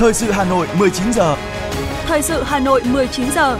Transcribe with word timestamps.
Thời 0.00 0.14
sự 0.14 0.30
Hà 0.30 0.44
Nội 0.44 0.66
19 0.78 1.12
giờ. 1.12 1.36
Thời 2.06 2.22
sự 2.22 2.42
Hà 2.42 2.58
Nội 2.58 2.82
19 2.92 3.26
giờ. 3.34 3.58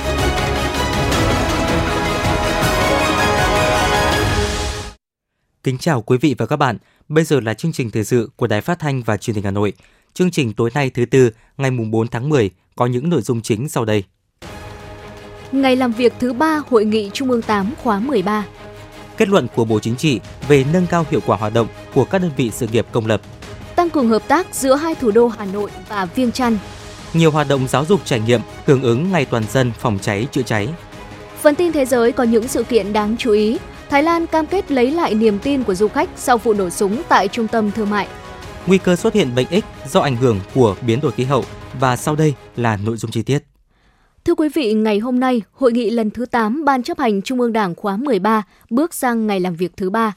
Kính 5.63 5.79
chào 5.79 6.03
quý 6.03 6.19
vị 6.21 6.35
và 6.39 6.47
các 6.47 6.57
bạn. 6.57 6.77
Bây 7.09 7.25
giờ 7.25 7.41
là 7.41 7.55
chương 7.55 7.73
trình 7.73 7.91
thời 7.91 8.05
sự 8.05 8.31
của 8.37 8.47
Đài 8.47 8.61
Phát 8.61 8.79
thanh 8.79 9.03
và 9.03 9.17
Truyền 9.17 9.35
hình 9.35 9.45
Hà 9.45 9.51
Nội. 9.51 9.73
Chương 10.15 10.31
trình 10.31 10.53
tối 10.53 10.71
nay 10.75 10.91
thứ 10.91 11.05
tư, 11.05 11.31
ngày 11.57 11.71
mùng 11.71 11.91
4 11.91 12.09
tháng 12.09 12.29
10 12.29 12.51
có 12.77 12.87
những 12.87 13.11
nội 13.11 13.23
dung 13.23 13.43
chính 13.43 13.69
sau 13.69 13.85
đây. 13.85 14.05
Ngày 15.53 15.77
làm 15.77 15.93
việc 15.93 16.13
thứ 16.19 16.33
ba 16.33 16.61
Hội 16.71 16.85
nghị 16.85 17.11
Trung 17.13 17.31
ương 17.31 17.43
8 17.43 17.75
khóa 17.83 18.01
13. 18.01 18.47
Kết 19.17 19.29
luận 19.29 19.47
của 19.57 19.65
Bộ 19.65 19.81
Chính 19.81 19.97
trị 19.97 20.21
về 20.49 20.65
nâng 20.73 20.87
cao 20.87 21.07
hiệu 21.11 21.21
quả 21.27 21.37
hoạt 21.37 21.55
động 21.55 21.67
của 21.95 22.05
các 22.05 22.19
đơn 22.19 22.31
vị 22.37 22.51
sự 22.51 22.67
nghiệp 22.73 22.87
công 22.93 23.07
lập. 23.07 23.21
Tăng 23.81 23.91
cường 23.91 24.09
hợp 24.09 24.29
tác 24.29 24.55
giữa 24.55 24.75
hai 24.75 24.95
thủ 24.95 25.11
đô 25.11 25.29
Hà 25.29 25.45
Nội 25.45 25.71
và 25.89 26.05
Viêng 26.05 26.33
Chăn. 26.33 26.59
Nhiều 27.15 27.31
hoạt 27.31 27.49
động 27.49 27.69
giáo 27.69 27.85
dục 27.85 28.01
trải 28.05 28.21
nghiệm 28.21 28.41
hưởng 28.67 28.83
ứng 28.83 29.13
Ngày 29.13 29.25
toàn 29.25 29.45
dân 29.51 29.73
phòng 29.79 29.99
cháy 30.03 30.27
chữa 30.33 30.43
cháy. 30.43 30.69
Phần 31.41 31.55
tin 31.55 31.73
thế 31.73 31.85
giới 31.85 32.13
có 32.13 32.25
những 32.25 32.49
sự 32.49 32.63
kiện 32.63 32.93
đáng 32.93 33.17
chú 33.19 33.33
ý. 33.33 33.59
Thái 33.91 34.03
Lan 34.03 34.27
cam 34.27 34.47
kết 34.47 34.71
lấy 34.71 34.91
lại 34.91 35.15
niềm 35.15 35.39
tin 35.39 35.63
của 35.63 35.75
du 35.75 35.89
khách 35.89 36.11
sau 36.17 36.39
vụ 36.39 36.55
nổ 36.55 36.71
súng 36.71 37.03
tại 37.09 37.29
trung 37.29 37.49
tâm 37.49 37.71
thương 37.71 37.91
mại. 37.91 38.09
Nguy 38.67 38.79
cơ 38.79 38.97
xuất 38.97 39.15
hiện 39.15 39.35
bệnh 39.35 39.47
X 39.51 39.91
do 39.93 40.01
ảnh 40.01 40.17
hưởng 40.17 40.41
của 40.55 40.77
biến 40.87 41.01
đổi 41.01 41.13
khí 41.13 41.25
hậu 41.25 41.45
và 41.81 41.97
sau 41.97 42.17
đây 42.17 42.35
là 42.57 42.77
nội 42.77 42.97
dung 42.97 43.11
chi 43.11 43.23
tiết. 43.23 43.39
Thưa 44.25 44.35
quý 44.35 44.49
vị, 44.55 44.75
ngày 44.75 44.99
hôm 44.99 45.21
nay, 45.21 45.43
hội 45.53 45.73
nghị 45.73 45.91
lần 45.91 46.11
thứ 46.11 46.27
8 46.27 46.65
Ban 46.65 46.83
chấp 46.83 46.99
hành 46.99 47.23
Trung 47.23 47.41
ương 47.41 47.53
Đảng 47.53 47.75
khóa 47.75 47.97
13 47.97 48.43
bước 48.71 48.95
sang 48.95 49.27
ngày 49.27 49.41
làm 49.41 49.55
việc 49.55 49.77
thứ 49.77 49.91
ba. 49.91 50.15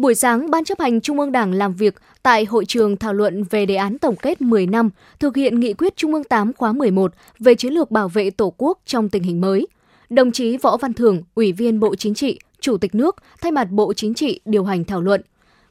Buổi 0.00 0.14
sáng, 0.14 0.50
Ban 0.50 0.64
chấp 0.64 0.80
hành 0.80 1.00
Trung 1.00 1.20
ương 1.20 1.32
Đảng 1.32 1.52
làm 1.52 1.74
việc 1.74 1.94
tại 2.22 2.44
hội 2.44 2.64
trường 2.64 2.96
thảo 2.96 3.14
luận 3.14 3.44
về 3.50 3.66
đề 3.66 3.74
án 3.74 3.98
tổng 3.98 4.16
kết 4.16 4.40
10 4.40 4.66
năm 4.66 4.90
thực 5.18 5.36
hiện 5.36 5.60
nghị 5.60 5.72
quyết 5.72 5.96
Trung 5.96 6.14
ương 6.14 6.24
8 6.24 6.52
khóa 6.52 6.72
11 6.72 7.12
về 7.38 7.54
chiến 7.54 7.72
lược 7.72 7.90
bảo 7.90 8.08
vệ 8.08 8.30
Tổ 8.30 8.54
quốc 8.56 8.78
trong 8.86 9.08
tình 9.08 9.22
hình 9.22 9.40
mới. 9.40 9.66
Đồng 10.10 10.32
chí 10.32 10.56
Võ 10.56 10.76
Văn 10.76 10.92
Thưởng, 10.92 11.22
Ủy 11.34 11.52
viên 11.52 11.80
Bộ 11.80 11.94
Chính 11.94 12.14
trị, 12.14 12.38
Chủ 12.60 12.76
tịch 12.76 12.94
nước, 12.94 13.16
thay 13.40 13.52
mặt 13.52 13.68
Bộ 13.70 13.92
Chính 13.92 14.14
trị 14.14 14.40
điều 14.44 14.64
hành 14.64 14.84
thảo 14.84 15.00
luận. 15.00 15.22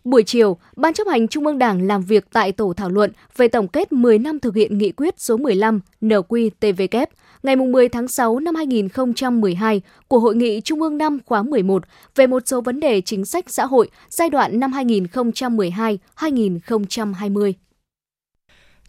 Buổi 0.03 0.23
chiều, 0.23 0.57
Ban 0.75 0.93
chấp 0.93 1.07
hành 1.07 1.27
Trung 1.27 1.45
ương 1.45 1.59
Đảng 1.59 1.87
làm 1.87 2.01
việc 2.01 2.25
tại 2.33 2.51
tổ 2.51 2.73
thảo 2.73 2.89
luận 2.89 3.11
về 3.37 3.47
tổng 3.47 3.67
kết 3.67 3.91
10 3.91 4.19
năm 4.19 4.39
thực 4.39 4.55
hiện 4.55 4.77
nghị 4.77 4.91
quyết 4.91 5.13
số 5.17 5.37
15 5.37 5.79
NQTVK 6.01 7.05
ngày 7.43 7.55
10 7.55 7.89
tháng 7.89 8.07
6 8.07 8.39
năm 8.39 8.55
2012 8.55 9.81
của 10.07 10.19
Hội 10.19 10.35
nghị 10.35 10.61
Trung 10.61 10.81
ương 10.81 10.97
5 10.97 11.19
khóa 11.25 11.43
11 11.43 11.83
về 12.15 12.27
một 12.27 12.43
số 12.45 12.61
vấn 12.61 12.79
đề 12.79 13.01
chính 13.01 13.25
sách 13.25 13.45
xã 13.47 13.65
hội 13.65 13.89
giai 14.09 14.29
đoạn 14.29 14.59
năm 14.59 14.71
2012-2020. 14.71 17.53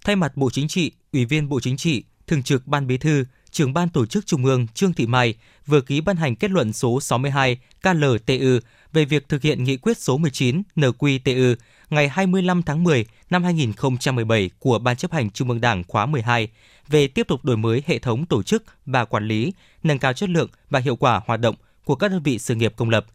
Thay 0.04 0.16
mặt 0.16 0.36
Bộ 0.36 0.50
Chính 0.50 0.68
trị, 0.68 0.92
Ủy 1.12 1.24
viên 1.24 1.48
Bộ 1.48 1.60
Chính 1.60 1.76
trị, 1.76 2.04
Thường 2.26 2.42
trực 2.42 2.66
Ban 2.66 2.86
Bí 2.86 2.98
thư, 2.98 3.24
trưởng 3.50 3.72
ban 3.72 3.88
tổ 3.88 4.06
chức 4.06 4.26
Trung 4.26 4.44
ương 4.44 4.66
Trương 4.74 4.92
Thị 4.92 5.06
Mai 5.06 5.34
vừa 5.66 5.80
ký 5.80 6.00
ban 6.00 6.16
hành 6.16 6.36
kết 6.36 6.50
luận 6.50 6.72
số 6.72 7.00
62 7.00 7.58
KLTU 7.82 8.58
về 8.92 9.04
việc 9.04 9.28
thực 9.28 9.42
hiện 9.42 9.64
nghị 9.64 9.76
quyết 9.76 9.98
số 9.98 10.18
19 10.18 10.62
NQTU 10.76 11.54
ngày 11.90 12.08
25 12.08 12.62
tháng 12.62 12.84
10 12.84 13.06
năm 13.30 13.44
2017 13.44 14.50
của 14.58 14.78
Ban 14.78 14.96
chấp 14.96 15.12
hành 15.12 15.30
Trung 15.30 15.48
ương 15.48 15.60
Đảng 15.60 15.84
khóa 15.88 16.06
12 16.06 16.48
về 16.88 17.08
tiếp 17.08 17.28
tục 17.28 17.44
đổi 17.44 17.56
mới 17.56 17.82
hệ 17.86 17.98
thống 17.98 18.26
tổ 18.26 18.42
chức 18.42 18.64
và 18.86 19.04
quản 19.04 19.28
lý, 19.28 19.52
nâng 19.82 19.98
cao 19.98 20.12
chất 20.12 20.28
lượng 20.28 20.48
và 20.70 20.80
hiệu 20.80 20.96
quả 20.96 21.20
hoạt 21.26 21.40
động 21.40 21.54
của 21.84 21.94
các 21.94 22.10
đơn 22.10 22.22
vị 22.22 22.38
sự 22.38 22.54
nghiệp 22.54 22.72
công 22.76 22.90
lập. 22.90 23.06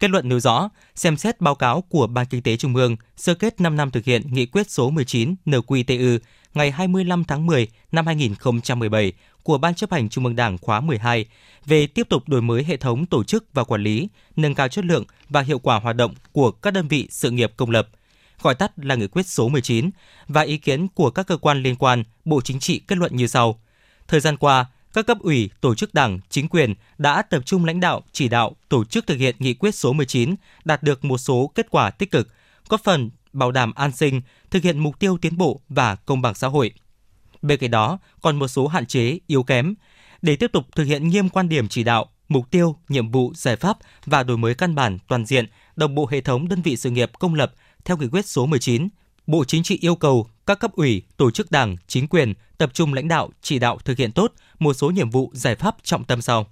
Kết 0.00 0.10
luận 0.10 0.28
nêu 0.28 0.40
rõ, 0.40 0.68
xem 0.94 1.16
xét 1.16 1.40
báo 1.40 1.54
cáo 1.54 1.80
của 1.80 2.06
Ban 2.06 2.26
Kinh 2.26 2.42
tế 2.42 2.56
Trung 2.56 2.76
ương 2.76 2.96
sơ 3.16 3.34
kết 3.34 3.60
5 3.60 3.76
năm 3.76 3.90
thực 3.90 4.04
hiện 4.04 4.22
nghị 4.34 4.46
quyết 4.46 4.70
số 4.70 4.90
19 4.90 5.34
NQTU 5.46 6.18
ngày 6.54 6.70
25 6.70 7.24
tháng 7.24 7.46
10 7.46 7.68
năm 7.92 8.06
2017 8.06 9.12
của 9.44 9.58
Ban 9.58 9.74
chấp 9.74 9.92
hành 9.92 10.08
Trung 10.08 10.24
ương 10.24 10.36
Đảng 10.36 10.58
khóa 10.58 10.80
12 10.80 11.26
về 11.66 11.86
tiếp 11.86 12.08
tục 12.08 12.28
đổi 12.28 12.42
mới 12.42 12.64
hệ 12.64 12.76
thống 12.76 13.06
tổ 13.06 13.24
chức 13.24 13.44
và 13.52 13.64
quản 13.64 13.82
lý, 13.82 14.08
nâng 14.36 14.54
cao 14.54 14.68
chất 14.68 14.84
lượng 14.84 15.04
và 15.28 15.40
hiệu 15.40 15.58
quả 15.58 15.78
hoạt 15.78 15.96
động 15.96 16.14
của 16.32 16.50
các 16.50 16.70
đơn 16.70 16.88
vị 16.88 17.08
sự 17.10 17.30
nghiệp 17.30 17.52
công 17.56 17.70
lập, 17.70 17.88
gọi 18.42 18.54
tắt 18.54 18.72
là 18.76 18.94
nghị 18.94 19.06
quyết 19.06 19.26
số 19.26 19.48
19, 19.48 19.90
và 20.28 20.42
ý 20.42 20.56
kiến 20.56 20.88
của 20.88 21.10
các 21.10 21.26
cơ 21.26 21.36
quan 21.36 21.62
liên 21.62 21.76
quan, 21.76 22.02
Bộ 22.24 22.40
Chính 22.40 22.60
trị 22.60 22.80
kết 22.88 22.98
luận 22.98 23.16
như 23.16 23.26
sau. 23.26 23.60
Thời 24.08 24.20
gian 24.20 24.36
qua, 24.36 24.66
các 24.92 25.06
cấp 25.06 25.18
ủy, 25.20 25.50
tổ 25.60 25.74
chức 25.74 25.94
đảng, 25.94 26.20
chính 26.30 26.48
quyền 26.48 26.74
đã 26.98 27.22
tập 27.22 27.42
trung 27.46 27.64
lãnh 27.64 27.80
đạo, 27.80 28.02
chỉ 28.12 28.28
đạo, 28.28 28.56
tổ 28.68 28.84
chức 28.84 29.06
thực 29.06 29.18
hiện 29.18 29.36
nghị 29.38 29.54
quyết 29.54 29.74
số 29.74 29.92
19, 29.92 30.34
đạt 30.64 30.82
được 30.82 31.04
một 31.04 31.18
số 31.18 31.50
kết 31.54 31.66
quả 31.70 31.90
tích 31.90 32.10
cực, 32.10 32.28
góp 32.68 32.84
phần 32.84 33.10
bảo 33.32 33.52
đảm 33.52 33.72
an 33.74 33.92
sinh, 33.92 34.20
thực 34.50 34.62
hiện 34.62 34.78
mục 34.78 34.98
tiêu 34.98 35.18
tiến 35.20 35.36
bộ 35.36 35.60
và 35.68 35.94
công 35.94 36.22
bằng 36.22 36.34
xã 36.34 36.48
hội. 36.48 36.72
Bên 37.44 37.58
cạnh 37.58 37.70
đó, 37.70 37.98
còn 38.22 38.36
một 38.36 38.48
số 38.48 38.66
hạn 38.66 38.86
chế, 38.86 39.18
yếu 39.26 39.42
kém. 39.42 39.74
Để 40.22 40.36
tiếp 40.36 40.52
tục 40.52 40.66
thực 40.76 40.84
hiện 40.84 41.08
nghiêm 41.08 41.28
quan 41.28 41.48
điểm 41.48 41.68
chỉ 41.68 41.84
đạo, 41.84 42.06
mục 42.28 42.50
tiêu, 42.50 42.76
nhiệm 42.88 43.10
vụ, 43.10 43.32
giải 43.34 43.56
pháp 43.56 43.78
và 44.06 44.22
đổi 44.22 44.36
mới 44.36 44.54
căn 44.54 44.74
bản 44.74 44.98
toàn 45.08 45.26
diện, 45.26 45.46
đồng 45.76 45.94
bộ 45.94 46.08
hệ 46.10 46.20
thống 46.20 46.48
đơn 46.48 46.62
vị 46.62 46.76
sự 46.76 46.90
nghiệp 46.90 47.10
công 47.18 47.34
lập 47.34 47.52
theo 47.84 47.96
nghị 47.96 48.08
quyết 48.08 48.26
số 48.26 48.46
19, 48.46 48.88
Bộ 49.26 49.44
Chính 49.44 49.62
trị 49.62 49.78
yêu 49.80 49.94
cầu 49.94 50.26
các 50.46 50.58
cấp 50.58 50.72
ủy, 50.72 51.02
tổ 51.16 51.30
chức 51.30 51.50
đảng, 51.50 51.76
chính 51.86 52.08
quyền 52.08 52.34
tập 52.58 52.70
trung 52.74 52.94
lãnh 52.94 53.08
đạo, 53.08 53.30
chỉ 53.42 53.58
đạo 53.58 53.78
thực 53.84 53.98
hiện 53.98 54.12
tốt 54.12 54.32
một 54.58 54.74
số 54.74 54.90
nhiệm 54.90 55.10
vụ 55.10 55.30
giải 55.34 55.54
pháp 55.54 55.76
trọng 55.82 56.04
tâm 56.04 56.20
sau 56.20 56.46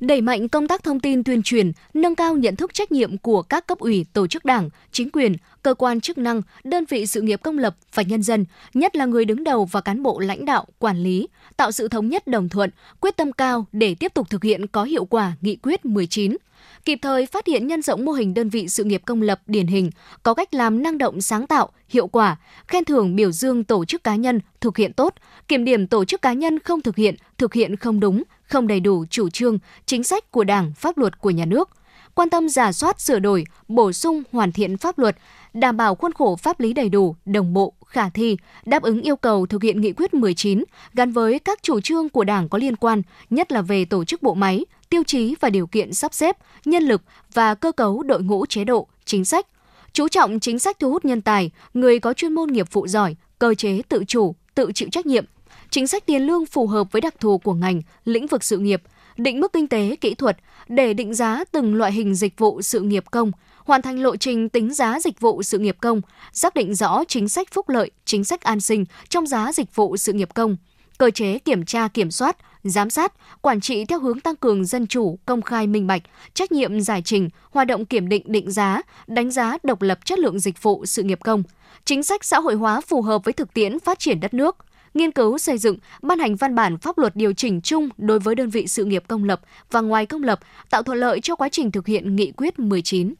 đẩy 0.00 0.20
mạnh 0.20 0.48
công 0.48 0.68
tác 0.68 0.82
thông 0.82 1.00
tin 1.00 1.24
tuyên 1.24 1.42
truyền, 1.42 1.72
nâng 1.94 2.14
cao 2.14 2.36
nhận 2.36 2.56
thức 2.56 2.74
trách 2.74 2.92
nhiệm 2.92 3.18
của 3.18 3.42
các 3.42 3.66
cấp 3.66 3.78
ủy, 3.78 4.06
tổ 4.12 4.26
chức 4.26 4.44
đảng, 4.44 4.68
chính 4.92 5.10
quyền, 5.10 5.36
cơ 5.62 5.74
quan 5.74 6.00
chức 6.00 6.18
năng, 6.18 6.42
đơn 6.64 6.84
vị 6.88 7.06
sự 7.06 7.20
nghiệp 7.20 7.40
công 7.42 7.58
lập 7.58 7.76
và 7.94 8.02
nhân 8.02 8.22
dân, 8.22 8.44
nhất 8.74 8.96
là 8.96 9.04
người 9.04 9.24
đứng 9.24 9.44
đầu 9.44 9.64
và 9.64 9.80
cán 9.80 10.02
bộ 10.02 10.18
lãnh 10.18 10.44
đạo, 10.44 10.66
quản 10.78 11.02
lý, 11.02 11.28
tạo 11.56 11.72
sự 11.72 11.88
thống 11.88 12.08
nhất 12.08 12.26
đồng 12.26 12.48
thuận, 12.48 12.70
quyết 13.00 13.16
tâm 13.16 13.32
cao 13.32 13.66
để 13.72 13.94
tiếp 13.94 14.14
tục 14.14 14.30
thực 14.30 14.44
hiện 14.44 14.66
có 14.66 14.84
hiệu 14.84 15.04
quả 15.04 15.32
nghị 15.40 15.56
quyết 15.56 15.84
19 15.84 16.36
kịp 16.84 16.98
thời 17.02 17.26
phát 17.26 17.46
hiện 17.46 17.66
nhân 17.66 17.82
rộng 17.82 18.04
mô 18.04 18.12
hình 18.12 18.34
đơn 18.34 18.48
vị 18.48 18.68
sự 18.68 18.84
nghiệp 18.84 19.02
công 19.04 19.22
lập 19.22 19.40
điển 19.46 19.66
hình, 19.66 19.90
có 20.22 20.34
cách 20.34 20.54
làm 20.54 20.82
năng 20.82 20.98
động 20.98 21.20
sáng 21.20 21.46
tạo, 21.46 21.68
hiệu 21.88 22.06
quả, 22.06 22.36
khen 22.68 22.84
thưởng 22.84 23.16
biểu 23.16 23.32
dương 23.32 23.64
tổ 23.64 23.84
chức 23.84 24.04
cá 24.04 24.16
nhân 24.16 24.40
thực 24.60 24.76
hiện 24.76 24.92
tốt, 24.92 25.14
kiểm 25.48 25.64
điểm 25.64 25.86
tổ 25.86 26.04
chức 26.04 26.22
cá 26.22 26.32
nhân 26.32 26.58
không 26.58 26.80
thực 26.80 26.96
hiện, 26.96 27.14
thực 27.38 27.54
hiện 27.54 27.76
không 27.76 28.00
đúng, 28.00 28.22
không 28.46 28.66
đầy 28.66 28.80
đủ 28.80 29.04
chủ 29.10 29.30
trương, 29.30 29.58
chính 29.86 30.04
sách 30.04 30.30
của 30.30 30.44
Đảng, 30.44 30.72
pháp 30.76 30.98
luật 30.98 31.20
của 31.20 31.30
nhà 31.30 31.44
nước, 31.44 31.70
quan 32.14 32.30
tâm 32.30 32.48
giả 32.48 32.72
soát 32.72 33.00
sửa 33.00 33.18
đổi, 33.18 33.44
bổ 33.68 33.92
sung 33.92 34.22
hoàn 34.32 34.52
thiện 34.52 34.76
pháp 34.76 34.98
luật, 34.98 35.16
đảm 35.54 35.76
bảo 35.76 35.94
khuôn 35.94 36.12
khổ 36.12 36.36
pháp 36.36 36.60
lý 36.60 36.72
đầy 36.72 36.88
đủ, 36.88 37.16
đồng 37.24 37.54
bộ, 37.54 37.72
khả 37.86 38.08
thi, 38.08 38.36
đáp 38.64 38.82
ứng 38.82 39.02
yêu 39.02 39.16
cầu 39.16 39.46
thực 39.46 39.62
hiện 39.62 39.80
nghị 39.80 39.92
quyết 39.92 40.14
19 40.14 40.64
gắn 40.94 41.12
với 41.12 41.38
các 41.38 41.62
chủ 41.62 41.80
trương 41.80 42.08
của 42.08 42.24
Đảng 42.24 42.48
có 42.48 42.58
liên 42.58 42.76
quan, 42.76 43.02
nhất 43.30 43.52
là 43.52 43.62
về 43.62 43.84
tổ 43.84 44.04
chức 44.04 44.22
bộ 44.22 44.34
máy, 44.34 44.64
tiêu 44.90 45.02
chí 45.06 45.34
và 45.40 45.50
điều 45.50 45.66
kiện 45.66 45.94
sắp 45.94 46.14
xếp, 46.14 46.36
nhân 46.64 46.82
lực 46.82 47.02
và 47.32 47.54
cơ 47.54 47.72
cấu 47.72 48.02
đội 48.02 48.22
ngũ 48.22 48.46
chế 48.46 48.64
độ, 48.64 48.86
chính 49.04 49.24
sách, 49.24 49.46
chú 49.92 50.08
trọng 50.08 50.40
chính 50.40 50.58
sách 50.58 50.78
thu 50.78 50.90
hút 50.90 51.04
nhân 51.04 51.20
tài, 51.20 51.50
người 51.74 51.98
có 51.98 52.14
chuyên 52.14 52.32
môn 52.32 52.52
nghiệp 52.52 52.72
vụ 52.72 52.86
giỏi, 52.86 53.16
cơ 53.38 53.54
chế 53.54 53.82
tự 53.88 54.04
chủ, 54.08 54.34
tự 54.54 54.72
chịu 54.74 54.88
trách 54.92 55.06
nhiệm, 55.06 55.24
chính 55.70 55.86
sách 55.86 56.06
tiền 56.06 56.22
lương 56.22 56.46
phù 56.46 56.66
hợp 56.66 56.92
với 56.92 57.00
đặc 57.00 57.14
thù 57.20 57.38
của 57.38 57.54
ngành, 57.54 57.82
lĩnh 58.04 58.26
vực 58.26 58.44
sự 58.44 58.58
nghiệp, 58.58 58.82
định 59.16 59.40
mức 59.40 59.52
kinh 59.52 59.66
tế, 59.66 59.96
kỹ 60.00 60.14
thuật 60.14 60.36
để 60.68 60.94
định 60.94 61.14
giá 61.14 61.44
từng 61.52 61.74
loại 61.74 61.92
hình 61.92 62.14
dịch 62.14 62.38
vụ 62.38 62.62
sự 62.62 62.80
nghiệp 62.80 63.04
công, 63.10 63.32
hoàn 63.64 63.82
thành 63.82 64.02
lộ 64.02 64.16
trình 64.16 64.48
tính 64.48 64.74
giá 64.74 65.00
dịch 65.00 65.20
vụ 65.20 65.42
sự 65.42 65.58
nghiệp 65.58 65.76
công, 65.80 66.00
xác 66.32 66.54
định 66.54 66.74
rõ 66.74 67.04
chính 67.08 67.28
sách 67.28 67.48
phúc 67.52 67.68
lợi, 67.68 67.90
chính 68.04 68.24
sách 68.24 68.40
an 68.40 68.60
sinh 68.60 68.84
trong 69.08 69.26
giá 69.26 69.52
dịch 69.52 69.74
vụ 69.74 69.96
sự 69.96 70.12
nghiệp 70.12 70.28
công, 70.34 70.56
cơ 70.98 71.10
chế 71.10 71.38
kiểm 71.38 71.64
tra 71.64 71.88
kiểm 71.88 72.10
soát, 72.10 72.36
giám 72.64 72.90
sát, 72.90 73.12
quản 73.40 73.60
trị 73.60 73.84
theo 73.84 74.00
hướng 74.00 74.20
tăng 74.20 74.36
cường 74.36 74.64
dân 74.64 74.86
chủ, 74.86 75.18
công 75.26 75.42
khai 75.42 75.66
minh 75.66 75.86
bạch, 75.86 76.02
trách 76.34 76.52
nhiệm 76.52 76.80
giải 76.80 77.02
trình, 77.02 77.28
hoạt 77.50 77.66
động 77.66 77.84
kiểm 77.84 78.08
định 78.08 78.22
định 78.26 78.50
giá, 78.50 78.82
đánh 79.06 79.30
giá 79.30 79.58
độc 79.62 79.82
lập 79.82 80.04
chất 80.04 80.18
lượng 80.18 80.38
dịch 80.38 80.62
vụ 80.62 80.86
sự 80.86 81.02
nghiệp 81.02 81.18
công, 81.24 81.42
chính 81.84 82.02
sách 82.02 82.24
xã 82.24 82.40
hội 82.40 82.54
hóa 82.54 82.80
phù 82.80 83.02
hợp 83.02 83.24
với 83.24 83.32
thực 83.32 83.54
tiễn 83.54 83.80
phát 83.80 83.98
triển 83.98 84.20
đất 84.20 84.34
nước, 84.34 84.56
nghiên 84.94 85.12
cứu 85.12 85.38
xây 85.38 85.58
dựng, 85.58 85.76
ban 86.02 86.18
hành 86.18 86.36
văn 86.36 86.54
bản 86.54 86.78
pháp 86.78 86.98
luật 86.98 87.16
điều 87.16 87.32
chỉnh 87.32 87.60
chung 87.60 87.88
đối 87.98 88.18
với 88.18 88.34
đơn 88.34 88.50
vị 88.50 88.66
sự 88.66 88.84
nghiệp 88.84 89.04
công 89.08 89.24
lập 89.24 89.40
và 89.70 89.80
ngoài 89.80 90.06
công 90.06 90.22
lập, 90.22 90.40
tạo 90.70 90.82
thuận 90.82 90.98
lợi 90.98 91.20
cho 91.20 91.36
quá 91.36 91.48
trình 91.48 91.70
thực 91.70 91.86
hiện 91.86 92.16
nghị 92.16 92.32
quyết 92.36 92.58
19. 92.58 93.14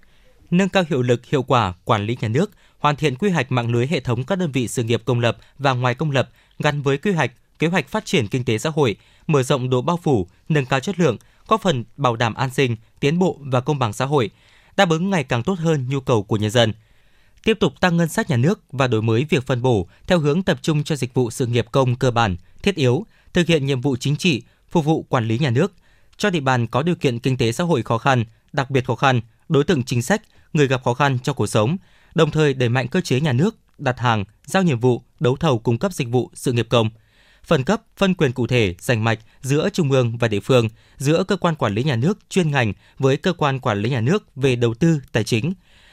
Nâng 0.50 0.68
cao 0.68 0.84
hiệu 0.88 1.02
lực, 1.02 1.24
hiệu 1.26 1.42
quả 1.42 1.74
quản 1.84 2.06
lý 2.06 2.16
nhà 2.20 2.28
nước, 2.28 2.50
hoàn 2.78 2.96
thiện 2.96 3.16
quy 3.16 3.30
hoạch 3.30 3.52
mạng 3.52 3.72
lưới 3.72 3.86
hệ 3.86 4.00
thống 4.00 4.24
các 4.24 4.38
đơn 4.38 4.52
vị 4.52 4.68
sự 4.68 4.82
nghiệp 4.82 5.02
công 5.04 5.20
lập 5.20 5.38
và 5.58 5.72
ngoài 5.72 5.94
công 5.94 6.10
lập 6.10 6.30
gắn 6.58 6.82
với 6.82 6.98
quy 6.98 7.12
hoạch, 7.12 7.32
kế 7.58 7.66
hoạch 7.66 7.88
phát 7.88 8.04
triển 8.04 8.28
kinh 8.28 8.44
tế 8.44 8.58
xã 8.58 8.70
hội, 8.70 8.96
mở 9.26 9.42
rộng 9.42 9.70
độ 9.70 9.82
bao 9.82 9.96
phủ, 10.02 10.26
nâng 10.48 10.66
cao 10.66 10.80
chất 10.80 11.00
lượng, 11.00 11.16
góp 11.48 11.62
phần 11.62 11.84
bảo 11.96 12.16
đảm 12.16 12.34
an 12.34 12.50
sinh, 12.50 12.76
tiến 13.00 13.18
bộ 13.18 13.38
và 13.40 13.60
công 13.60 13.78
bằng 13.78 13.92
xã 13.92 14.04
hội, 14.04 14.30
đáp 14.76 14.90
ứng 14.90 15.10
ngày 15.10 15.24
càng 15.24 15.42
tốt 15.42 15.58
hơn 15.58 15.86
nhu 15.88 16.00
cầu 16.00 16.22
của 16.22 16.36
nhân 16.36 16.50
dân– 16.50 16.72
tiếp 17.44 17.58
tục 17.60 17.80
tăng 17.80 17.96
ngân 17.96 18.08
sách 18.08 18.30
nhà 18.30 18.36
nước 18.36 18.60
và 18.72 18.86
đổi 18.86 19.02
mới 19.02 19.26
việc 19.30 19.46
phân 19.46 19.62
bổ 19.62 19.88
theo 20.06 20.18
hướng 20.18 20.42
tập 20.42 20.58
trung 20.62 20.84
cho 20.84 20.96
dịch 20.96 21.14
vụ 21.14 21.30
sự 21.30 21.46
nghiệp 21.46 21.66
công 21.72 21.96
cơ 21.96 22.10
bản, 22.10 22.36
thiết 22.62 22.74
yếu, 22.74 23.06
thực 23.32 23.46
hiện 23.46 23.66
nhiệm 23.66 23.80
vụ 23.80 23.96
chính 23.96 24.16
trị, 24.16 24.42
phục 24.70 24.84
vụ 24.84 25.02
quản 25.02 25.28
lý 25.28 25.38
nhà 25.38 25.50
nước, 25.50 25.72
cho 26.16 26.30
địa 26.30 26.40
bàn 26.40 26.66
có 26.66 26.82
điều 26.82 26.94
kiện 26.94 27.18
kinh 27.18 27.36
tế 27.36 27.52
xã 27.52 27.64
hội 27.64 27.82
khó 27.82 27.98
khăn, 27.98 28.24
đặc 28.52 28.70
biệt 28.70 28.84
khó 28.84 28.94
khăn, 28.94 29.20
đối 29.48 29.64
tượng 29.64 29.82
chính 29.82 30.02
sách, 30.02 30.22
người 30.52 30.66
gặp 30.66 30.84
khó 30.84 30.94
khăn 30.94 31.18
trong 31.18 31.36
cuộc 31.36 31.46
sống, 31.46 31.76
đồng 32.14 32.30
thời 32.30 32.54
đẩy 32.54 32.68
mạnh 32.68 32.88
cơ 32.88 33.00
chế 33.00 33.20
nhà 33.20 33.32
nước 33.32 33.56
đặt 33.78 33.98
hàng, 33.98 34.24
giao 34.46 34.62
nhiệm 34.62 34.80
vụ, 34.80 35.02
đấu 35.20 35.36
thầu 35.36 35.58
cung 35.58 35.78
cấp 35.78 35.92
dịch 35.92 36.08
vụ 36.08 36.30
sự 36.34 36.52
nghiệp 36.52 36.66
công. 36.70 36.90
Phân 37.44 37.64
cấp, 37.64 37.82
phân 37.96 38.14
quyền 38.14 38.32
cụ 38.32 38.46
thể, 38.46 38.74
rành 38.78 39.04
mạch 39.04 39.18
giữa 39.40 39.68
trung 39.72 39.90
ương 39.90 40.16
và 40.18 40.28
địa 40.28 40.40
phương, 40.40 40.68
giữa 40.96 41.24
cơ 41.28 41.36
quan 41.36 41.54
quản 41.54 41.74
lý 41.74 41.82
nhà 41.82 41.96
nước 41.96 42.18
chuyên 42.30 42.50
ngành 42.50 42.72
với 42.98 43.16
cơ 43.16 43.32
quan 43.32 43.60
quản 43.60 43.78
lý 43.78 43.90
nhà 43.90 44.00
nước 44.00 44.36
về 44.36 44.56
đầu 44.56 44.74
tư, 44.74 45.00
tài 45.12 45.24
chính, 45.24 45.52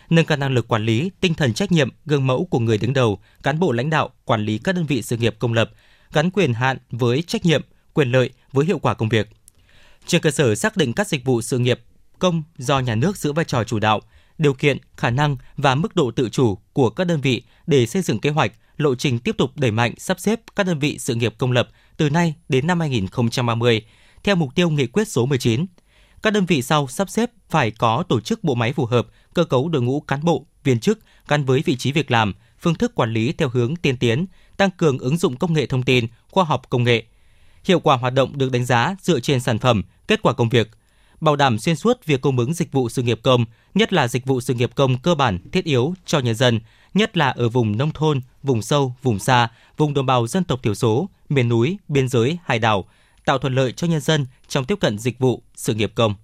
nâng 0.09 0.25
cao 0.25 0.37
năng 0.37 0.53
lực 0.53 0.67
quản 0.67 0.85
lý, 0.85 1.11
tinh 1.21 1.33
thần 1.33 1.53
trách 1.53 1.71
nhiệm, 1.71 1.89
gương 2.05 2.27
mẫu 2.27 2.45
của 2.45 2.59
người 2.59 2.77
đứng 2.77 2.93
đầu, 2.93 3.19
cán 3.43 3.59
bộ 3.59 3.71
lãnh 3.71 3.89
đạo, 3.89 4.09
quản 4.25 4.45
lý 4.45 4.57
các 4.57 4.75
đơn 4.75 4.85
vị 4.85 5.01
sự 5.01 5.17
nghiệp 5.17 5.35
công 5.39 5.53
lập, 5.53 5.71
gắn 6.13 6.31
quyền 6.31 6.53
hạn 6.53 6.77
với 6.91 7.21
trách 7.21 7.45
nhiệm, 7.45 7.61
quyền 7.93 8.11
lợi 8.11 8.29
với 8.51 8.65
hiệu 8.65 8.79
quả 8.79 8.93
công 8.93 9.09
việc. 9.09 9.29
Trên 10.05 10.21
cơ 10.21 10.31
sở 10.31 10.55
xác 10.55 10.77
định 10.77 10.93
các 10.93 11.07
dịch 11.07 11.25
vụ 11.25 11.41
sự 11.41 11.59
nghiệp 11.59 11.81
công 12.19 12.43
do 12.57 12.79
nhà 12.79 12.95
nước 12.95 13.17
giữ 13.17 13.33
vai 13.33 13.45
trò 13.45 13.63
chủ 13.63 13.79
đạo, 13.79 14.01
điều 14.41 14.53
kiện, 14.53 14.77
khả 14.97 15.09
năng 15.09 15.37
và 15.57 15.75
mức 15.75 15.95
độ 15.95 16.11
tự 16.11 16.29
chủ 16.29 16.57
của 16.73 16.89
các 16.89 17.03
đơn 17.03 17.21
vị 17.21 17.43
để 17.67 17.85
xây 17.85 18.01
dựng 18.01 18.19
kế 18.19 18.29
hoạch, 18.29 18.51
lộ 18.77 18.95
trình 18.95 19.19
tiếp 19.19 19.35
tục 19.37 19.51
đẩy 19.55 19.71
mạnh 19.71 19.93
sắp 19.97 20.19
xếp 20.19 20.41
các 20.55 20.65
đơn 20.65 20.79
vị 20.79 20.97
sự 20.99 21.15
nghiệp 21.15 21.35
công 21.37 21.51
lập 21.51 21.69
từ 21.97 22.09
nay 22.09 22.33
đến 22.49 22.67
năm 22.67 22.79
2030 22.79 23.81
theo 24.23 24.35
mục 24.35 24.55
tiêu 24.55 24.69
nghị 24.69 24.87
quyết 24.87 25.07
số 25.07 25.25
19. 25.25 25.65
Các 26.23 26.33
đơn 26.33 26.45
vị 26.45 26.61
sau 26.61 26.87
sắp 26.87 27.09
xếp 27.09 27.31
phải 27.49 27.71
có 27.71 28.03
tổ 28.09 28.19
chức 28.19 28.43
bộ 28.43 28.55
máy 28.55 28.73
phù 28.73 28.85
hợp, 28.85 29.07
cơ 29.33 29.43
cấu 29.43 29.69
đội 29.69 29.81
ngũ 29.81 29.99
cán 29.99 30.23
bộ, 30.23 30.45
viên 30.63 30.79
chức 30.79 30.99
gắn 31.27 31.45
với 31.45 31.63
vị 31.65 31.75
trí 31.75 31.91
việc 31.91 32.11
làm, 32.11 32.33
phương 32.59 32.75
thức 32.75 32.95
quản 32.95 33.13
lý 33.13 33.33
theo 33.33 33.49
hướng 33.49 33.75
tiên 33.75 33.97
tiến, 33.97 34.25
tăng 34.57 34.71
cường 34.71 34.99
ứng 34.99 35.17
dụng 35.17 35.35
công 35.35 35.53
nghệ 35.53 35.65
thông 35.65 35.83
tin, 35.83 36.07
khoa 36.29 36.43
học 36.43 36.61
công 36.69 36.83
nghệ. 36.83 37.03
Hiệu 37.63 37.79
quả 37.79 37.97
hoạt 37.97 38.13
động 38.13 38.37
được 38.37 38.51
đánh 38.51 38.65
giá 38.65 38.95
dựa 39.01 39.19
trên 39.19 39.39
sản 39.39 39.59
phẩm, 39.59 39.83
kết 40.07 40.21
quả 40.21 40.33
công 40.33 40.49
việc, 40.49 40.69
bảo 41.21 41.35
đảm 41.35 41.59
xuyên 41.59 41.75
suốt 41.75 42.05
việc 42.05 42.21
cung 42.21 42.37
ứng 42.37 42.53
dịch 42.53 42.71
vụ 42.71 42.89
sự 42.89 43.01
nghiệp 43.01 43.19
công, 43.23 43.45
nhất 43.73 43.93
là 43.93 44.07
dịch 44.07 44.25
vụ 44.25 44.41
sự 44.41 44.53
nghiệp 44.53 44.71
công 44.75 44.97
cơ 44.97 45.15
bản 45.15 45.39
thiết 45.51 45.65
yếu 45.65 45.93
cho 46.05 46.19
nhân 46.19 46.35
dân, 46.35 46.59
nhất 46.93 47.17
là 47.17 47.29
ở 47.29 47.49
vùng 47.49 47.77
nông 47.77 47.91
thôn, 47.91 48.21
vùng 48.43 48.61
sâu, 48.61 48.95
vùng 49.01 49.19
xa, 49.19 49.49
vùng 49.77 49.93
đồng 49.93 50.05
bào 50.05 50.27
dân 50.27 50.43
tộc 50.43 50.63
thiểu 50.63 50.75
số, 50.75 51.09
miền 51.29 51.49
núi, 51.49 51.77
biên 51.87 52.07
giới, 52.07 52.37
hải 52.45 52.59
đảo, 52.59 52.85
tạo 53.25 53.37
thuận 53.37 53.55
lợi 53.55 53.71
cho 53.71 53.87
nhân 53.87 54.01
dân 54.01 54.25
trong 54.47 54.65
tiếp 54.65 54.77
cận 54.79 54.97
dịch 54.97 55.19
vụ 55.19 55.43
sự 55.55 55.73
nghiệp 55.73 55.91
công 55.95 56.15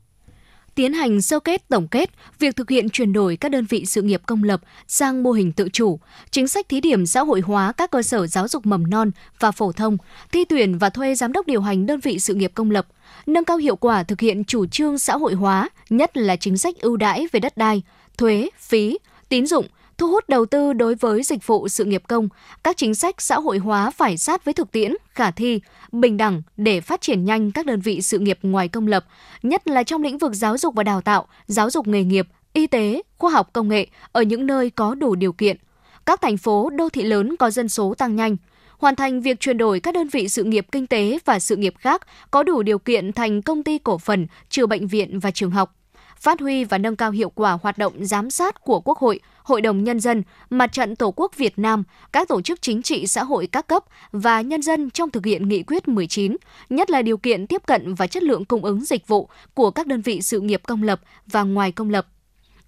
tiến 0.77 0.93
hành 0.93 1.21
sơ 1.21 1.39
kết 1.39 1.69
tổng 1.69 1.87
kết 1.87 2.09
việc 2.39 2.55
thực 2.55 2.69
hiện 2.69 2.89
chuyển 2.89 3.13
đổi 3.13 3.37
các 3.37 3.51
đơn 3.51 3.65
vị 3.65 3.85
sự 3.85 4.01
nghiệp 4.01 4.21
công 4.25 4.43
lập 4.43 4.61
sang 4.87 5.23
mô 5.23 5.31
hình 5.31 5.51
tự 5.51 5.69
chủ, 5.73 5.99
chính 6.31 6.47
sách 6.47 6.69
thí 6.69 6.81
điểm 6.81 7.05
xã 7.05 7.21
hội 7.21 7.41
hóa 7.41 7.71
các 7.71 7.91
cơ 7.91 8.01
sở 8.01 8.27
giáo 8.27 8.47
dục 8.47 8.65
mầm 8.65 8.89
non 8.89 9.11
và 9.39 9.51
phổ 9.51 9.71
thông, 9.71 9.97
thi 10.31 10.45
tuyển 10.45 10.77
và 10.77 10.89
thuê 10.89 11.15
giám 11.15 11.33
đốc 11.33 11.47
điều 11.47 11.61
hành 11.61 11.85
đơn 11.85 11.99
vị 11.99 12.19
sự 12.19 12.33
nghiệp 12.33 12.51
công 12.55 12.71
lập, 12.71 12.87
nâng 13.25 13.45
cao 13.45 13.57
hiệu 13.57 13.75
quả 13.75 14.03
thực 14.03 14.21
hiện 14.21 14.43
chủ 14.43 14.65
trương 14.65 14.97
xã 14.97 15.17
hội 15.17 15.33
hóa, 15.33 15.69
nhất 15.89 16.17
là 16.17 16.35
chính 16.35 16.57
sách 16.57 16.75
ưu 16.79 16.97
đãi 16.97 17.27
về 17.31 17.39
đất 17.39 17.57
đai, 17.57 17.81
thuế, 18.17 18.49
phí, 18.59 18.97
tín 19.29 19.45
dụng, 19.45 19.65
thu 19.97 20.07
hút 20.07 20.29
đầu 20.29 20.45
tư 20.45 20.73
đối 20.73 20.95
với 20.95 21.23
dịch 21.23 21.47
vụ 21.47 21.67
sự 21.67 21.85
nghiệp 21.85 22.03
công, 22.07 22.29
các 22.63 22.77
chính 22.77 22.95
sách 22.95 23.21
xã 23.21 23.39
hội 23.39 23.57
hóa 23.57 23.91
phải 23.91 24.17
sát 24.17 24.45
với 24.45 24.53
thực 24.53 24.71
tiễn, 24.71 24.93
khả 25.09 25.31
thi, 25.31 25.59
bình 25.91 26.17
đẳng 26.17 26.41
để 26.57 26.81
phát 26.81 27.01
triển 27.01 27.25
nhanh 27.25 27.51
các 27.51 27.65
đơn 27.65 27.79
vị 27.79 28.01
sự 28.01 28.19
nghiệp 28.19 28.39
ngoài 28.41 28.67
công 28.67 28.87
lập, 28.87 29.05
nhất 29.43 29.67
là 29.67 29.83
trong 29.83 30.03
lĩnh 30.03 30.17
vực 30.17 30.33
giáo 30.33 30.57
dục 30.57 30.75
và 30.75 30.83
đào 30.83 31.01
tạo, 31.01 31.27
giáo 31.47 31.69
dục 31.69 31.87
nghề 31.87 32.03
nghiệp, 32.03 32.27
y 32.53 32.67
tế, 32.67 33.01
khoa 33.17 33.31
học 33.31 33.49
công 33.53 33.69
nghệ 33.69 33.87
ở 34.11 34.21
những 34.21 34.45
nơi 34.45 34.69
có 34.69 34.95
đủ 34.95 35.15
điều 35.15 35.33
kiện. 35.33 35.57
Các 36.05 36.21
thành 36.21 36.37
phố, 36.37 36.69
đô 36.69 36.89
thị 36.89 37.03
lớn 37.03 37.35
có 37.39 37.49
dân 37.49 37.69
số 37.69 37.93
tăng 37.93 38.15
nhanh, 38.15 38.37
hoàn 38.77 38.95
thành 38.95 39.21
việc 39.21 39.39
chuyển 39.39 39.57
đổi 39.57 39.79
các 39.79 39.93
đơn 39.93 40.07
vị 40.07 40.29
sự 40.29 40.43
nghiệp 40.43 40.67
kinh 40.71 40.87
tế 40.87 41.19
và 41.25 41.39
sự 41.39 41.55
nghiệp 41.55 41.73
khác 41.79 42.01
có 42.31 42.43
đủ 42.43 42.63
điều 42.63 42.79
kiện 42.79 43.13
thành 43.13 43.41
công 43.41 43.63
ty 43.63 43.77
cổ 43.77 43.97
phần, 43.97 44.27
trừ 44.49 44.65
bệnh 44.65 44.87
viện 44.87 45.19
và 45.19 45.31
trường 45.31 45.51
học 45.51 45.75
phát 46.19 46.39
huy 46.39 46.63
và 46.63 46.77
nâng 46.77 46.95
cao 46.95 47.11
hiệu 47.11 47.29
quả 47.29 47.57
hoạt 47.61 47.77
động 47.77 48.05
giám 48.05 48.29
sát 48.29 48.63
của 48.63 48.79
Quốc 48.79 48.97
hội, 48.97 49.19
Hội 49.43 49.61
đồng 49.61 49.83
Nhân 49.83 49.99
dân, 49.99 50.23
Mặt 50.49 50.71
trận 50.73 50.95
Tổ 50.95 51.13
quốc 51.15 51.37
Việt 51.37 51.59
Nam, 51.59 51.83
các 52.11 52.27
tổ 52.27 52.41
chức 52.41 52.61
chính 52.61 52.81
trị 52.81 53.07
xã 53.07 53.23
hội 53.23 53.47
các 53.47 53.67
cấp 53.67 53.83
và 54.11 54.41
nhân 54.41 54.61
dân 54.61 54.89
trong 54.89 55.11
thực 55.11 55.25
hiện 55.25 55.49
nghị 55.49 55.63
quyết 55.63 55.87
19, 55.87 56.35
nhất 56.69 56.89
là 56.89 57.01
điều 57.01 57.17
kiện 57.17 57.47
tiếp 57.47 57.61
cận 57.65 57.93
và 57.93 58.07
chất 58.07 58.23
lượng 58.23 58.45
cung 58.45 58.63
ứng 58.63 58.85
dịch 58.85 59.07
vụ 59.07 59.29
của 59.53 59.71
các 59.71 59.87
đơn 59.87 60.01
vị 60.01 60.21
sự 60.21 60.39
nghiệp 60.39 60.61
công 60.67 60.83
lập 60.83 61.01
và 61.27 61.43
ngoài 61.43 61.71
công 61.71 61.89
lập. 61.89 62.07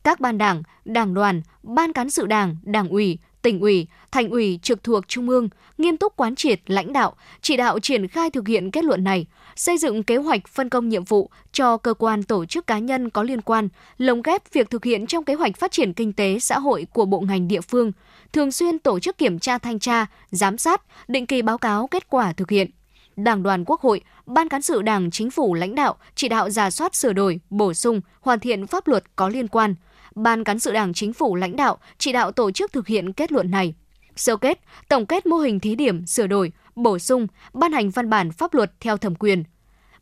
Các 0.03 0.19
ban 0.19 0.37
đảng, 0.37 0.63
đảng 0.85 1.13
đoàn, 1.13 1.41
ban 1.63 1.93
cán 1.93 2.09
sự 2.09 2.25
đảng, 2.25 2.55
đảng 2.63 2.89
ủy, 2.89 3.17
tỉnh 3.41 3.59
ủy, 3.59 3.87
thành 4.11 4.29
ủy 4.29 4.59
trực 4.63 4.83
thuộc 4.83 5.07
trung 5.07 5.29
ương 5.29 5.49
nghiêm 5.77 5.97
túc 5.97 6.15
quán 6.15 6.35
triệt 6.35 6.59
lãnh 6.65 6.93
đạo, 6.93 7.15
chỉ 7.41 7.57
đạo 7.57 7.79
triển 7.79 8.07
khai 8.07 8.29
thực 8.29 8.47
hiện 8.47 8.71
kết 8.71 8.83
luận 8.83 9.03
này, 9.03 9.25
xây 9.59 9.77
dựng 9.77 10.03
kế 10.03 10.17
hoạch 10.17 10.47
phân 10.47 10.69
công 10.69 10.89
nhiệm 10.89 11.03
vụ 11.03 11.29
cho 11.51 11.77
cơ 11.77 11.93
quan 11.93 12.23
tổ 12.23 12.45
chức 12.45 12.67
cá 12.67 12.79
nhân 12.79 13.09
có 13.09 13.23
liên 13.23 13.41
quan, 13.41 13.69
lồng 13.97 14.21
ghép 14.21 14.53
việc 14.53 14.69
thực 14.69 14.85
hiện 14.85 15.07
trong 15.07 15.23
kế 15.23 15.33
hoạch 15.33 15.57
phát 15.57 15.71
triển 15.71 15.93
kinh 15.93 16.13
tế 16.13 16.39
xã 16.39 16.59
hội 16.59 16.87
của 16.93 17.05
bộ 17.05 17.19
ngành 17.19 17.47
địa 17.47 17.61
phương, 17.61 17.91
thường 18.33 18.51
xuyên 18.51 18.79
tổ 18.79 18.99
chức 18.99 19.17
kiểm 19.17 19.39
tra 19.39 19.57
thanh 19.57 19.79
tra, 19.79 20.05
giám 20.31 20.57
sát, 20.57 20.81
định 21.07 21.25
kỳ 21.25 21.41
báo 21.41 21.57
cáo 21.57 21.87
kết 21.87 22.09
quả 22.09 22.33
thực 22.33 22.49
hiện. 22.49 22.69
Đảng 23.15 23.43
đoàn 23.43 23.63
Quốc 23.65 23.81
hội, 23.81 24.01
Ban 24.25 24.49
cán 24.49 24.61
sự 24.61 24.81
Đảng, 24.81 25.11
Chính 25.11 25.31
phủ 25.31 25.53
lãnh 25.53 25.75
đạo 25.75 25.95
chỉ 26.15 26.27
đạo 26.29 26.49
giả 26.49 26.71
soát 26.71 26.95
sửa 26.95 27.13
đổi, 27.13 27.39
bổ 27.49 27.73
sung, 27.73 28.01
hoàn 28.21 28.39
thiện 28.39 28.67
pháp 28.67 28.87
luật 28.87 29.03
có 29.15 29.29
liên 29.29 29.47
quan– 29.47 29.75
Ban 30.15 30.43
cán 30.43 30.59
sự 30.59 30.71
Đảng 30.73 30.93
Chính 30.93 31.13
phủ 31.13 31.35
lãnh 31.35 31.55
đạo 31.55 31.77
chỉ 31.97 32.11
đạo 32.11 32.31
tổ 32.31 32.51
chức 32.51 32.73
thực 32.73 32.87
hiện 32.87 33.13
kết 33.13 33.31
luận 33.31 33.51
này. 33.51 33.73
Sơ 34.15 34.37
kết, 34.37 34.59
tổng 34.87 35.05
kết 35.05 35.25
mô 35.25 35.37
hình 35.37 35.59
thí 35.59 35.75
điểm, 35.75 36.05
sửa 36.05 36.27
đổi, 36.27 36.51
bổ 36.83 36.99
sung, 36.99 37.27
ban 37.53 37.71
hành 37.71 37.89
văn 37.89 38.09
bản 38.09 38.31
pháp 38.31 38.53
luật 38.53 38.71
theo 38.79 38.97
thẩm 38.97 39.15
quyền. 39.15 39.43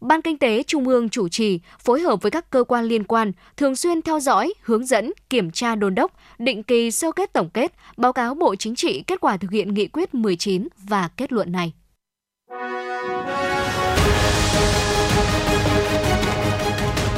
Ban 0.02 0.22
Kinh 0.22 0.38
tế 0.38 0.64
Trung 0.64 0.88
ương 0.88 1.10
chủ 1.10 1.30
trì, 1.30 1.60
phối 1.80 2.02
hợp 2.02 2.22
với 2.22 2.32
các 2.32 2.50
cơ 2.50 2.64
quan 2.64 2.86
liên 2.86 3.04
quan, 3.04 3.32
thường 3.58 3.76
xuyên 3.76 4.02
theo 4.02 4.20
dõi, 4.20 4.54
hướng 4.62 4.86
dẫn, 4.86 5.14
kiểm 5.30 5.52
tra 5.52 5.76
đôn 5.76 5.96
đốc, 5.96 6.12
định 6.40 6.64
kỳ 6.64 6.92
sơ 6.92 7.12
kết 7.12 7.34
tổng 7.34 7.50
kết, 7.50 7.74
báo 7.98 8.14
cáo 8.14 8.36
Bộ 8.36 8.56
Chính 8.56 8.76
trị 8.76 9.04
kết 9.08 9.20
quả 9.22 9.38
thực 9.38 9.52
hiện 9.52 9.74
nghị 9.74 9.88
quyết 9.88 10.14
19 10.16 10.68
và 10.78 11.10
kết 11.18 11.32
luận 11.32 11.52
này. 11.52 11.74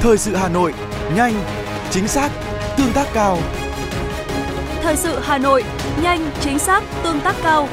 Thời 0.02 0.18
sự 0.18 0.36
Hà 0.36 0.50
Nội, 0.50 0.74
nhanh, 1.16 1.34
chính 1.92 2.08
xác, 2.08 2.30
tương 2.78 2.94
tác 2.94 3.08
cao. 3.14 3.38
Thời 4.82 4.96
sự 4.96 5.20
Hà 5.22 5.38
Nội, 5.38 5.64
nhanh, 6.04 6.32
chính 6.42 6.60
xác, 6.60 6.84
tương 7.04 7.20
tác 7.20 7.36
cao. 7.44 7.68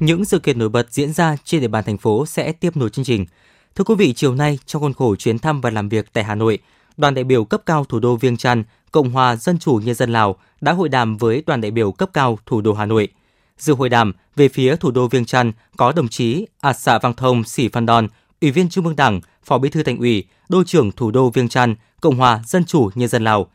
Những 0.00 0.24
sự 0.24 0.38
kiện 0.38 0.58
nổi 0.58 0.68
bật 0.68 0.92
diễn 0.92 1.12
ra 1.12 1.36
trên 1.44 1.60
địa 1.60 1.68
bàn 1.68 1.84
thành 1.84 1.98
phố 1.98 2.26
sẽ 2.26 2.52
tiếp 2.52 2.76
nối 2.76 2.90
chương 2.90 3.04
trình. 3.04 3.26
Thưa 3.74 3.84
quý 3.84 3.94
vị, 3.94 4.12
chiều 4.12 4.34
nay 4.34 4.58
trong 4.66 4.82
khuôn 4.82 4.94
khổ 4.94 5.16
chuyến 5.16 5.38
thăm 5.38 5.60
và 5.60 5.70
làm 5.70 5.88
việc 5.88 6.12
tại 6.12 6.24
Hà 6.24 6.34
Nội, 6.34 6.58
đoàn 6.96 7.14
đại 7.14 7.24
biểu 7.24 7.44
cấp 7.44 7.62
cao 7.66 7.84
thủ 7.84 8.00
đô 8.00 8.16
Viêng 8.16 8.36
Chăn, 8.36 8.64
Cộng 8.92 9.10
hòa 9.10 9.36
Dân 9.36 9.58
chủ 9.58 9.80
Nhân 9.84 9.94
dân 9.94 10.12
Lào 10.12 10.36
đã 10.60 10.72
hội 10.72 10.88
đàm 10.88 11.16
với 11.16 11.42
đoàn 11.46 11.60
đại 11.60 11.70
biểu 11.70 11.92
cấp 11.92 12.10
cao 12.12 12.38
thủ 12.46 12.60
đô 12.60 12.72
Hà 12.72 12.86
Nội. 12.86 13.08
Dự 13.58 13.74
hội 13.74 13.88
đàm, 13.88 14.12
về 14.36 14.48
phía 14.48 14.76
thủ 14.76 14.90
đô 14.90 15.08
Viêng 15.08 15.24
Chăn 15.24 15.52
có 15.76 15.92
đồng 15.92 16.08
chí 16.08 16.46
Asa 16.60 16.98
Vang 16.98 17.14
Thông 17.14 17.44
Sĩ 17.44 17.68
Phan 17.68 17.86
Đòn, 17.86 18.08
Ủy 18.40 18.50
viên 18.50 18.68
Trung 18.68 18.86
ương 18.86 18.96
Đảng, 18.96 19.20
Phó 19.44 19.58
Bí 19.58 19.68
thư 19.68 19.82
Thành 19.82 19.98
ủy, 19.98 20.24
Đô 20.48 20.64
trưởng 20.64 20.92
thủ 20.92 21.10
đô 21.10 21.30
Viêng 21.30 21.48
Chăn, 21.48 21.74
Cộng 22.00 22.16
hòa 22.16 22.40
Dân 22.46 22.64
chủ 22.64 22.90
Nhân 22.94 23.08
dân 23.08 23.24
Lào. 23.24 23.46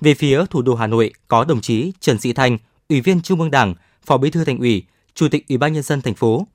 Về 0.00 0.14
phía 0.14 0.44
thủ 0.50 0.62
đô 0.62 0.74
Hà 0.74 0.86
Nội 0.86 1.12
có 1.28 1.44
đồng 1.44 1.60
chí 1.60 1.92
Trần 2.00 2.18
Sĩ 2.18 2.32
Thanh, 2.32 2.58
Ủy 2.88 3.00
viên 3.00 3.22
Trung 3.22 3.40
ương 3.40 3.50
Đảng, 3.50 3.74
Phó 4.06 4.16
Bí 4.16 4.30
thư 4.30 4.44
Thành 4.44 4.58
ủy, 4.58 4.84
Chủ 5.18 5.28
tịch 5.28 5.48
Ủy 5.48 5.58
ban 5.58 5.72
nhân 5.72 5.82
dân 5.82 6.02
thành 6.02 6.14
phố. 6.14 6.46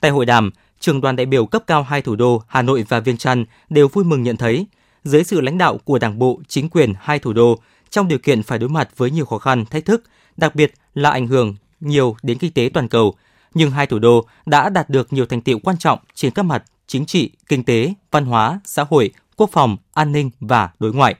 Tại 0.00 0.10
hội 0.10 0.26
đàm, 0.26 0.50
trường 0.80 1.00
đoàn 1.00 1.16
đại 1.16 1.26
biểu 1.26 1.46
cấp 1.46 1.62
cao 1.66 1.82
hai 1.82 2.02
thủ 2.02 2.16
đô 2.16 2.42
Hà 2.48 2.62
Nội 2.62 2.84
và 2.88 3.00
Viêng 3.00 3.16
Chăn 3.16 3.44
đều 3.70 3.88
vui 3.88 4.04
mừng 4.04 4.22
nhận 4.22 4.36
thấy, 4.36 4.66
dưới 5.04 5.24
sự 5.24 5.40
lãnh 5.40 5.58
đạo 5.58 5.78
của 5.84 5.98
Đảng 5.98 6.18
bộ, 6.18 6.40
chính 6.48 6.68
quyền 6.68 6.92
hai 7.00 7.18
thủ 7.18 7.32
đô, 7.32 7.58
trong 7.90 8.08
điều 8.08 8.18
kiện 8.18 8.42
phải 8.42 8.58
đối 8.58 8.68
mặt 8.68 8.88
với 8.96 9.10
nhiều 9.10 9.24
khó 9.24 9.38
khăn, 9.38 9.64
thách 9.66 9.84
thức, 9.84 10.02
đặc 10.36 10.54
biệt 10.54 10.74
là 10.94 11.10
ảnh 11.10 11.26
hưởng 11.26 11.56
nhiều 11.80 12.16
đến 12.22 12.38
kinh 12.38 12.52
tế 12.52 12.70
toàn 12.74 12.88
cầu, 12.88 13.14
nhưng 13.54 13.70
hai 13.70 13.86
thủ 13.86 13.98
đô 13.98 14.26
đã 14.46 14.68
đạt 14.68 14.90
được 14.90 15.12
nhiều 15.12 15.26
thành 15.26 15.40
tiệu 15.40 15.58
quan 15.58 15.78
trọng 15.78 15.98
trên 16.14 16.32
các 16.32 16.42
mặt 16.42 16.64
chính 16.86 17.06
trị, 17.06 17.30
kinh 17.48 17.64
tế, 17.64 17.94
văn 18.10 18.24
hóa, 18.24 18.60
xã 18.64 18.84
hội, 18.90 19.10
quốc 19.36 19.50
phòng, 19.52 19.76
an 19.94 20.12
ninh 20.12 20.30
và 20.40 20.70
đối 20.78 20.92
ngoại. 20.92 21.14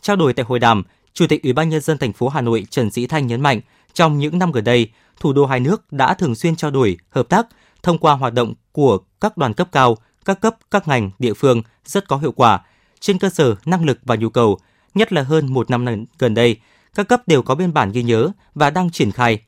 Trao 0.00 0.16
đổi 0.16 0.32
tại 0.32 0.44
hội 0.48 0.58
đàm, 0.58 0.82
Chủ 1.14 1.26
tịch 1.26 1.42
Ủy 1.42 1.52
ban 1.52 1.68
nhân 1.68 1.80
dân 1.80 1.98
thành 1.98 2.12
phố 2.12 2.28
Hà 2.28 2.40
Nội 2.40 2.66
Trần 2.70 2.90
Sĩ 2.90 3.06
Thanh 3.06 3.26
nhấn 3.26 3.40
mạnh, 3.40 3.60
trong 3.94 4.18
những 4.18 4.38
năm 4.38 4.52
gần 4.52 4.64
đây, 4.64 4.90
thủ 5.22 5.32
đô 5.32 5.46
hai 5.46 5.60
nước 5.60 5.92
đã 5.92 6.14
thường 6.14 6.34
xuyên 6.34 6.56
trao 6.56 6.70
đổi, 6.70 6.96
hợp 7.10 7.28
tác 7.28 7.46
thông 7.82 7.98
qua 7.98 8.14
hoạt 8.14 8.34
động 8.34 8.54
của 8.72 8.98
các 9.20 9.36
đoàn 9.36 9.54
cấp 9.54 9.68
cao, 9.72 9.96
các 10.24 10.40
cấp, 10.40 10.56
các 10.70 10.88
ngành, 10.88 11.10
địa 11.18 11.34
phương 11.34 11.62
rất 11.84 12.08
có 12.08 12.16
hiệu 12.16 12.32
quả 12.32 12.60
trên 13.00 13.18
cơ 13.18 13.30
sở 13.30 13.54
năng 13.64 13.84
lực 13.84 13.98
và 14.04 14.16
nhu 14.16 14.28
cầu, 14.28 14.58
nhất 14.94 15.12
là 15.12 15.22
hơn 15.22 15.52
một 15.52 15.70
năm 15.70 15.86
gần 16.18 16.34
đây, 16.34 16.56
các 16.94 17.08
cấp 17.08 17.22
đều 17.28 17.42
có 17.42 17.54
biên 17.54 17.72
bản 17.72 17.92
ghi 17.92 18.02
nhớ 18.02 18.30
và 18.54 18.70
đang 18.70 18.90
triển 18.90 19.12
khai. 19.12 19.38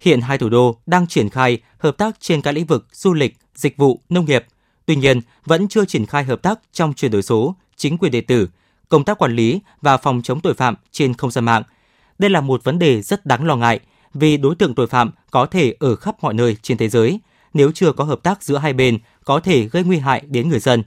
Hiện 0.00 0.20
hai 0.20 0.38
thủ 0.38 0.48
đô 0.48 0.76
đang 0.86 1.06
triển 1.06 1.28
khai 1.28 1.58
hợp 1.78 1.98
tác 1.98 2.20
trên 2.20 2.42
các 2.42 2.52
lĩnh 2.52 2.66
vực 2.66 2.86
du 2.92 3.14
lịch, 3.14 3.36
dịch 3.54 3.76
vụ, 3.76 4.00
nông 4.08 4.24
nghiệp. 4.24 4.44
Tuy 4.86 4.96
nhiên, 4.96 5.20
vẫn 5.44 5.68
chưa 5.68 5.84
triển 5.84 6.06
khai 6.06 6.24
hợp 6.24 6.42
tác 6.42 6.60
trong 6.72 6.94
chuyển 6.94 7.10
đổi 7.10 7.22
số, 7.22 7.56
chính 7.76 7.98
quyền 7.98 8.12
điện 8.12 8.26
tử, 8.26 8.48
công 8.88 9.04
tác 9.04 9.18
quản 9.18 9.36
lý 9.36 9.60
và 9.80 9.96
phòng 9.96 10.22
chống 10.22 10.40
tội 10.40 10.54
phạm 10.54 10.74
trên 10.92 11.14
không 11.14 11.30
gian 11.30 11.44
mạng. 11.44 11.62
Đây 12.18 12.30
là 12.30 12.40
một 12.40 12.64
vấn 12.64 12.78
đề 12.78 13.02
rất 13.02 13.26
đáng 13.26 13.46
lo 13.46 13.56
ngại 13.56 13.80
vì 14.14 14.36
đối 14.36 14.54
tượng 14.54 14.74
tội 14.74 14.86
phạm 14.86 15.10
có 15.30 15.46
thể 15.46 15.74
ở 15.78 15.96
khắp 15.96 16.16
mọi 16.22 16.34
nơi 16.34 16.56
trên 16.62 16.78
thế 16.78 16.88
giới. 16.88 17.20
Nếu 17.54 17.70
chưa 17.74 17.92
có 17.92 18.04
hợp 18.04 18.22
tác 18.22 18.42
giữa 18.42 18.58
hai 18.58 18.72
bên, 18.72 18.98
có 19.24 19.40
thể 19.40 19.68
gây 19.68 19.84
nguy 19.84 19.98
hại 19.98 20.22
đến 20.28 20.48
người 20.48 20.60
dân. 20.60 20.82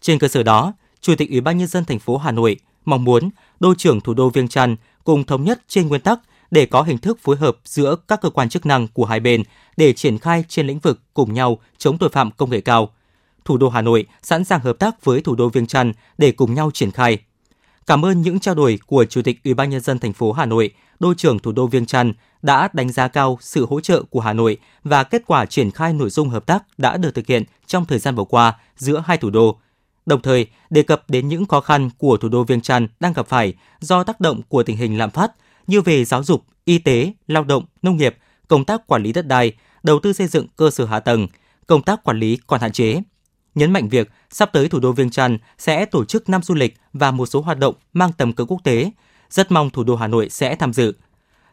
Trên 0.00 0.18
cơ 0.18 0.28
sở 0.28 0.42
đó, 0.42 0.72
Chủ 1.00 1.14
tịch 1.14 1.30
Ủy 1.30 1.40
ban 1.40 1.58
nhân 1.58 1.68
dân 1.68 1.84
thành 1.84 1.98
phố 1.98 2.16
Hà 2.16 2.32
Nội 2.32 2.56
mong 2.84 3.04
muốn 3.04 3.30
đô 3.60 3.74
trưởng 3.74 4.00
thủ 4.00 4.14
đô 4.14 4.30
Viêng 4.30 4.48
Chăn 4.48 4.76
cùng 5.04 5.24
thống 5.24 5.44
nhất 5.44 5.62
trên 5.68 5.88
nguyên 5.88 6.00
tắc 6.00 6.20
để 6.50 6.66
có 6.66 6.82
hình 6.82 6.98
thức 6.98 7.18
phối 7.22 7.36
hợp 7.36 7.56
giữa 7.64 7.96
các 8.08 8.20
cơ 8.20 8.30
quan 8.30 8.48
chức 8.48 8.66
năng 8.66 8.88
của 8.88 9.04
hai 9.04 9.20
bên 9.20 9.42
để 9.76 9.92
triển 9.92 10.18
khai 10.18 10.44
trên 10.48 10.66
lĩnh 10.66 10.78
vực 10.78 11.00
cùng 11.14 11.34
nhau 11.34 11.58
chống 11.78 11.98
tội 11.98 12.08
phạm 12.08 12.30
công 12.30 12.50
nghệ 12.50 12.60
cao. 12.60 12.90
Thủ 13.44 13.56
đô 13.56 13.68
Hà 13.68 13.82
Nội 13.82 14.06
sẵn 14.22 14.44
sàng 14.44 14.60
hợp 14.60 14.78
tác 14.78 15.04
với 15.04 15.20
thủ 15.20 15.34
đô 15.34 15.48
Viêng 15.48 15.66
Chăn 15.66 15.92
để 16.18 16.32
cùng 16.32 16.54
nhau 16.54 16.70
triển 16.74 16.90
khai. 16.90 17.18
Cảm 17.86 18.04
ơn 18.04 18.22
những 18.22 18.40
trao 18.40 18.54
đổi 18.54 18.78
của 18.86 19.04
Chủ 19.04 19.22
tịch 19.22 19.44
Ủy 19.44 19.54
ban 19.54 19.70
nhân 19.70 19.80
dân 19.80 19.98
thành 19.98 20.12
phố 20.12 20.32
Hà 20.32 20.46
Nội, 20.46 20.70
đô 21.00 21.14
trưởng 21.14 21.38
thủ 21.38 21.52
đô 21.52 21.66
Viêng 21.66 21.86
Chăn 21.86 22.12
đã 22.42 22.68
đánh 22.72 22.92
giá 22.92 23.08
cao 23.08 23.38
sự 23.40 23.66
hỗ 23.66 23.80
trợ 23.80 24.02
của 24.10 24.20
Hà 24.20 24.32
Nội 24.32 24.58
và 24.84 25.04
kết 25.04 25.22
quả 25.26 25.46
triển 25.46 25.70
khai 25.70 25.92
nội 25.92 26.10
dung 26.10 26.28
hợp 26.28 26.46
tác 26.46 26.64
đã 26.78 26.96
được 26.96 27.14
thực 27.14 27.26
hiện 27.26 27.44
trong 27.66 27.84
thời 27.84 27.98
gian 27.98 28.14
vừa 28.14 28.24
qua 28.24 28.58
giữa 28.76 29.02
hai 29.06 29.18
thủ 29.18 29.30
đô. 29.30 29.58
Đồng 30.06 30.22
thời, 30.22 30.46
đề 30.70 30.82
cập 30.82 31.10
đến 31.10 31.28
những 31.28 31.46
khó 31.46 31.60
khăn 31.60 31.90
của 31.98 32.16
thủ 32.16 32.28
đô 32.28 32.44
Viêng 32.44 32.60
Chăn 32.60 32.88
đang 33.00 33.12
gặp 33.12 33.28
phải 33.28 33.54
do 33.80 34.04
tác 34.04 34.20
động 34.20 34.40
của 34.48 34.62
tình 34.62 34.76
hình 34.76 34.98
lạm 34.98 35.10
phát 35.10 35.32
như 35.66 35.80
về 35.80 36.04
giáo 36.04 36.24
dục, 36.24 36.44
y 36.64 36.78
tế, 36.78 37.12
lao 37.26 37.44
động, 37.44 37.64
nông 37.82 37.96
nghiệp, 37.96 38.16
công 38.48 38.64
tác 38.64 38.86
quản 38.86 39.02
lý 39.02 39.12
đất 39.12 39.26
đai, 39.26 39.52
đầu 39.82 39.98
tư 39.98 40.12
xây 40.12 40.26
dựng 40.26 40.46
cơ 40.56 40.70
sở 40.70 40.84
hạ 40.84 41.00
tầng, 41.00 41.26
công 41.66 41.82
tác 41.82 42.04
quản 42.04 42.18
lý 42.18 42.38
còn 42.46 42.60
hạn 42.60 42.72
chế. 42.72 43.02
Nhấn 43.54 43.72
mạnh 43.72 43.88
việc 43.88 44.10
sắp 44.30 44.50
tới 44.52 44.68
thủ 44.68 44.80
đô 44.80 44.92
Viêng 44.92 45.10
Chăn 45.10 45.38
sẽ 45.58 45.84
tổ 45.84 46.04
chức 46.04 46.28
năm 46.28 46.42
du 46.42 46.54
lịch 46.54 46.76
và 46.92 47.10
một 47.10 47.26
số 47.26 47.40
hoạt 47.40 47.58
động 47.58 47.74
mang 47.92 48.12
tầm 48.12 48.32
cỡ 48.32 48.44
quốc 48.44 48.58
tế. 48.64 48.90
Rất 49.30 49.52
mong 49.52 49.70
thủ 49.70 49.84
đô 49.84 49.96
Hà 49.96 50.06
Nội 50.06 50.28
sẽ 50.30 50.54
tham 50.56 50.72
dự. 50.72 50.92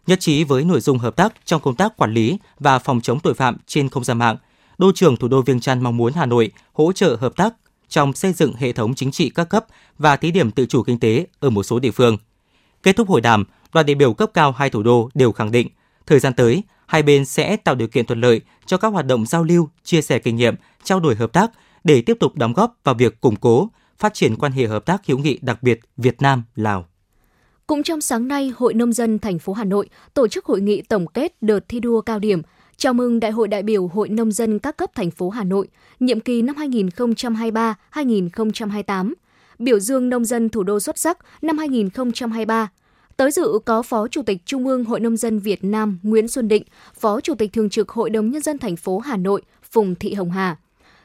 Nhất 0.08 0.20
trí 0.20 0.44
với 0.44 0.64
nội 0.64 0.80
dung 0.80 0.98
hợp 0.98 1.16
tác 1.16 1.34
trong 1.46 1.62
công 1.62 1.76
tác 1.76 1.98
quản 1.98 2.14
lý 2.14 2.38
và 2.60 2.80
phòng 2.80 3.02
chống 3.02 3.20
tội 3.20 3.34
phạm 3.34 3.58
trên 3.68 3.90
không 3.90 4.04
gian 4.04 4.18
mạng, 4.18 4.38
Đô 4.78 4.92
trưởng 4.96 5.18
thủ 5.18 5.28
đô 5.28 5.42
Viêng 5.42 5.60
Chăn 5.60 5.84
mong 5.84 5.98
muốn 5.98 6.14
Hà 6.14 6.26
Nội 6.26 6.52
hỗ 6.74 6.92
trợ 6.92 7.18
hợp 7.22 7.36
tác 7.36 7.54
trong 7.90 8.14
xây 8.14 8.34
dựng 8.34 8.54
hệ 8.54 8.74
thống 8.74 8.96
chính 8.96 9.12
trị 9.12 9.30
các 9.30 9.50
cấp 9.50 9.66
và 9.98 10.16
thí 10.16 10.32
điểm 10.32 10.52
tự 10.52 10.66
chủ 10.66 10.84
kinh 10.84 11.00
tế 11.00 11.26
ở 11.40 11.50
một 11.50 11.64
số 11.64 11.80
địa 11.80 11.92
phương. 11.92 12.18
Kết 12.84 12.96
thúc 12.96 13.10
hội 13.10 13.22
đàm, 13.22 13.44
đoàn 13.74 13.86
đại 13.86 13.96
biểu 13.96 14.14
cấp 14.14 14.32
cao 14.34 14.52
hai 14.52 14.70
thủ 14.70 14.84
đô 14.84 15.10
đều 15.14 15.32
khẳng 15.32 15.52
định, 15.52 15.68
thời 16.06 16.20
gian 16.20 16.34
tới, 16.34 16.64
hai 16.86 17.04
bên 17.04 17.26
sẽ 17.26 17.56
tạo 17.56 17.76
điều 17.76 17.88
kiện 17.88 18.06
thuận 18.06 18.22
lợi 18.22 18.42
cho 18.66 18.78
các 18.78 18.88
hoạt 18.88 19.06
động 19.06 19.26
giao 19.26 19.44
lưu, 19.44 19.70
chia 19.84 20.02
sẻ 20.02 20.20
kinh 20.20 20.36
nghiệm, 20.36 20.56
trao 20.84 21.00
đổi 21.00 21.16
hợp 21.16 21.34
tác 21.34 21.52
để 21.84 22.02
tiếp 22.02 22.18
tục 22.20 22.36
đóng 22.36 22.54
góp 22.54 22.80
vào 22.84 22.96
việc 22.96 23.22
củng 23.22 23.36
cố, 23.36 23.70
phát 23.98 24.14
triển 24.14 24.36
quan 24.36 24.52
hệ 24.52 24.68
hợp 24.68 24.86
tác 24.86 25.06
hữu 25.06 25.18
nghị 25.18 25.40
đặc 25.42 25.64
biệt 25.64 25.80
Việt 25.98 26.22
Nam 26.22 26.44
Lào. 26.56 26.86
Cũng 27.68 27.84
trong 27.84 28.02
sáng 28.02 28.28
nay, 28.28 28.54
Hội 28.58 28.74
nông 28.74 28.94
dân 28.94 29.20
thành 29.20 29.40
phố 29.40 29.54
Hà 29.54 29.64
Nội 29.64 29.90
tổ 30.14 30.28
chức 30.28 30.46
hội 30.46 30.62
nghị 30.62 30.82
tổng 30.82 31.08
kết 31.08 31.36
đợt 31.42 31.60
thi 31.68 31.80
đua 31.80 32.02
cao 32.02 32.20
điểm 32.20 32.42
chào 32.80 32.94
mừng 32.94 33.20
Đại 33.20 33.32
hội 33.32 33.48
đại 33.48 33.64
biểu 33.64 33.88
Hội 33.88 34.10
nông 34.10 34.32
dân 34.32 34.60
các 34.60 34.78
cấp 34.78 34.90
thành 34.96 35.12
phố 35.12 35.30
Hà 35.30 35.44
Nội, 35.44 35.68
nhiệm 36.00 36.20
kỳ 36.20 36.42
năm 36.42 36.56
2023-2028, 37.94 39.14
biểu 39.60 39.80
dương 39.80 40.10
nông 40.10 40.26
dân 40.26 40.50
thủ 40.50 40.64
đô 40.64 40.80
xuất 40.80 40.98
sắc 40.98 41.18
năm 41.42 41.58
2023. 41.58 42.70
Tới 43.18 43.32
dự 43.32 43.60
có 43.66 43.82
Phó 43.82 44.08
Chủ 44.08 44.22
tịch 44.24 44.46
Trung 44.46 44.68
ương 44.68 44.86
Hội 44.86 45.00
nông 45.00 45.18
dân 45.18 45.40
Việt 45.40 45.64
Nam 45.64 46.00
Nguyễn 46.04 46.28
Xuân 46.28 46.48
Định, 46.48 46.64
Phó 47.00 47.22
Chủ 47.22 47.36
tịch 47.36 47.54
thường 47.54 47.70
trực 47.70 47.90
Hội 47.90 48.10
đồng 48.10 48.32
nhân 48.32 48.42
dân 48.42 48.58
thành 48.58 48.76
phố 48.76 49.00
Hà 49.00 49.18
Nội 49.18 49.42
Phùng 49.72 49.96
Thị 49.96 50.14
Hồng 50.14 50.32
Hà 50.32 50.58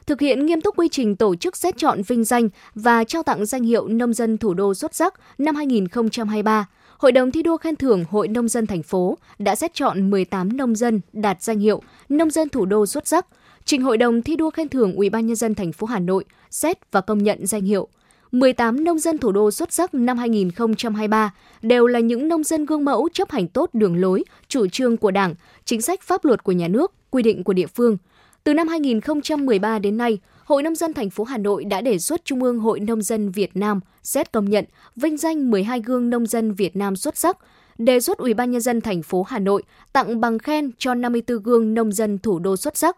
thực 0.07 0.21
hiện 0.21 0.45
nghiêm 0.45 0.61
túc 0.61 0.77
quy 0.77 0.87
trình 0.89 1.15
tổ 1.15 1.35
chức 1.35 1.57
xét 1.57 1.77
chọn 1.77 2.01
vinh 2.01 2.23
danh 2.23 2.49
và 2.75 3.03
trao 3.03 3.23
tặng 3.23 3.45
danh 3.45 3.63
hiệu 3.63 3.87
nông 3.87 4.13
dân 4.13 4.37
thủ 4.37 4.53
đô 4.53 4.73
xuất 4.73 4.95
sắc 4.95 5.13
năm 5.37 5.55
2023. 5.55 6.65
Hội 6.97 7.11
đồng 7.11 7.31
thi 7.31 7.43
đua 7.43 7.57
khen 7.57 7.75
thưởng 7.75 8.03
Hội 8.09 8.27
nông 8.27 8.47
dân 8.47 8.67
thành 8.67 8.83
phố 8.83 9.17
đã 9.39 9.55
xét 9.55 9.73
chọn 9.73 10.09
18 10.09 10.57
nông 10.57 10.75
dân 10.75 11.01
đạt 11.13 11.41
danh 11.41 11.59
hiệu 11.59 11.81
nông 12.09 12.29
dân 12.29 12.49
thủ 12.49 12.65
đô 12.65 12.85
xuất 12.85 13.07
sắc, 13.07 13.25
trình 13.65 13.81
Hội 13.81 13.97
đồng 13.97 14.21
thi 14.21 14.35
đua 14.35 14.49
khen 14.49 14.69
thưởng 14.69 14.95
Ủy 14.95 15.09
ban 15.09 15.27
nhân 15.27 15.35
dân 15.35 15.55
thành 15.55 15.71
phố 15.71 15.87
Hà 15.87 15.99
Nội 15.99 16.25
xét 16.51 16.91
và 16.91 17.01
công 17.01 17.23
nhận 17.23 17.45
danh 17.45 17.63
hiệu. 17.63 17.87
18 18.31 18.83
nông 18.83 18.99
dân 18.99 19.17
thủ 19.17 19.31
đô 19.31 19.51
xuất 19.51 19.73
sắc 19.73 19.93
năm 19.93 20.17
2023 20.17 21.33
đều 21.61 21.87
là 21.87 21.99
những 21.99 22.27
nông 22.27 22.43
dân 22.43 22.65
gương 22.65 22.85
mẫu 22.85 23.09
chấp 23.13 23.31
hành 23.31 23.47
tốt 23.47 23.69
đường 23.73 24.01
lối, 24.01 24.23
chủ 24.47 24.67
trương 24.67 24.97
của 24.97 25.11
Đảng, 25.11 25.35
chính 25.65 25.81
sách 25.81 26.01
pháp 26.01 26.25
luật 26.25 26.43
của 26.43 26.51
nhà 26.51 26.67
nước, 26.67 26.93
quy 27.11 27.23
định 27.23 27.43
của 27.43 27.53
địa 27.53 27.67
phương. 27.67 27.97
Từ 28.45 28.53
năm 28.53 28.67
2013 28.67 29.79
đến 29.79 29.97
nay, 29.97 30.17
Hội 30.43 30.63
Nông 30.63 30.75
dân 30.75 30.93
thành 30.93 31.09
phố 31.09 31.23
Hà 31.23 31.37
Nội 31.37 31.65
đã 31.65 31.81
đề 31.81 31.99
xuất 31.99 32.25
Trung 32.25 32.43
ương 32.43 32.59
Hội 32.59 32.79
Nông 32.79 33.01
dân 33.01 33.31
Việt 33.31 33.57
Nam 33.57 33.79
xét 34.03 34.31
công 34.31 34.49
nhận 34.49 34.65
vinh 34.95 35.17
danh 35.17 35.51
12 35.51 35.79
gương 35.79 36.09
nông 36.09 36.25
dân 36.25 36.53
Việt 36.53 36.75
Nam 36.75 36.95
xuất 36.95 37.17
sắc, 37.17 37.37
đề 37.77 37.99
xuất 37.99 38.17
Ủy 38.17 38.33
ban 38.33 38.51
nhân 38.51 38.61
dân 38.61 38.81
thành 38.81 39.03
phố 39.03 39.23
Hà 39.23 39.39
Nội 39.39 39.63
tặng 39.93 40.21
bằng 40.21 40.39
khen 40.39 40.71
cho 40.77 40.93
54 40.93 41.43
gương 41.43 41.73
nông 41.73 41.91
dân 41.91 42.17
thủ 42.17 42.39
đô 42.39 42.57
xuất 42.57 42.77
sắc. 42.77 42.97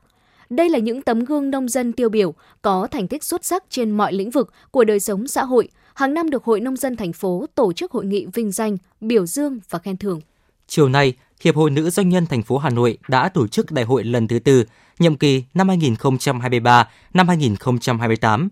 Đây 0.50 0.70
là 0.70 0.80
những 0.80 1.02
tấm 1.02 1.26
gương 1.26 1.50
nông 1.50 1.70
dân 1.70 1.94
tiêu 1.94 2.10
biểu 2.10 2.34
có 2.62 2.88
thành 2.92 3.08
tích 3.08 3.24
xuất 3.24 3.46
sắc 3.46 3.64
trên 3.70 3.92
mọi 3.92 4.14
lĩnh 4.14 4.32
vực 4.32 4.54
của 4.72 4.84
đời 4.84 5.00
sống 5.00 5.28
xã 5.28 5.44
hội, 5.44 5.70
hàng 5.94 6.14
năm 6.14 6.30
được 6.30 6.44
Hội 6.44 6.60
Nông 6.60 6.76
dân 6.76 6.96
thành 6.96 7.14
phố 7.14 7.46
tổ 7.56 7.74
chức 7.74 7.92
hội 7.92 8.06
nghị 8.06 8.26
vinh 8.34 8.52
danh, 8.52 8.78
biểu 9.02 9.26
dương 9.26 9.60
và 9.70 9.80
khen 9.80 9.98
thưởng. 9.98 10.22
Chiều 10.68 10.90
nay, 10.90 11.14
Hiệp 11.42 11.56
hội 11.56 11.70
Nữ 11.70 11.90
Doanh 11.90 12.10
nhân 12.10 12.26
thành 12.26 12.44
phố 12.44 12.58
Hà 12.58 12.70
Nội 12.70 12.98
đã 13.08 13.30
tổ 13.30 13.48
chức 13.48 13.72
đại 13.72 13.86
hội 13.86 14.04
lần 14.04 14.28
thứ 14.28 14.40
tư, 14.40 14.64
nhiệm 15.00 15.16
kỳ 15.16 15.44
năm 15.54 15.68
2023 15.68 16.88
năm 17.14 17.28
2028. 17.28 18.50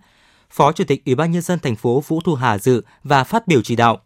Phó 0.50 0.72
Chủ 0.72 0.84
tịch 0.84 1.06
Ủy 1.06 1.16
ban 1.16 1.32
nhân 1.32 1.42
dân 1.42 1.60
thành 1.60 1.76
phố 1.76 2.04
Vũ 2.08 2.22
Thu 2.22 2.36
Hà 2.36 2.58
dự 2.58 2.82
và 3.04 3.24
phát 3.24 3.48
biểu 3.48 3.62
chỉ 3.62 3.76
đạo. 3.76 4.00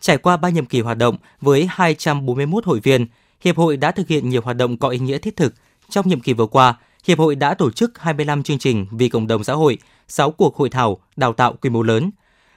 Trải 0.00 0.18
qua 0.18 0.36
3 0.36 0.48
nhiệm 0.48 0.66
kỳ 0.66 0.80
hoạt 0.80 0.98
động 0.98 1.16
với 1.40 1.68
241 1.70 2.64
hội 2.64 2.80
viên, 2.80 3.06
hiệp 3.40 3.56
hội 3.56 3.76
đã 3.76 3.90
thực 3.90 4.08
hiện 4.08 4.28
nhiều 4.28 4.40
hoạt 4.42 4.56
động 4.56 4.76
có 4.76 4.88
ý 4.88 4.98
nghĩa 4.98 5.18
thiết 5.18 5.36
thực. 5.36 5.54
Trong 5.88 6.08
nhiệm 6.08 6.20
kỳ 6.20 6.32
vừa 6.32 6.46
qua, 6.46 6.74
hiệp 7.06 7.18
hội 7.18 7.34
đã 7.34 7.54
tổ 7.54 7.70
chức 7.70 7.98
25 7.98 8.42
chương 8.42 8.58
trình 8.58 8.86
vì 8.90 9.08
cộng 9.08 9.26
đồng 9.26 9.44
xã 9.44 9.52
hội, 9.52 9.78
6 10.08 10.30
cuộc 10.30 10.56
hội 10.56 10.70
thảo 10.70 10.98
đào 11.16 11.32
tạo 11.32 11.52
quy 11.52 11.70
mô 11.70 11.82
lớn. 11.82 12.10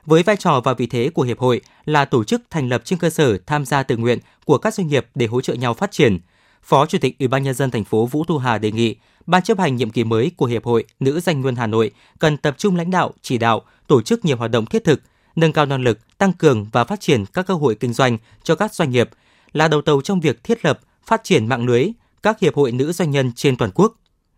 Với 0.06 0.24
vai 0.24 0.38
trò 0.38 0.62
và 0.62 0.74
vị 0.74 0.88
thế 0.88 1.10
của 1.14 1.24
hiệp 1.24 1.40
hội 1.40 1.62
là 1.86 2.06
tổ 2.06 2.24
chức 2.24 2.42
thành 2.50 2.70
lập 2.70 2.82
trên 2.86 3.00
cơ 3.00 3.10
sở 3.10 3.38
tham 3.46 3.66
gia 3.66 3.84
tự 3.84 3.98
nguyện 3.98 4.20
của 4.46 4.58
các 4.58 4.74
doanh 4.74 4.88
nghiệp 4.88 5.08
để 5.16 5.26
hỗ 5.26 5.42
trợ 5.42 5.54
nhau 5.54 5.74
phát 5.74 5.92
triển, 5.92 6.20
Phó 6.64 6.86
Chủ 6.86 6.98
tịch 7.02 7.20
Ủy 7.20 7.28
ban 7.28 7.44
nhân 7.44 7.54
dân 7.54 7.72
thành 7.72 7.84
phố 7.84 8.06
Vũ 8.06 8.24
Thu 8.24 8.38
Hà 8.38 8.58
đề 8.58 8.72
nghị 8.72 8.96
Ban 9.26 9.44
chấp 9.44 9.60
hành 9.60 9.76
nhiệm 9.76 9.90
kỳ 9.90 10.04
mới 10.04 10.32
của 10.38 10.46
Hiệp 10.46 10.66
hội 10.66 10.84
Nữ 11.00 11.20
Doanh 11.20 11.42
Nhân 11.42 11.56
Hà 11.56 11.68
Nội 11.68 11.92
cần 12.20 12.38
tập 12.38 12.56
trung 12.58 12.76
lãnh 12.76 12.92
đạo, 12.92 13.14
chỉ 13.22 13.38
đạo, 13.38 13.62
tổ 13.88 14.02
chức 14.02 14.26
nhiều 14.26 14.38
hoạt 14.38 14.52
động 14.52 14.66
thiết 14.66 14.84
thực, 14.84 15.02
nâng 15.36 15.54
cao 15.54 15.66
năng 15.66 15.82
lực, 15.82 16.18
tăng 16.18 16.34
cường 16.34 16.66
và 16.72 16.84
phát 16.84 17.00
triển 17.00 17.26
các 17.26 17.48
cơ 17.48 17.54
hội 17.54 17.76
kinh 17.76 17.94
doanh 17.94 18.18
cho 18.44 18.56
các 18.56 18.74
doanh 18.74 18.92
nghiệp, 18.92 19.10
là 19.54 19.68
đầu 19.68 19.82
tàu 19.82 20.02
trong 20.02 20.20
việc 20.20 20.44
thiết 20.44 20.66
lập, 20.66 20.80
phát 21.06 21.24
triển 21.24 21.48
mạng 21.48 21.66
lưới 21.66 21.88
các 22.24 22.40
hiệp 22.40 22.56
hội 22.56 22.72
nữ 22.72 22.92
doanh 22.92 23.12
nhân 23.12 23.32
trên 23.36 23.58
toàn 23.58 23.72
quốc. 23.76 23.96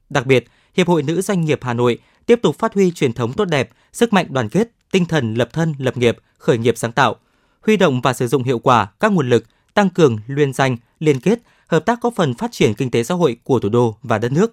Đặc 0.09 0.25
biệt, 0.25 0.45
Hiệp 0.73 0.87
hội 0.87 1.03
Nữ 1.03 1.21
Doanh 1.21 1.45
nghiệp 1.45 1.59
Hà 1.61 1.73
Nội 1.73 1.97
tiếp 2.25 2.39
tục 2.43 2.59
phát 2.59 2.73
huy 2.73 2.91
truyền 2.91 3.13
thống 3.13 3.33
tốt 3.33 3.45
đẹp, 3.45 3.69
sức 3.93 4.13
mạnh 4.13 4.25
đoàn 4.29 4.49
kết, 4.49 4.71
tinh 4.91 5.05
thần 5.05 5.33
lập 5.33 5.49
thân, 5.53 5.73
lập 5.77 5.97
nghiệp, 5.97 6.17
khởi 6.37 6.57
nghiệp 6.57 6.77
sáng 6.77 6.91
tạo, 6.91 7.15
huy 7.61 7.77
động 7.77 8.01
và 8.01 8.13
sử 8.13 8.27
dụng 8.27 8.43
hiệu 8.43 8.59
quả 8.59 8.87
các 8.99 9.11
nguồn 9.11 9.29
lực, 9.29 9.45
tăng 9.73 9.89
cường 9.89 10.17
liên 10.27 10.53
danh, 10.53 10.77
liên 10.99 11.19
kết, 11.19 11.39
hợp 11.67 11.85
tác 11.85 11.99
có 12.01 12.11
phần 12.15 12.33
phát 12.33 12.51
triển 12.51 12.73
kinh 12.73 12.91
tế 12.91 13.03
xã 13.03 13.15
hội 13.15 13.37
của 13.43 13.59
thủ 13.59 13.69
đô 13.69 13.97
và 14.03 14.17
đất 14.17 14.31
nước. 14.31 14.51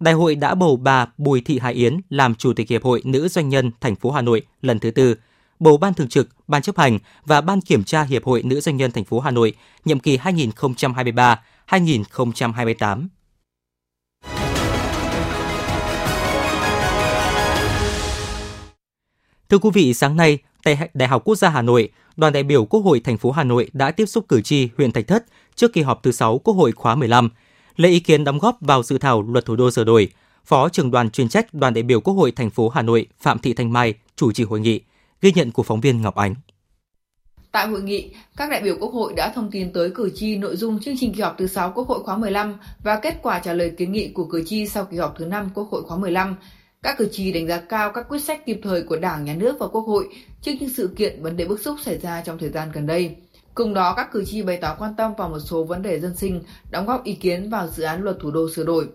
Đại 0.00 0.14
hội 0.14 0.34
đã 0.34 0.54
bầu 0.54 0.76
bà 0.76 1.06
Bùi 1.18 1.40
Thị 1.40 1.58
Hải 1.58 1.74
Yến 1.74 2.00
làm 2.10 2.34
Chủ 2.34 2.52
tịch 2.52 2.68
Hiệp 2.68 2.84
hội 2.84 3.02
Nữ 3.04 3.28
Doanh 3.28 3.48
nhân 3.48 3.70
thành 3.80 3.96
phố 3.96 4.10
Hà 4.10 4.20
Nội 4.20 4.42
lần 4.62 4.78
thứ 4.78 4.90
tư, 4.90 5.14
bầu 5.60 5.76
Ban 5.76 5.94
Thường 5.94 6.08
trực, 6.08 6.28
Ban 6.48 6.62
chấp 6.62 6.78
hành 6.78 6.98
và 7.24 7.40
Ban 7.40 7.60
Kiểm 7.60 7.84
tra 7.84 8.02
Hiệp 8.02 8.24
hội 8.24 8.42
Nữ 8.42 8.60
Doanh 8.60 8.76
nhân 8.76 8.90
thành 8.90 9.04
phố 9.04 9.20
Hà 9.20 9.30
Nội 9.30 9.54
nhiệm 9.84 10.00
kỳ 10.00 10.16
2023-2028. 10.16 13.06
Thưa 19.52 19.58
quý 19.58 19.70
vị, 19.74 19.94
sáng 19.94 20.16
nay, 20.16 20.38
tại 20.64 20.88
Đại 20.94 21.08
học 21.08 21.22
Quốc 21.24 21.34
gia 21.34 21.48
Hà 21.48 21.62
Nội, 21.62 21.88
đoàn 22.16 22.32
đại 22.32 22.42
biểu 22.42 22.64
Quốc 22.64 22.80
hội 22.80 23.00
thành 23.00 23.18
phố 23.18 23.30
Hà 23.30 23.44
Nội 23.44 23.70
đã 23.72 23.90
tiếp 23.90 24.06
xúc 24.06 24.24
cử 24.28 24.40
tri 24.40 24.68
huyện 24.76 24.92
Thạch 24.92 25.06
Thất 25.06 25.24
trước 25.54 25.72
kỳ 25.72 25.82
họp 25.82 26.02
thứ 26.02 26.12
6 26.12 26.38
Quốc 26.38 26.54
hội 26.54 26.72
khóa 26.72 26.94
15, 26.94 27.28
lấy 27.76 27.90
ý 27.90 28.00
kiến 28.00 28.24
đóng 28.24 28.38
góp 28.38 28.58
vào 28.60 28.82
dự 28.82 28.98
thảo 28.98 29.22
luật 29.22 29.44
thủ 29.44 29.56
đô 29.56 29.70
sửa 29.70 29.84
đổi. 29.84 30.08
Phó 30.44 30.68
trưởng 30.68 30.90
đoàn 30.90 31.10
chuyên 31.10 31.28
trách 31.28 31.54
đoàn 31.54 31.74
đại 31.74 31.82
biểu 31.82 32.00
Quốc 32.00 32.14
hội 32.14 32.30
thành 32.32 32.50
phố 32.50 32.68
Hà 32.68 32.82
Nội 32.82 33.06
Phạm 33.20 33.38
Thị 33.38 33.52
Thanh 33.52 33.72
Mai 33.72 33.94
chủ 34.16 34.32
trì 34.32 34.44
hội 34.44 34.60
nghị, 34.60 34.80
ghi 35.20 35.32
nhận 35.34 35.50
của 35.50 35.62
phóng 35.62 35.80
viên 35.80 36.02
Ngọc 36.02 36.14
Ánh. 36.14 36.34
Tại 37.52 37.68
hội 37.68 37.82
nghị, 37.82 38.14
các 38.36 38.50
đại 38.50 38.62
biểu 38.62 38.76
Quốc 38.80 38.92
hội 38.92 39.12
đã 39.16 39.32
thông 39.34 39.50
tin 39.50 39.72
tới 39.72 39.90
cử 39.90 40.10
tri 40.14 40.36
nội 40.36 40.56
dung 40.56 40.80
chương 40.80 40.94
trình 40.98 41.14
kỳ 41.14 41.20
họp 41.20 41.38
thứ 41.38 41.46
6 41.46 41.72
Quốc 41.74 41.88
hội 41.88 42.02
khóa 42.02 42.16
15 42.16 42.54
và 42.82 43.00
kết 43.02 43.18
quả 43.22 43.38
trả 43.38 43.52
lời 43.52 43.72
kiến 43.78 43.92
nghị 43.92 44.08
của 44.08 44.24
cử 44.24 44.42
tri 44.46 44.66
sau 44.66 44.84
kỳ 44.84 44.96
họp 44.96 45.14
thứ 45.18 45.24
5 45.24 45.50
Quốc 45.54 45.68
hội 45.70 45.82
khóa 45.82 45.96
15. 45.96 46.36
Các 46.82 46.98
cử 46.98 47.08
tri 47.12 47.32
đánh 47.32 47.46
giá 47.46 47.60
cao 47.60 47.92
các 47.92 48.08
quyết 48.08 48.18
sách 48.18 48.46
kịp 48.46 48.60
thời 48.62 48.82
của 48.82 48.96
Đảng, 48.96 49.24
Nhà 49.24 49.34
nước 49.34 49.56
và 49.60 49.66
Quốc 49.68 49.80
hội 49.80 50.08
trước 50.40 50.52
những 50.60 50.70
sự 50.70 50.90
kiện 50.96 51.22
vấn 51.22 51.36
đề 51.36 51.44
bức 51.44 51.60
xúc 51.60 51.76
xảy 51.82 51.98
ra 51.98 52.22
trong 52.24 52.38
thời 52.38 52.48
gian 52.48 52.68
gần 52.72 52.86
đây. 52.86 53.16
Cùng 53.54 53.74
đó, 53.74 53.94
các 53.96 54.12
cử 54.12 54.24
tri 54.24 54.42
bày 54.42 54.56
tỏ 54.56 54.76
quan 54.78 54.94
tâm 54.96 55.12
vào 55.18 55.28
một 55.28 55.38
số 55.38 55.64
vấn 55.64 55.82
đề 55.82 56.00
dân 56.00 56.16
sinh, 56.16 56.42
đóng 56.70 56.86
góp 56.86 57.04
ý 57.04 57.14
kiến 57.14 57.50
vào 57.50 57.68
dự 57.68 57.82
án 57.82 58.02
luật 58.02 58.16
thủ 58.20 58.30
đô 58.30 58.50
sửa 58.50 58.64
đổi. 58.64 58.88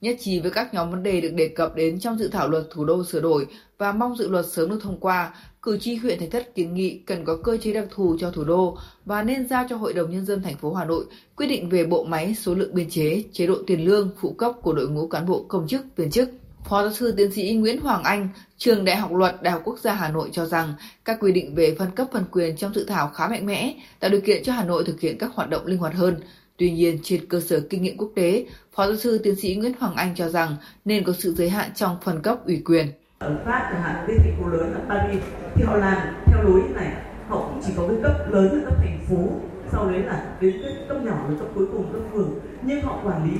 nhất 0.00 0.16
trí 0.20 0.40
với 0.40 0.50
các 0.50 0.74
nhóm 0.74 0.90
vấn 0.90 1.02
đề 1.02 1.20
được 1.20 1.34
đề 1.34 1.48
cập 1.48 1.74
đến 1.76 2.00
trong 2.00 2.18
dự 2.18 2.28
thảo 2.28 2.48
luật 2.48 2.64
thủ 2.70 2.84
đô 2.84 3.04
sửa 3.04 3.20
đổi 3.20 3.46
và 3.78 3.92
mong 3.92 4.16
dự 4.16 4.28
luật 4.28 4.46
sớm 4.46 4.70
được 4.70 4.78
thông 4.82 5.00
qua, 5.00 5.34
cử 5.62 5.78
tri 5.78 5.94
huyện 5.94 6.18
Thạch 6.18 6.30
Thất 6.30 6.54
kiến 6.54 6.74
nghị 6.74 6.98
cần 7.06 7.24
có 7.24 7.36
cơ 7.44 7.56
chế 7.56 7.72
đặc 7.72 7.84
thù 7.90 8.16
cho 8.20 8.30
thủ 8.30 8.44
đô 8.44 8.78
và 9.04 9.22
nên 9.22 9.48
giao 9.48 9.66
cho 9.70 9.76
Hội 9.76 9.92
đồng 9.92 10.10
nhân 10.10 10.26
dân 10.26 10.42
thành 10.42 10.56
phố 10.56 10.74
Hà 10.74 10.84
Nội 10.84 11.04
quyết 11.36 11.46
định 11.46 11.68
về 11.68 11.84
bộ 11.84 12.04
máy, 12.04 12.34
số 12.34 12.54
lượng 12.54 12.74
biên 12.74 12.90
chế, 12.90 13.24
chế 13.32 13.46
độ 13.46 13.54
tiền 13.66 13.84
lương, 13.84 14.10
phụ 14.20 14.32
cấp 14.32 14.52
của 14.62 14.72
đội 14.72 14.88
ngũ 14.88 15.08
cán 15.08 15.26
bộ 15.26 15.44
công 15.48 15.68
chức, 15.68 15.96
viên 15.96 16.10
chức. 16.10 16.28
Phó 16.64 16.82
giáo 16.82 16.92
sư 16.92 17.14
tiến 17.16 17.32
sĩ 17.32 17.54
Nguyễn 17.54 17.80
Hoàng 17.80 18.02
Anh, 18.02 18.28
trường 18.58 18.84
Đại 18.84 18.96
học 18.96 19.12
Luật 19.12 19.42
Đại 19.42 19.52
học 19.52 19.62
Quốc 19.64 19.78
gia 19.78 19.94
Hà 19.94 20.08
Nội 20.08 20.28
cho 20.32 20.46
rằng 20.46 20.74
các 21.04 21.18
quy 21.20 21.32
định 21.32 21.54
về 21.54 21.74
phân 21.78 21.90
cấp 21.90 22.06
phân 22.12 22.24
quyền 22.32 22.56
trong 22.56 22.74
dự 22.74 22.84
thảo 22.84 23.08
khá 23.08 23.28
mạnh 23.28 23.46
mẽ, 23.46 23.74
tạo 24.00 24.10
điều 24.10 24.20
kiện 24.20 24.42
cho 24.44 24.52
Hà 24.52 24.64
Nội 24.64 24.84
thực 24.86 25.00
hiện 25.00 25.18
các 25.18 25.30
hoạt 25.34 25.50
động 25.50 25.66
linh 25.66 25.78
hoạt 25.78 25.94
hơn. 25.94 26.16
Tuy 26.56 26.70
nhiên, 26.70 26.98
trên 27.02 27.26
cơ 27.26 27.40
sở 27.40 27.60
kinh 27.70 27.82
nghiệm 27.82 27.96
quốc 27.96 28.10
tế, 28.14 28.46
Phó 28.72 28.86
giáo 28.86 28.96
sư 28.96 29.18
tiến 29.18 29.36
sĩ 29.36 29.54
Nguyễn 29.54 29.72
Hoàng 29.80 29.94
Anh 29.94 30.14
cho 30.14 30.28
rằng 30.28 30.56
nên 30.84 31.04
có 31.04 31.12
sự 31.18 31.34
giới 31.34 31.50
hạn 31.50 31.70
trong 31.74 31.96
phân 32.04 32.22
cấp 32.22 32.46
ủy 32.46 32.62
quyền. 32.64 32.86
Ở 33.18 33.36
Pháp 33.44 33.68
chẳng 33.72 33.82
hạn, 33.82 34.04
cái 34.06 34.16
thành 34.18 34.36
phố 34.40 34.48
lớn 34.48 34.72
là 34.72 34.80
Paris, 34.88 35.22
thì 35.54 35.64
họ 35.64 35.76
làm 35.76 35.98
theo 36.26 36.42
lối 36.42 36.62
như 36.62 36.74
này, 36.74 36.92
họ 37.28 37.36
cũng 37.38 37.60
chỉ 37.66 37.72
có 37.76 37.88
cái 37.88 37.96
cấp 38.02 38.30
lớn 38.30 38.46
là 38.52 38.64
cấp 38.64 38.74
thành 38.78 39.00
phố, 39.08 39.28
sau 39.72 39.90
đấy 39.90 40.02
là 40.02 40.36
đến 40.40 40.60
cái 40.62 40.72
cấp 40.88 40.96
nhỏ 41.04 41.26
là 41.28 41.38
cấp 41.38 41.48
cuối 41.54 41.66
cùng 41.72 41.92
cấp 41.92 42.02
phường, 42.12 42.30
nhưng 42.62 42.82
họ 42.82 43.00
quản 43.04 43.24
lý 43.24 43.36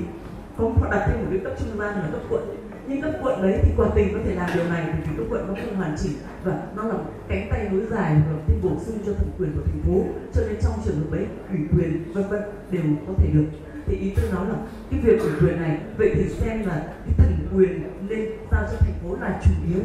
có 0.59 0.65
họ 0.65 0.91
đặt 0.91 1.07
thêm 1.07 1.21
một 1.21 1.27
cái 1.31 1.41
cấp 1.45 1.53
trung 1.61 1.79
gian 1.79 1.95
là 1.95 2.09
cấp 2.13 2.21
quận 2.31 2.43
nhưng 2.87 3.03
cấp 3.03 3.13
quận 3.23 3.43
đấy 3.43 3.61
thì 3.63 3.71
quả 3.77 3.89
tình 3.95 4.09
có 4.13 4.19
thể 4.25 4.35
làm 4.35 4.51
điều 4.55 4.65
này 4.69 4.87
thì 4.93 5.11
vì 5.11 5.17
cấp 5.17 5.27
quận 5.31 5.47
nó 5.49 5.55
không 5.65 5.77
hoàn 5.77 5.97
chỉnh. 6.03 6.13
Và 6.45 6.63
nó 6.77 6.85
là 6.85 6.95
cánh 7.29 7.49
tay 7.51 7.69
nối 7.73 7.87
dài 7.91 8.17
và 8.29 8.39
thêm 8.47 8.59
bổ 8.63 8.71
sung 8.87 8.99
cho 9.07 9.13
thẩm 9.13 9.29
quyền 9.39 9.53
của 9.53 9.63
thành 9.67 9.81
phố. 9.87 10.05
Cho 10.35 10.43
nên 10.49 10.57
trong 10.63 10.73
trường 10.85 10.97
hợp 10.97 11.17
ấy 11.17 11.27
ủy 11.51 11.61
quyền, 11.73 12.13
vân 12.13 12.29
vân 12.29 12.43
đều 12.71 12.83
có 13.07 13.13
thể 13.17 13.29
được. 13.33 13.45
Thì 13.87 13.97
ý 13.97 14.13
tôi 14.17 14.25
nói 14.33 14.49
là 14.49 14.55
cái 14.91 15.01
việc 15.01 15.21
ủy 15.21 15.31
quyền 15.41 15.61
này, 15.61 15.79
vậy 15.97 16.11
thì 16.15 16.29
xem 16.29 16.67
là 16.67 16.83
cái 17.05 17.15
thẩm 17.19 17.33
quyền 17.57 17.83
nên 18.09 18.31
giao 18.51 18.63
cho 18.71 18.77
thành 18.81 18.95
phố 19.03 19.17
là 19.21 19.41
chủ 19.45 19.51
yếu. 19.69 19.83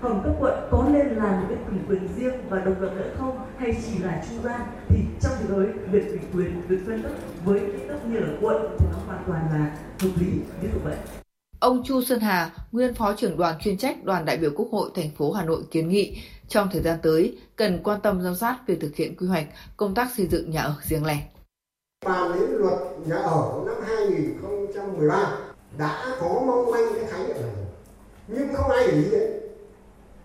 Còn 0.00 0.22
cấp 0.24 0.32
quận 0.40 0.54
có 0.70 0.88
nên 0.92 1.06
là 1.06 1.40
một 1.40 1.46
cái 1.48 1.58
thẩm 1.64 1.78
quyền 1.88 2.08
riêng 2.16 2.34
và 2.48 2.58
độc 2.58 2.80
lập 2.80 2.90
nữa 2.96 3.10
không? 3.18 3.38
Hay 3.58 3.76
chỉ 3.86 3.98
là 3.98 4.24
trung 4.28 4.42
gian? 4.44 4.60
Thì 4.88 5.04
trong 5.20 5.32
trường 5.38 5.50
đối 5.50 5.66
việc 5.90 6.08
ủy 6.08 6.18
quyền 6.34 6.62
được 6.68 6.78
phân 6.86 7.02
cấp 7.02 7.12
với 7.44 7.60
cái 7.60 7.88
cấp 7.88 8.06
như 8.06 8.18
là 8.18 8.28
quận 8.40 8.76
thì 8.78 8.86
nó 8.92 8.98
hoàn 9.06 9.22
toàn 9.26 9.42
là 9.52 9.76
hợp 10.00 10.10
lý. 10.20 10.26
Như 10.62 10.68
vậy. 10.84 10.96
Ông 11.62 11.82
Chu 11.84 12.02
Xuân 12.02 12.20
Hà, 12.20 12.50
nguyên 12.72 12.94
phó 12.94 13.14
trưởng 13.16 13.36
đoàn 13.36 13.58
chuyên 13.60 13.78
trách 13.78 14.04
đoàn 14.04 14.24
đại 14.24 14.36
biểu 14.36 14.50
Quốc 14.56 14.68
hội 14.72 14.90
thành 14.94 15.10
phố 15.10 15.32
Hà 15.32 15.44
Nội 15.44 15.62
kiến 15.70 15.88
nghị 15.88 16.22
trong 16.48 16.68
thời 16.72 16.82
gian 16.82 16.98
tới 17.02 17.38
cần 17.56 17.80
quan 17.84 18.00
tâm 18.00 18.22
giám 18.22 18.34
sát 18.34 18.58
việc 18.66 18.80
thực 18.80 18.96
hiện 18.96 19.16
quy 19.16 19.26
hoạch 19.26 19.46
công 19.76 19.94
tác 19.94 20.08
xây 20.16 20.26
dựng 20.26 20.50
nhà 20.50 20.62
ở 20.62 20.74
riêng 20.82 21.04
lẻ. 21.04 21.22
Bàn 22.06 22.32
đến 22.34 22.50
luật 22.50 22.78
nhà 23.06 23.16
ở 23.16 23.62
năm 23.66 23.74
2013 23.86 25.38
đã 25.78 26.16
có 26.20 26.42
mong 26.46 26.70
manh 26.70 26.94
cái 26.94 27.04
khái 27.10 27.26
niệm 27.26 27.36
này 27.42 27.66
nhưng 28.28 28.54
không 28.54 28.70
ai 28.70 28.86
để 28.86 28.92
ý 28.92 29.10
đấy. 29.10 29.40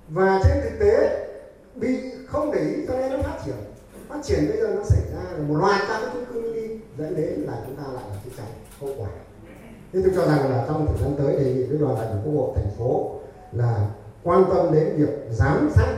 và 0.09 0.41
trên 0.43 0.57
thực 0.63 0.79
tế 0.79 1.27
bị 1.75 1.97
không 2.27 2.51
để 2.51 2.59
ý 2.59 2.85
cho 2.87 2.93
nên 2.97 3.11
nó 3.11 3.17
phát 3.17 3.39
triển 3.45 3.55
phát 4.09 4.19
triển 4.23 4.47
bây 4.49 4.57
giờ 4.57 4.73
nó 4.75 4.83
xảy 4.83 5.01
ra 5.13 5.31
là 5.31 5.47
một 5.47 5.55
loạt 5.55 5.81
các 5.87 5.99
cái 6.01 6.09
chung 6.13 6.25
cư 6.33 6.53
đi 6.53 6.67
dẫn 6.97 7.15
đến 7.15 7.39
là 7.39 7.63
chúng 7.65 7.75
ta 7.75 7.83
lại 7.83 8.03
là 8.09 8.31
cháy 8.37 8.47
hậu 8.79 8.95
quả 8.97 9.09
thế 9.93 9.99
tôi 10.03 10.11
cho 10.15 10.25
rằng 10.25 10.51
là 10.51 10.65
trong 10.67 10.87
thời 10.87 10.97
gian 11.03 11.15
tới 11.17 11.35
đề 11.35 11.53
nghị 11.53 11.63
với 11.63 11.77
đoàn 11.77 11.95
đại 11.95 12.07
biểu 12.13 12.21
quốc 12.25 12.41
hội 12.41 12.55
thành 12.55 12.71
phố 12.77 13.19
là 13.51 13.89
quan 14.23 14.43
tâm 14.49 14.73
đến 14.73 14.95
việc 14.97 15.09
giám 15.31 15.69
sát 15.75 15.95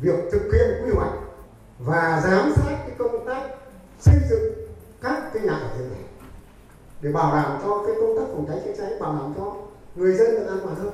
việc 0.00 0.18
thực 0.32 0.42
hiện 0.52 0.84
quy 0.84 0.90
hoạch 0.94 1.12
và 1.78 2.22
giám 2.24 2.52
sát 2.56 2.76
cái 2.86 2.96
công 2.98 3.26
tác 3.26 3.48
xây 4.00 4.14
dựng 4.30 4.54
các 5.02 5.30
cái 5.34 5.42
nhà 5.42 5.52
ở 5.52 5.78
riêng 5.78 5.90
lẻ 5.90 6.06
để 7.02 7.12
bảo 7.12 7.36
đảm 7.36 7.58
cho 7.62 7.82
cái 7.86 7.96
công 8.00 8.16
tác 8.18 8.24
phòng 8.32 8.46
cháy 8.48 8.60
chữa 8.64 8.72
cháy, 8.78 8.92
bảo 9.00 9.12
đảm 9.12 9.32
cho 9.36 9.56
người 9.96 10.14
dân 10.14 10.30
được 10.30 10.46
an 10.48 10.58
toàn 10.62 10.74
hơn. 10.74 10.90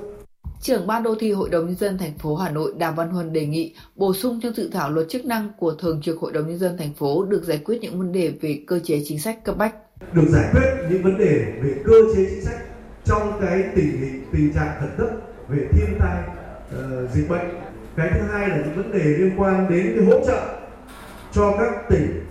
Trưởng 0.61 0.87
ban 0.87 1.03
đô 1.03 1.15
thị 1.15 1.33
Hội 1.33 1.51
đồng 1.51 1.67
nhân 1.67 1.77
dân 1.77 1.99
thành 1.99 2.19
phố 2.19 2.37
Hà 2.37 2.51
Nội 2.51 2.75
Đàm 2.79 2.95
Văn 2.95 3.11
Huân 3.11 3.33
đề 3.33 3.47
nghị 3.47 3.75
bổ 3.97 4.15
sung 4.15 4.41
trong 4.43 4.55
dự 4.55 4.69
thảo 4.73 4.91
luật 4.91 5.07
chức 5.09 5.25
năng 5.25 5.49
của 5.59 5.75
Thường 5.75 6.01
trực 6.03 6.19
Hội 6.19 6.33
đồng 6.33 6.49
nhân 6.49 6.59
dân 6.59 6.77
thành 6.77 6.95
phố 6.95 7.25
được 7.25 7.45
giải 7.45 7.59
quyết 7.65 7.79
những 7.83 7.99
vấn 7.99 8.13
đề 8.13 8.33
về 8.41 8.65
cơ 8.67 8.81
chế 8.85 9.03
chính 9.05 9.19
sách 9.19 9.45
cấp 9.45 9.57
bách 9.59 9.75
được 10.13 10.29
giải 10.29 10.45
quyết 10.53 10.71
những 10.91 11.03
vấn 11.03 11.19
đề 11.19 11.53
về 11.63 11.75
cơ 11.85 11.93
chế 12.17 12.27
chính 12.31 12.45
sách 12.45 12.61
trong 13.05 13.41
cái 13.41 13.65
tình 13.75 13.99
hình 13.99 14.25
tình 14.33 14.55
trạng 14.55 14.81
khẩn 14.81 14.91
cấp 14.99 15.09
về 15.49 15.67
thiên 15.71 15.99
tai 16.01 16.23
uh, 16.25 17.11
dịch 17.11 17.29
bệnh. 17.29 17.49
Cái 17.97 18.11
thứ 18.15 18.21
hai 18.33 18.49
là 18.49 18.57
những 18.57 18.77
vấn 18.77 18.93
đề 18.93 19.05
liên 19.05 19.41
quan 19.41 19.67
đến 19.71 19.93
cái 19.97 20.05
hỗ 20.07 20.27
trợ 20.27 20.59
cho 21.33 21.55
các 21.59 21.89
tỉnh 21.89 22.25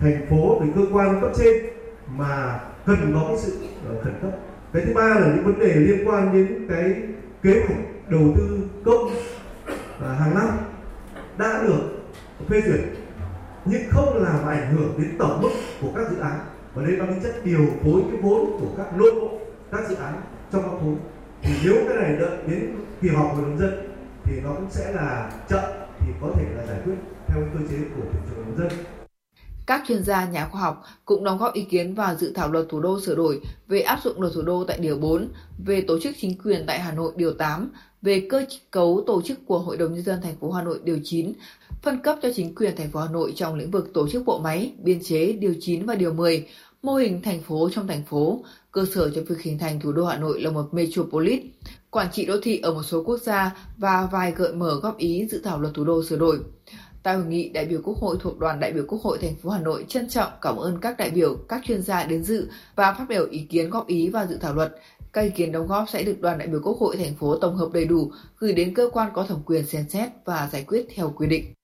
thành 0.00 0.26
phố 0.30 0.60
từ 0.60 0.66
cơ 0.74 0.96
quan 0.96 1.20
cấp 1.20 1.30
trên 1.38 1.54
mà 2.16 2.60
cần 2.86 3.12
có 3.14 3.24
cái 3.28 3.36
sự 3.38 3.58
uh, 3.92 4.04
khẩn 4.04 4.12
cấp. 4.22 4.30
Cái 4.72 4.82
thứ 4.86 4.94
ba 4.94 5.08
là 5.08 5.26
những 5.34 5.44
vấn 5.44 5.58
đề 5.58 5.74
liên 5.74 6.08
quan 6.08 6.32
đến 6.32 6.66
cái 6.68 6.94
kế 7.42 7.62
hoạch 7.66 7.80
đầu 8.08 8.34
tư 8.36 8.58
công 8.84 9.04
uh, 9.04 9.12
hàng 9.98 10.34
năm 10.34 10.48
đã 11.38 11.62
được 11.66 11.80
phê 12.48 12.62
duyệt 12.66 12.80
nhưng 13.64 13.82
không 13.90 14.22
làm 14.22 14.46
ảnh 14.46 14.74
hưởng 14.74 14.94
đến 14.98 15.18
tổng 15.18 15.42
mức 15.42 15.50
của 15.80 15.88
các 15.96 16.10
dự 16.10 16.18
án 16.20 16.38
và 16.74 16.82
đây 16.82 16.96
mang 16.96 17.14
tính 17.14 17.22
chất 17.22 17.44
điều 17.44 17.66
phối 17.84 18.02
cái 18.10 18.20
vốn 18.22 18.58
của 18.60 18.68
các 18.76 18.96
nội 18.96 19.14
bộ 19.14 19.38
các 19.70 19.88
dự 19.88 19.94
án 19.94 20.20
trong 20.52 20.62
các 20.62 20.70
khối. 20.80 20.94
Thì 21.42 21.52
nếu 21.64 21.74
cái 21.88 21.96
này 21.96 22.16
đợi 22.20 22.38
đến 22.46 22.76
kỳ 23.02 23.08
họp 23.08 23.34
hội 23.34 23.42
đồng 23.42 23.58
dân 23.58 23.70
thì 24.24 24.40
nó 24.40 24.54
cũng 24.54 24.70
sẽ 24.70 24.92
là 24.92 25.32
chậm 25.48 25.64
thì 25.98 26.12
có 26.20 26.28
thể 26.36 26.44
là 26.56 26.66
giải 26.66 26.80
quyết 26.84 26.94
theo 27.26 27.42
cơ 27.54 27.60
chế 27.70 27.76
của 27.96 28.02
thị 28.12 28.18
trường 28.30 28.44
đồng 28.44 28.58
dân. 28.58 28.78
Các 29.66 29.82
chuyên 29.88 30.04
gia 30.04 30.24
nhà 30.24 30.48
khoa 30.48 30.60
học 30.60 30.82
cũng 31.04 31.24
đóng 31.24 31.38
góp 31.38 31.54
ý 31.54 31.62
kiến 31.62 31.94
vào 31.94 32.14
dự 32.14 32.32
thảo 32.34 32.52
luật 32.52 32.66
thủ 32.68 32.80
đô 32.80 33.00
sửa 33.00 33.14
đổi 33.14 33.40
về 33.68 33.80
áp 33.80 33.98
dụng 34.04 34.20
luật 34.20 34.32
thủ 34.34 34.42
đô 34.42 34.64
tại 34.64 34.78
điều 34.78 34.96
4, 34.96 35.28
về 35.64 35.80
tổ 35.80 35.98
chức 36.00 36.14
chính 36.20 36.38
quyền 36.44 36.64
tại 36.66 36.78
Hà 36.78 36.92
Nội 36.92 37.12
điều 37.16 37.32
8, 37.32 37.70
về 38.02 38.26
cơ 38.30 38.44
cấu 38.70 39.04
tổ 39.06 39.22
chức 39.22 39.38
của 39.46 39.58
Hội 39.58 39.76
đồng 39.76 39.94
nhân 39.94 40.04
dân 40.04 40.20
thành 40.22 40.36
phố 40.40 40.50
Hà 40.50 40.62
Nội 40.62 40.80
điều 40.84 40.98
9 41.04 41.32
phân 41.82 41.98
cấp 41.98 42.18
cho 42.22 42.28
chính 42.34 42.54
quyền 42.54 42.76
thành 42.76 42.90
phố 42.90 43.00
Hà 43.00 43.10
Nội 43.10 43.32
trong 43.36 43.54
lĩnh 43.54 43.70
vực 43.70 43.90
tổ 43.94 44.08
chức 44.08 44.24
bộ 44.24 44.38
máy, 44.38 44.72
biên 44.78 45.02
chế, 45.02 45.32
điều 45.32 45.54
9 45.60 45.86
và 45.86 45.94
điều 45.94 46.12
10, 46.12 46.46
mô 46.82 46.94
hình 46.94 47.22
thành 47.22 47.40
phố 47.40 47.70
trong 47.72 47.86
thành 47.86 48.02
phố, 48.04 48.44
cơ 48.72 48.84
sở 48.94 49.10
cho 49.14 49.22
việc 49.28 49.40
hình 49.42 49.58
thành 49.58 49.80
thủ 49.80 49.92
đô 49.92 50.04
Hà 50.04 50.16
Nội 50.18 50.40
là 50.40 50.50
một 50.50 50.74
metropolis, 50.74 51.40
quản 51.90 52.06
trị 52.12 52.26
đô 52.26 52.34
thị 52.42 52.58
ở 52.58 52.74
một 52.74 52.82
số 52.82 53.02
quốc 53.04 53.18
gia 53.22 53.56
và 53.76 54.08
vài 54.12 54.32
gợi 54.32 54.52
mở 54.52 54.80
góp 54.82 54.98
ý 54.98 55.26
dự 55.30 55.40
thảo 55.44 55.60
luật 55.60 55.74
thủ 55.74 55.84
đô 55.84 56.04
sửa 56.04 56.16
đổi. 56.16 56.38
Tại 57.02 57.16
hội 57.16 57.24
nghị, 57.26 57.48
đại 57.48 57.64
biểu 57.64 57.80
Quốc 57.84 57.96
hội 57.96 58.16
thuộc 58.20 58.38
đoàn 58.38 58.60
đại 58.60 58.72
biểu 58.72 58.84
Quốc 58.88 59.02
hội 59.02 59.18
thành 59.18 59.34
phố 59.36 59.50
Hà 59.50 59.60
Nội 59.60 59.84
trân 59.88 60.08
trọng 60.08 60.32
cảm 60.40 60.56
ơn 60.56 60.78
các 60.80 60.96
đại 60.98 61.10
biểu, 61.10 61.36
các 61.48 61.62
chuyên 61.64 61.82
gia 61.82 62.04
đến 62.04 62.24
dự 62.24 62.48
và 62.74 62.92
phát 62.92 63.04
biểu 63.08 63.26
ý 63.30 63.38
kiến 63.38 63.70
góp 63.70 63.86
ý 63.86 64.08
vào 64.08 64.26
dự 64.26 64.36
thảo 64.40 64.54
luật. 64.54 64.72
Các 65.12 65.20
ý 65.20 65.30
kiến 65.30 65.52
đóng 65.52 65.66
góp 65.66 65.88
sẽ 65.88 66.02
được 66.02 66.20
đoàn 66.20 66.38
đại 66.38 66.48
biểu 66.48 66.60
Quốc 66.64 66.78
hội 66.80 66.96
thành 66.96 67.14
phố 67.14 67.38
tổng 67.38 67.56
hợp 67.56 67.68
đầy 67.72 67.84
đủ, 67.84 68.12
gửi 68.38 68.52
đến 68.52 68.74
cơ 68.74 68.90
quan 68.92 69.10
có 69.14 69.26
thẩm 69.26 69.42
quyền 69.46 69.66
xem 69.66 69.84
xét 69.88 70.08
và 70.24 70.48
giải 70.52 70.64
quyết 70.66 70.86
theo 70.94 71.14
quy 71.16 71.26
định. 71.26 71.54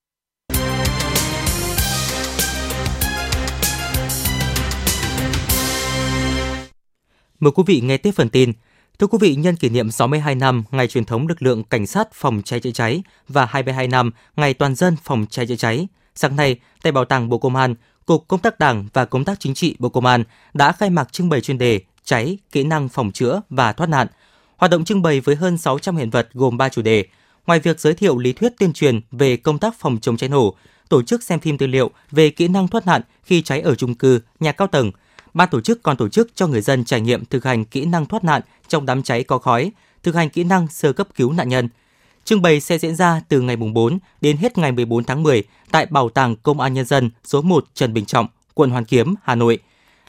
Mời 7.40 7.52
quý 7.54 7.62
vị 7.66 7.80
nghe 7.80 7.96
tiếp 7.96 8.10
phần 8.10 8.28
tin. 8.28 8.52
Thưa 8.98 9.06
quý 9.06 9.18
vị, 9.20 9.34
nhân 9.34 9.56
kỷ 9.56 9.68
niệm 9.68 9.90
62 9.90 10.34
năm 10.34 10.64
ngày 10.70 10.88
truyền 10.88 11.04
thống 11.04 11.26
lực 11.26 11.42
lượng 11.42 11.64
cảnh 11.64 11.86
sát 11.86 12.08
phòng 12.12 12.42
cháy 12.44 12.60
chữa 12.60 12.70
cháy 12.70 13.02
và 13.28 13.46
22 13.46 13.88
năm 13.88 14.10
ngày 14.36 14.54
toàn 14.54 14.74
dân 14.74 14.96
phòng 15.02 15.26
cháy 15.30 15.46
chữa 15.46 15.56
cháy, 15.56 15.88
sáng 16.14 16.36
nay 16.36 16.60
tại 16.82 16.92
Bảo 16.92 17.04
tàng 17.04 17.28
Bộ 17.28 17.38
Công 17.38 17.56
an, 17.56 17.74
Cục 18.06 18.28
Công 18.28 18.40
tác 18.40 18.58
Đảng 18.58 18.88
và 18.92 19.04
Công 19.04 19.24
tác 19.24 19.40
Chính 19.40 19.54
trị 19.54 19.76
Bộ 19.78 19.88
Công 19.88 20.06
an 20.06 20.24
đã 20.54 20.72
khai 20.72 20.90
mạc 20.90 21.12
trưng 21.12 21.28
bày 21.28 21.40
chuyên 21.40 21.58
đề 21.58 21.80
cháy, 22.06 22.38
kỹ 22.52 22.64
năng 22.64 22.88
phòng 22.88 23.12
chữa 23.12 23.40
và 23.50 23.72
thoát 23.72 23.86
nạn. 23.86 24.06
Hoạt 24.56 24.70
động 24.70 24.84
trưng 24.84 25.02
bày 25.02 25.20
với 25.20 25.36
hơn 25.36 25.58
600 25.58 25.96
hiện 25.96 26.10
vật 26.10 26.28
gồm 26.34 26.56
3 26.56 26.68
chủ 26.68 26.82
đề. 26.82 27.04
Ngoài 27.46 27.60
việc 27.60 27.80
giới 27.80 27.94
thiệu 27.94 28.18
lý 28.18 28.32
thuyết 28.32 28.52
tuyên 28.58 28.72
truyền 28.72 29.00
về 29.10 29.36
công 29.36 29.58
tác 29.58 29.74
phòng 29.78 29.98
chống 30.00 30.16
cháy 30.16 30.28
nổ, 30.28 30.54
tổ 30.88 31.02
chức 31.02 31.22
xem 31.22 31.40
phim 31.40 31.58
tư 31.58 31.66
liệu 31.66 31.90
về 32.10 32.30
kỹ 32.30 32.48
năng 32.48 32.68
thoát 32.68 32.86
nạn 32.86 33.02
khi 33.22 33.42
cháy 33.42 33.60
ở 33.60 33.74
chung 33.74 33.94
cư, 33.94 34.20
nhà 34.40 34.52
cao 34.52 34.68
tầng– 34.68 34.92
ban 35.36 35.48
tổ 35.48 35.60
chức 35.60 35.82
còn 35.82 35.96
tổ 35.96 36.08
chức 36.08 36.30
cho 36.34 36.46
người 36.46 36.60
dân 36.60 36.84
trải 36.84 37.00
nghiệm 37.00 37.24
thực 37.24 37.44
hành 37.44 37.64
kỹ 37.64 37.84
năng 37.84 38.06
thoát 38.06 38.24
nạn 38.24 38.42
trong 38.68 38.86
đám 38.86 39.02
cháy 39.02 39.24
có 39.24 39.38
khói, 39.38 39.72
thực 40.02 40.14
hành 40.14 40.30
kỹ 40.30 40.44
năng 40.44 40.68
sơ 40.68 40.92
cấp 40.92 41.08
cứu 41.14 41.32
nạn 41.32 41.48
nhân. 41.48 41.68
Trưng 42.24 42.42
bày 42.42 42.60
sẽ 42.60 42.78
diễn 42.78 42.96
ra 42.96 43.20
từ 43.28 43.40
ngày 43.40 43.56
4 43.56 43.98
đến 44.20 44.36
hết 44.36 44.58
ngày 44.58 44.72
14 44.72 45.04
tháng 45.04 45.22
10 45.22 45.42
tại 45.70 45.86
Bảo 45.86 46.08
tàng 46.08 46.36
Công 46.36 46.60
an 46.60 46.74
Nhân 46.74 46.84
dân 46.84 47.10
số 47.24 47.42
1 47.42 47.66
Trần 47.74 47.94
Bình 47.94 48.04
Trọng, 48.04 48.26
quận 48.54 48.70
Hoàn 48.70 48.84
Kiếm, 48.84 49.14
Hà 49.22 49.34
Nội. 49.34 49.58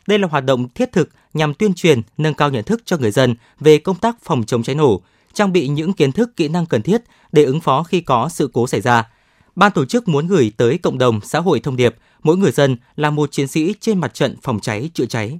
Đây 0.07 0.19
là 0.19 0.27
hoạt 0.27 0.45
động 0.45 0.69
thiết 0.69 0.91
thực 0.91 1.09
nhằm 1.37 1.53
tuyên 1.53 1.73
truyền, 1.73 2.01
nâng 2.17 2.33
cao 2.33 2.49
nhận 2.49 2.63
thức 2.63 2.81
cho 2.85 2.97
người 2.97 3.11
dân 3.11 3.35
về 3.59 3.77
công 3.77 3.95
tác 3.95 4.17
phòng 4.23 4.43
chống 4.43 4.63
cháy 4.63 4.75
nổ, 4.75 5.01
trang 5.33 5.53
bị 5.53 5.67
những 5.67 5.93
kiến 5.93 6.11
thức 6.11 6.35
kỹ 6.35 6.47
năng 6.47 6.65
cần 6.65 6.81
thiết 6.81 7.01
để 7.31 7.43
ứng 7.43 7.61
phó 7.61 7.83
khi 7.83 8.01
có 8.01 8.29
sự 8.29 8.49
cố 8.53 8.67
xảy 8.67 8.81
ra. 8.81 9.03
Ban 9.55 9.71
tổ 9.71 9.85
chức 9.85 10.07
muốn 10.07 10.27
gửi 10.27 10.51
tới 10.57 10.77
cộng 10.77 10.97
đồng 10.97 11.21
xã 11.21 11.39
hội 11.39 11.59
thông 11.59 11.75
điệp 11.75 11.95
mỗi 12.23 12.37
người 12.37 12.51
dân 12.51 12.77
là 12.95 13.09
một 13.09 13.31
chiến 13.31 13.47
sĩ 13.47 13.73
trên 13.79 13.99
mặt 13.99 14.13
trận 14.13 14.35
phòng 14.41 14.59
cháy 14.59 14.89
chữa 14.93 15.05
cháy. 15.05 15.39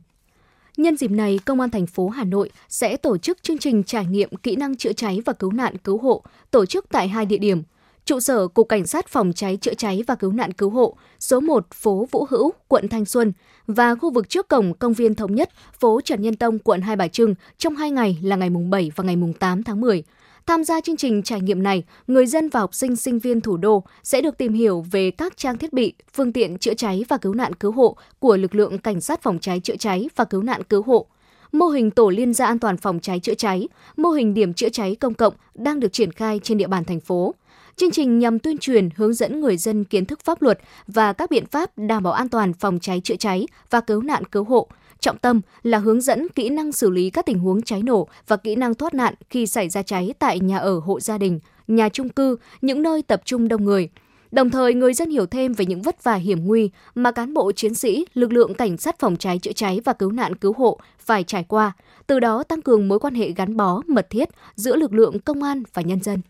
Nhân 0.78 0.98
dịp 0.98 1.12
này, 1.12 1.40
Công 1.46 1.60
an 1.60 1.70
thành 1.70 1.88
phố 1.88 2.10
Hà 2.10 2.24
Nội 2.24 2.50
sẽ 2.70 2.98
tổ 2.98 3.18
chức 3.18 3.44
chương 3.44 3.58
trình 3.58 3.84
trải 3.84 4.06
nghiệm 4.06 4.30
kỹ 4.44 4.56
năng 4.56 4.78
chữa 4.78 4.94
cháy 4.94 5.22
và 5.26 5.34
cứu 5.34 5.52
nạn 5.52 5.78
cứu 5.78 5.98
hộ, 5.98 6.24
tổ 6.52 6.66
chức 6.66 6.86
tại 6.90 7.08
hai 7.08 7.26
địa 7.26 7.38
điểm 7.38 7.64
trụ 8.08 8.20
sở 8.20 8.48
Cục 8.48 8.70
Cảnh 8.70 8.88
sát 8.88 9.08
Phòng 9.08 9.34
cháy 9.34 9.58
chữa 9.62 9.74
cháy 9.74 10.04
và 10.08 10.16
Cứu 10.16 10.32
nạn 10.32 10.54
Cứu 10.54 10.70
hộ, 10.70 10.96
số 11.20 11.40
1 11.40 11.68
phố 11.74 12.08
Vũ 12.12 12.28
Hữu, 12.30 12.54
quận 12.68 12.88
Thanh 12.88 13.06
Xuân 13.06 13.34
và 13.68 13.96
khu 13.96 14.10
vực 14.10 14.30
trước 14.30 14.48
cổng 14.48 14.74
công 14.74 14.94
viên 14.94 15.16
Thống 15.16 15.36
Nhất, 15.36 15.50
phố 15.80 16.02
Trần 16.02 16.22
Nhân 16.22 16.36
Tông, 16.36 16.60
quận 16.60 16.82
Hai 16.82 16.96
Bà 16.96 17.08
Trưng 17.08 17.36
trong 17.58 17.76
hai 17.76 17.92
ngày 17.92 18.20
là 18.22 18.36
ngày 18.36 18.50
mùng 18.50 18.70
7 18.70 18.92
và 18.96 19.04
ngày 19.04 19.16
mùng 19.16 19.34
8 19.34 19.64
tháng 19.64 19.82
10. 19.82 20.04
Tham 20.46 20.64
gia 20.64 20.82
chương 20.82 20.98
trình 20.98 21.24
trải 21.24 21.42
nghiệm 21.42 21.64
này, 21.64 21.84
người 22.08 22.28
dân 22.28 22.50
và 22.50 22.60
học 22.60 22.76
sinh 22.76 22.96
sinh 22.96 23.20
viên 23.20 23.42
thủ 23.42 23.58
đô 23.58 23.84
sẽ 24.04 24.22
được 24.22 24.38
tìm 24.38 24.54
hiểu 24.54 24.86
về 24.92 25.12
các 25.12 25.38
trang 25.38 25.58
thiết 25.58 25.74
bị, 25.74 25.94
phương 26.14 26.34
tiện 26.34 26.58
chữa 26.58 26.74
cháy 26.74 27.06
và 27.10 27.18
cứu 27.18 27.34
nạn 27.34 27.56
cứu 27.56 27.72
hộ 27.72 27.96
của 28.20 28.38
lực 28.38 28.56
lượng 28.56 28.78
cảnh 28.78 29.02
sát 29.02 29.24
phòng 29.24 29.40
cháy 29.40 29.60
chữa 29.60 29.76
cháy 29.76 30.10
và 30.16 30.26
cứu 30.26 30.42
nạn 30.42 30.64
cứu 30.64 30.82
hộ. 30.82 31.06
Mô 31.52 31.66
hình 31.66 31.92
tổ 31.92 32.10
liên 32.10 32.34
gia 32.34 32.46
an 32.46 32.60
toàn 32.60 32.78
phòng 32.78 33.00
cháy 33.00 33.20
chữa 33.20 33.34
cháy, 33.34 33.68
mô 33.98 34.10
hình 34.10 34.34
điểm 34.34 34.54
chữa 34.54 34.70
cháy 34.70 34.96
công 34.96 35.14
cộng 35.14 35.34
đang 35.56 35.80
được 35.80 35.94
triển 35.94 36.12
khai 36.12 36.40
trên 36.44 36.58
địa 36.58 36.68
bàn 36.68 36.84
thành 36.84 37.00
phố. 37.00 37.34
Chương 37.80 37.92
trình 37.92 38.20
nhằm 38.20 38.40
tuyên 38.40 38.58
truyền, 38.58 38.90
hướng 38.96 39.14
dẫn 39.14 39.42
người 39.42 39.58
dân 39.58 39.84
kiến 39.84 40.06
thức 40.06 40.20
pháp 40.24 40.42
luật 40.42 40.60
và 40.88 41.14
các 41.14 41.30
biện 41.30 41.46
pháp 41.46 41.72
đảm 41.78 42.04
bảo 42.04 42.14
an 42.14 42.30
toàn 42.30 42.54
phòng 42.54 42.80
cháy 42.80 43.02
chữa 43.04 43.16
cháy 43.16 43.48
và 43.70 43.82
cứu 43.82 44.02
nạn 44.02 44.26
cứu 44.26 44.44
hộ, 44.44 44.68
Trọng 45.00 45.18
tâm 45.18 45.42
là 45.64 45.78
hướng 45.78 46.02
dẫn 46.02 46.28
kỹ 46.30 46.50
năng 46.50 46.72
xử 46.72 46.90
lý 46.90 47.10
các 47.10 47.26
tình 47.26 47.40
huống 47.40 47.62
cháy 47.62 47.84
nổ 47.84 48.08
và 48.28 48.38
kỹ 48.38 48.56
năng 48.56 48.76
thoát 48.76 48.94
nạn 48.94 49.14
khi 49.30 49.48
xảy 49.48 49.70
ra 49.70 49.84
cháy 49.84 50.14
tại 50.20 50.40
nhà 50.40 50.58
ở 50.58 50.80
hộ 50.80 51.00
gia 51.00 51.18
đình, 51.18 51.40
nhà 51.68 51.90
trung 51.90 52.10
cư, 52.10 52.38
những 52.62 52.82
nơi 52.82 53.02
tập 53.02 53.22
trung 53.26 53.48
đông 53.48 53.66
người. 53.66 53.90
Đồng 54.32 54.50
thời, 54.50 54.74
người 54.74 54.94
dân 54.94 55.10
hiểu 55.10 55.26
thêm 55.26 55.54
về 55.54 55.66
những 55.66 55.82
vất 55.82 56.04
vả 56.04 56.16
hiểm 56.16 56.46
nguy 56.46 56.70
mà 56.96 57.12
cán 57.12 57.34
bộ 57.34 57.52
chiến 57.52 57.74
sĩ, 57.74 58.06
lực 58.14 58.32
lượng 58.32 58.54
cảnh 58.54 58.78
sát 58.78 59.00
phòng 59.00 59.18
cháy 59.18 59.40
chữa 59.40 59.52
cháy 59.52 59.82
và 59.86 59.94
cứu 59.94 60.12
nạn 60.12 60.36
cứu 60.36 60.54
hộ 60.58 60.80
phải 61.00 61.24
trải 61.24 61.44
qua, 61.44 61.72
từ 62.08 62.20
đó 62.20 62.44
tăng 62.44 62.62
cường 62.62 62.88
mối 62.88 63.00
quan 63.00 63.16
hệ 63.16 63.32
gắn 63.32 63.58
bó, 63.58 63.82
mật 63.88 64.10
thiết 64.10 64.30
giữa 64.56 64.76
lực 64.76 64.94
lượng 64.94 65.20
công 65.20 65.44
an 65.44 65.64
và 65.74 65.82
nhân 65.82 66.04
dân. 66.04 66.22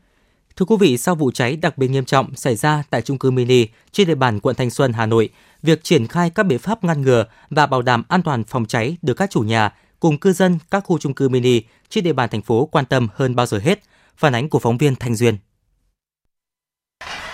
Thưa 0.58 0.65
quý 0.65 0.76
vị, 0.80 0.98
sau 0.98 1.15
vụ 1.15 1.32
cháy 1.32 1.56
đặc 1.56 1.78
biệt 1.78 1.88
nghiêm 1.88 2.06
trọng 2.06 2.36
xảy 2.36 2.56
ra 2.56 2.84
tại 2.89 3.02
trung 3.02 3.20
cư 3.20 3.32
mini 3.32 3.67
trên 3.91 4.08
địa 4.08 4.15
bàn 4.15 4.39
quận 4.39 4.56
Thanh 4.56 4.70
Xuân, 4.70 4.93
Hà 4.93 5.06
Nội, 5.06 5.30
việc 5.63 5.84
triển 5.84 6.08
khai 6.08 6.30
các 6.30 6.43
biện 6.43 6.60
pháp 6.60 6.84
ngăn 6.84 7.02
ngừa 7.02 7.26
và 7.50 7.65
bảo 7.65 7.82
đảm 7.82 8.04
an 8.10 8.22
toàn 8.24 8.43
phòng 8.43 8.65
cháy 8.65 8.98
được 9.02 9.13
các 9.13 9.30
chủ 9.30 9.41
nhà 9.41 9.74
cùng 10.00 10.17
cư 10.17 10.34
dân 10.34 10.60
các 10.72 10.84
khu 10.86 10.98
trung 10.98 11.13
cư 11.13 11.30
mini 11.30 11.62
trên 11.89 12.04
địa 12.04 12.13
bàn 12.13 12.30
thành 12.30 12.41
phố 12.41 12.65
quan 12.65 12.86
tâm 12.86 13.08
hơn 13.13 13.36
bao 13.36 13.46
giờ 13.46 13.60
hết. 13.63 13.80
Phản 14.15 14.36
ánh 14.36 14.50
của 14.50 14.60
phóng 14.60 14.78
viên 14.78 14.96
Thanh 14.96 15.15
Duyên 15.15 15.38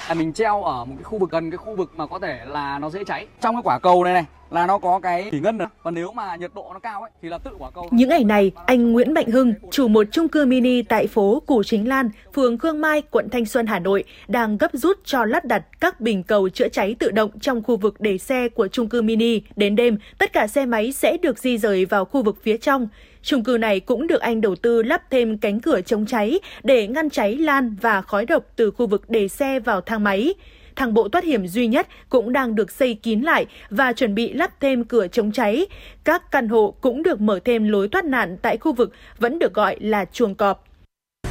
À, 0.08 0.14
mình 0.14 0.34
treo 0.34 0.64
ở 0.64 0.86
một 0.86 0.94
cái 0.98 1.04
khu 1.04 1.20
vực 1.20 1.32
gần 1.32 1.52
cái 1.52 1.58
khu 1.58 1.76
vực 1.76 1.92
mà 1.96 2.08
có 2.08 2.20
thể 2.20 2.46
là 2.46 2.80
nó 2.80 2.90
dễ 2.90 3.04
cháy 3.04 3.28
trong 3.42 3.56
cái 3.56 3.62
quả 3.66 3.80
cầu 3.80 4.04
này 4.04 4.14
này 4.14 4.26
là 4.54 4.66
nó 4.68 4.78
có 4.78 5.00
cái 5.00 5.30
thủy 5.32 5.40
ngân 5.40 5.58
nữa 5.58 5.70
và 5.84 5.92
nếu 5.92 6.12
mà 6.12 6.36
nhiệt 6.36 6.52
độ 6.56 6.70
nó 6.74 6.80
cao 6.80 7.02
ấy, 7.02 7.12
thì 7.22 7.30
là 7.30 7.38
tự 7.38 7.52
quả 7.60 7.72
cầu 7.72 7.90
những 7.92 8.10
ngày 8.10 8.24
này, 8.24 8.52
anh 8.66 8.92
Nguyễn 8.92 9.14
Mạnh 9.14 9.32
Hưng, 9.32 9.54
chủ 9.72 9.88
một 9.88 10.08
chung 10.12 10.28
cư 10.28 10.46
mini 10.46 10.82
tại 10.82 11.08
phố 11.08 11.42
Củ 11.46 11.64
Chính 11.64 11.88
Lan, 11.88 12.10
phường 12.34 12.58
Khương 12.58 12.82
Mai, 12.82 13.02
quận 13.02 13.30
Thanh 13.30 13.46
Xuân, 13.46 13.68
Hà 13.68 13.80
Nội, 13.80 14.04
đang 14.28 14.58
gấp 14.58 14.72
rút 14.74 15.00
cho 15.06 15.26
lắp 15.26 15.46
đặt 15.46 15.64
các 15.80 16.02
bình 16.02 16.24
cầu 16.24 16.50
chữa 16.50 16.68
cháy 16.68 16.96
tự 17.00 17.12
động 17.12 17.40
trong 17.40 17.64
khu 17.64 17.78
vực 17.78 17.96
để 18.00 18.18
xe 18.18 18.50
của 18.50 18.68
chung 18.68 18.90
cư 18.90 19.02
mini. 19.02 19.42
Đến 19.56 19.76
đêm, 19.76 19.98
tất 20.18 20.34
cả 20.34 20.48
xe 20.48 20.66
máy 20.66 20.92
sẽ 20.92 21.18
được 21.18 21.40
di 21.40 21.58
rời 21.58 21.86
vào 21.86 22.06
khu 22.06 22.24
vực 22.24 22.38
phía 22.44 22.58
trong. 22.58 22.88
Chung 23.22 23.44
cư 23.44 23.58
này 23.58 23.80
cũng 23.80 24.08
được 24.08 24.22
anh 24.22 24.42
đầu 24.42 24.56
tư 24.56 24.84
lắp 24.84 25.02
thêm 25.10 25.38
cánh 25.38 25.60
cửa 25.60 25.82
chống 25.82 26.06
cháy 26.06 26.40
để 26.64 26.88
ngăn 26.88 27.10
cháy 27.10 27.36
lan 27.36 27.76
và 27.82 28.02
khói 28.02 28.26
độc 28.26 28.44
từ 28.56 28.72
khu 28.72 28.88
vực 28.88 29.10
để 29.10 29.28
xe 29.28 29.60
vào 29.60 29.82
thang 29.82 30.04
máy. 30.04 30.34
Thang 30.76 30.94
bộ 30.94 31.10
thoát 31.10 31.24
hiểm 31.24 31.48
duy 31.48 31.68
nhất 31.68 31.88
cũng 32.10 32.34
đang 32.34 32.56
được 32.56 32.72
xây 32.72 32.94
kín 33.04 33.22
lại 33.22 33.46
và 33.70 33.94
chuẩn 33.94 34.16
bị 34.16 34.34
lắp 34.34 34.52
thêm 34.60 34.84
cửa 34.84 35.08
chống 35.08 35.32
cháy. 35.32 35.66
Các 36.04 36.32
căn 36.32 36.48
hộ 36.48 36.74
cũng 36.82 37.04
được 37.04 37.22
mở 37.22 37.40
thêm 37.46 37.68
lối 37.68 37.88
thoát 37.88 38.06
nạn 38.06 38.38
tại 38.42 38.58
khu 38.58 38.74
vực 38.74 38.92
vẫn 39.20 39.40
được 39.40 39.54
gọi 39.54 39.76
là 39.80 40.06
chuồng 40.06 40.36
cọp. 40.36 40.64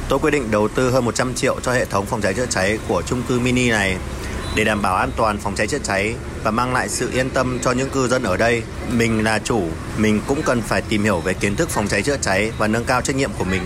Tôi 0.09 0.19
quyết 0.19 0.31
định 0.31 0.43
đầu 0.51 0.67
tư 0.67 0.89
hơn 0.89 1.05
100 1.05 1.33
triệu 1.33 1.59
cho 1.59 1.73
hệ 1.73 1.85
thống 1.85 2.05
phòng 2.05 2.21
cháy 2.21 2.33
chữa 2.33 2.45
cháy 2.45 2.79
của 2.87 3.01
chung 3.01 3.21
cư 3.27 3.39
mini 3.39 3.69
này 3.69 3.97
để 4.55 4.63
đảm 4.63 4.81
bảo 4.81 4.95
an 4.95 5.09
toàn 5.17 5.37
phòng 5.37 5.55
cháy 5.55 5.67
chữa 5.67 5.79
cháy 5.83 6.15
và 6.43 6.51
mang 6.51 6.73
lại 6.73 6.89
sự 6.89 7.09
yên 7.13 7.29
tâm 7.29 7.59
cho 7.61 7.71
những 7.71 7.89
cư 7.89 8.07
dân 8.07 8.23
ở 8.23 8.37
đây. 8.37 8.63
Mình 8.91 9.23
là 9.23 9.39
chủ, 9.39 9.61
mình 9.97 10.21
cũng 10.27 10.41
cần 10.45 10.61
phải 10.61 10.81
tìm 10.81 11.03
hiểu 11.03 11.19
về 11.19 11.33
kiến 11.33 11.55
thức 11.55 11.69
phòng 11.69 11.87
cháy 11.87 12.01
chữa 12.01 12.17
cháy 12.21 12.51
và 12.57 12.67
nâng 12.67 12.85
cao 12.85 13.01
trách 13.01 13.15
nhiệm 13.15 13.29
của 13.37 13.45
mình. 13.45 13.61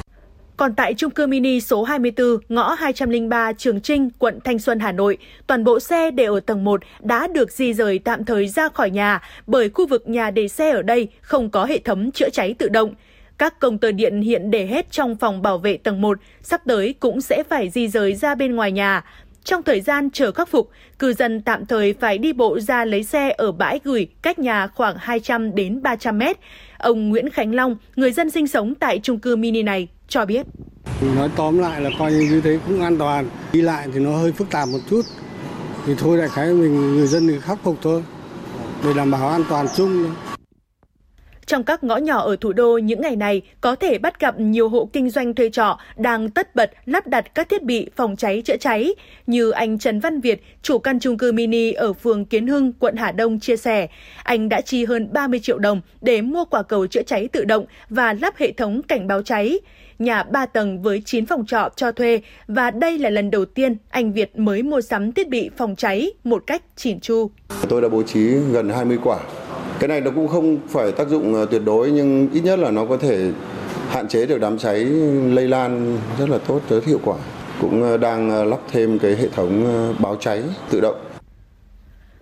Còn 0.58 0.76
tại 0.76 0.94
trung 0.94 1.12
cư 1.12 1.28
mini 1.28 1.62
số 1.62 1.84
24, 1.84 2.28
ngõ 2.50 2.74
203 2.74 3.54
Trường 3.54 3.82
Trinh, 3.82 4.10
quận 4.20 4.40
Thanh 4.44 4.60
Xuân, 4.60 4.80
Hà 4.80 4.92
Nội, 4.92 5.18
toàn 5.48 5.64
bộ 5.64 5.80
xe 5.80 6.12
để 6.12 6.26
ở 6.26 6.40
tầng 6.40 6.64
1 6.64 6.82
đã 7.00 7.28
được 7.28 7.52
di 7.52 7.74
rời 7.74 8.00
tạm 8.00 8.26
thời 8.26 8.48
ra 8.48 8.70
khỏi 8.70 8.90
nhà 8.90 9.22
bởi 9.48 9.70
khu 9.70 9.88
vực 9.88 10.10
nhà 10.10 10.32
để 10.32 10.48
xe 10.48 10.72
ở 10.72 10.82
đây 10.82 11.08
không 11.22 11.50
có 11.50 11.66
hệ 11.66 11.80
thống 11.80 12.12
chữa 12.12 12.30
cháy 12.30 12.56
tự 12.58 12.70
động. 12.70 12.94
Các 13.38 13.60
công 13.60 13.78
tơ 13.78 13.92
điện 13.92 14.22
hiện 14.22 14.52
để 14.52 14.66
hết 14.66 14.92
trong 14.92 15.16
phòng 15.16 15.42
bảo 15.42 15.58
vệ 15.58 15.78
tầng 15.78 16.02
1, 16.02 16.20
sắp 16.42 16.62
tới 16.66 16.96
cũng 17.00 17.22
sẽ 17.22 17.44
phải 17.50 17.70
di 17.70 17.88
rời 17.88 18.14
ra 18.14 18.36
bên 18.36 18.56
ngoài 18.56 18.72
nhà. 18.72 19.04
Trong 19.44 19.64
thời 19.64 19.82
gian 19.82 20.10
chờ 20.12 20.32
khắc 20.32 20.50
phục, 20.50 20.70
cư 21.00 21.14
dân 21.14 21.42
tạm 21.42 21.66
thời 21.66 21.94
phải 21.94 22.18
đi 22.18 22.34
bộ 22.34 22.60
ra 22.60 22.86
lấy 22.86 23.04
xe 23.04 23.34
ở 23.38 23.52
bãi 23.52 23.80
gửi 23.84 24.08
cách 24.22 24.40
nhà 24.40 24.68
khoảng 24.68 24.96
200 25.00 25.56
đến 25.56 25.82
300 25.82 26.18
mét. 26.18 26.38
Ông 26.78 27.10
Nguyễn 27.10 27.30
Khánh 27.30 27.56
Long, 27.56 27.78
người 27.96 28.12
dân 28.12 28.30
sinh 28.30 28.48
sống 28.48 28.76
tại 28.76 29.00
chung 29.04 29.20
cư 29.20 29.36
mini 29.36 29.64
này, 29.64 29.88
cho 30.08 30.26
biết. 30.26 30.46
Nói 31.16 31.30
tóm 31.36 31.60
lại 31.60 31.82
là 31.82 31.90
coi 32.00 32.12
như 32.12 32.42
thế 32.42 32.60
cũng 32.68 32.82
an 32.82 32.98
toàn. 32.98 33.30
Đi 33.54 33.62
lại 33.62 33.88
thì 33.94 34.00
nó 34.00 34.18
hơi 34.18 34.32
phức 34.32 34.50
tạp 34.50 34.68
một 34.68 34.80
chút. 34.90 35.02
Thì 35.86 35.94
thôi 35.98 36.18
đại 36.18 36.30
khái 36.30 36.48
mình 36.48 36.96
người 36.96 37.08
dân 37.08 37.28
thì 37.28 37.40
khắc 37.42 37.60
phục 37.64 37.76
thôi. 37.82 38.04
Để 38.84 38.94
đảm 38.94 39.12
bảo 39.12 39.30
an 39.30 39.44
toàn 39.50 39.68
chung. 39.76 40.16
Trong 41.46 41.64
các 41.64 41.84
ngõ 41.84 41.98
nhỏ 41.98 42.20
ở 42.20 42.36
thủ 42.36 42.54
đô 42.54 42.78
những 42.78 43.02
ngày 43.02 43.16
này, 43.16 43.42
có 43.62 43.76
thể 43.76 43.98
bắt 43.98 44.20
gặp 44.20 44.40
nhiều 44.40 44.70
hộ 44.70 44.90
kinh 44.94 45.10
doanh 45.10 45.34
thuê 45.34 45.50
trọ 45.50 45.80
đang 45.98 46.30
tất 46.30 46.56
bật 46.56 46.72
lắp 46.86 47.08
đặt 47.08 47.36
các 47.36 47.50
thiết 47.50 47.64
bị 47.64 47.90
phòng 47.96 48.16
cháy 48.16 48.42
chữa 48.46 48.58
cháy. 48.58 48.96
Như 49.28 49.52
anh 49.52 49.80
Trần 49.80 50.00
Văn 50.00 50.22
Việt, 50.22 50.44
chủ 50.62 50.80
căn 50.80 51.00
chung 51.00 51.18
cư 51.18 51.32
mini 51.32 51.72
ở 51.72 51.94
phường 51.94 52.26
Kiến 52.26 52.48
Hưng, 52.48 52.74
quận 52.74 52.96
Hà 52.96 53.12
Đông 53.12 53.40
chia 53.40 53.58
sẻ, 53.58 53.88
anh 54.24 54.50
đã 54.50 54.62
chi 54.62 54.86
hơn 54.86 55.14
30 55.14 55.40
triệu 55.44 55.58
đồng 55.58 55.82
để 56.02 56.22
mua 56.22 56.46
quả 56.46 56.64
cầu 56.64 56.88
chữa 56.88 57.04
cháy 57.04 57.28
tự 57.28 57.46
động 57.46 57.66
và 57.90 58.14
lắp 58.14 58.38
hệ 58.38 58.52
thống 58.52 58.82
cảnh 58.82 59.08
báo 59.08 59.22
cháy 59.22 59.60
nhà 60.00 60.24
3 60.24 60.46
tầng 60.46 60.82
với 60.82 61.02
9 61.06 61.26
phòng 61.26 61.46
trọ 61.46 61.70
cho 61.76 61.92
thuê 61.92 62.22
và 62.48 62.72
đây 62.72 62.98
là 62.98 63.10
lần 63.10 63.32
đầu 63.32 63.46
tiên 63.46 63.78
anh 63.90 64.14
Việt 64.14 64.40
mới 64.40 64.64
mua 64.64 64.82
sắm 64.82 65.12
thiết 65.12 65.30
bị 65.30 65.50
phòng 65.58 65.76
cháy 65.76 66.12
một 66.24 66.44
cách 66.48 66.62
chỉn 66.76 67.00
chu. 67.00 67.30
Tôi 67.70 67.82
đã 67.82 67.90
bố 67.90 68.04
trí 68.04 68.20
gần 68.52 68.70
20 68.70 68.98
quả. 69.04 69.20
Cái 69.80 69.88
này 69.88 70.02
nó 70.02 70.12
cũng 70.12 70.28
không 70.28 70.58
phải 70.68 70.92
tác 70.92 71.08
dụng 71.08 71.34
ờ, 71.34 71.46
tuyệt 71.46 71.62
đối, 71.66 71.92
nhưng 71.92 72.30
ít 72.34 72.42
nhất 72.42 72.60
là 72.60 72.72
nó 72.72 72.86
có 72.86 72.98
thể 72.98 73.32
hạn 73.90 74.08
chế 74.08 74.26
được 74.26 74.38
đám 74.42 74.58
cháy 74.58 74.80
lây 75.30 75.48
lan 75.48 75.98
rất 76.20 76.30
là 76.30 76.38
tốt, 76.38 76.62
rất 76.70 76.86
hiệu 76.86 77.00
quả. 77.04 77.18
Cũng 77.62 77.84
ờ, 77.84 77.98
đang 77.98 78.30
ờ, 78.30 78.44
lắp 78.44 78.60
thêm 78.72 79.00
cái 79.00 79.16
hệ 79.16 79.28
thống 79.28 79.66
báo 80.00 80.16
cháy 80.20 80.44
tự 80.70 80.82
động 80.82 80.96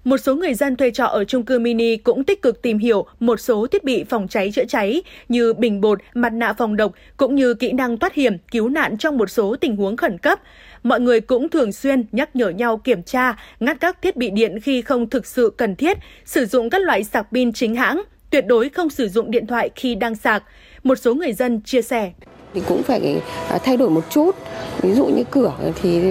một 0.05 0.17
số 0.17 0.35
người 0.35 0.53
dân 0.53 0.75
thuê 0.75 0.91
trọ 0.91 1.05
ở 1.05 1.23
trung 1.23 1.45
cư 1.45 1.59
mini 1.59 1.97
cũng 1.97 2.23
tích 2.23 2.41
cực 2.41 2.61
tìm 2.61 2.77
hiểu 2.77 3.05
một 3.19 3.39
số 3.39 3.67
thiết 3.67 3.83
bị 3.83 4.03
phòng 4.03 4.27
cháy 4.27 4.51
chữa 4.53 4.65
cháy 4.65 5.01
như 5.29 5.53
bình 5.53 5.81
bột, 5.81 5.99
mặt 6.13 6.33
nạ 6.33 6.53
phòng 6.53 6.75
độc 6.75 6.91
cũng 7.17 7.35
như 7.35 7.53
kỹ 7.53 7.71
năng 7.71 7.97
thoát 7.97 8.13
hiểm, 8.13 8.37
cứu 8.51 8.69
nạn 8.69 8.97
trong 8.97 9.17
một 9.17 9.29
số 9.29 9.55
tình 9.55 9.75
huống 9.75 9.97
khẩn 9.97 10.17
cấp. 10.17 10.39
Mọi 10.83 10.99
người 10.99 11.21
cũng 11.21 11.49
thường 11.49 11.71
xuyên 11.71 12.03
nhắc 12.11 12.35
nhở 12.35 12.49
nhau 12.49 12.77
kiểm 12.77 13.03
tra, 13.03 13.35
ngắt 13.59 13.79
các 13.79 14.01
thiết 14.01 14.15
bị 14.15 14.29
điện 14.29 14.59
khi 14.59 14.81
không 14.81 15.09
thực 15.09 15.25
sự 15.25 15.53
cần 15.57 15.75
thiết, 15.75 15.97
sử 16.25 16.45
dụng 16.45 16.69
các 16.69 16.81
loại 16.81 17.03
sạc 17.03 17.27
pin 17.31 17.53
chính 17.53 17.75
hãng, 17.75 18.01
tuyệt 18.29 18.45
đối 18.47 18.69
không 18.69 18.89
sử 18.89 19.07
dụng 19.07 19.31
điện 19.31 19.47
thoại 19.47 19.69
khi 19.75 19.95
đang 19.95 20.15
sạc. 20.15 20.43
Một 20.83 20.95
số 20.95 21.13
người 21.13 21.33
dân 21.33 21.61
chia 21.61 21.81
sẻ 21.81 22.11
thì 22.53 22.61
cũng 22.67 22.83
phải 22.83 23.21
à, 23.49 23.57
thay 23.57 23.77
đổi 23.77 23.89
một 23.89 24.03
chút 24.09 24.35
ví 24.81 24.93
dụ 24.93 25.05
như 25.05 25.23
cửa 25.31 25.53
thì 25.81 26.01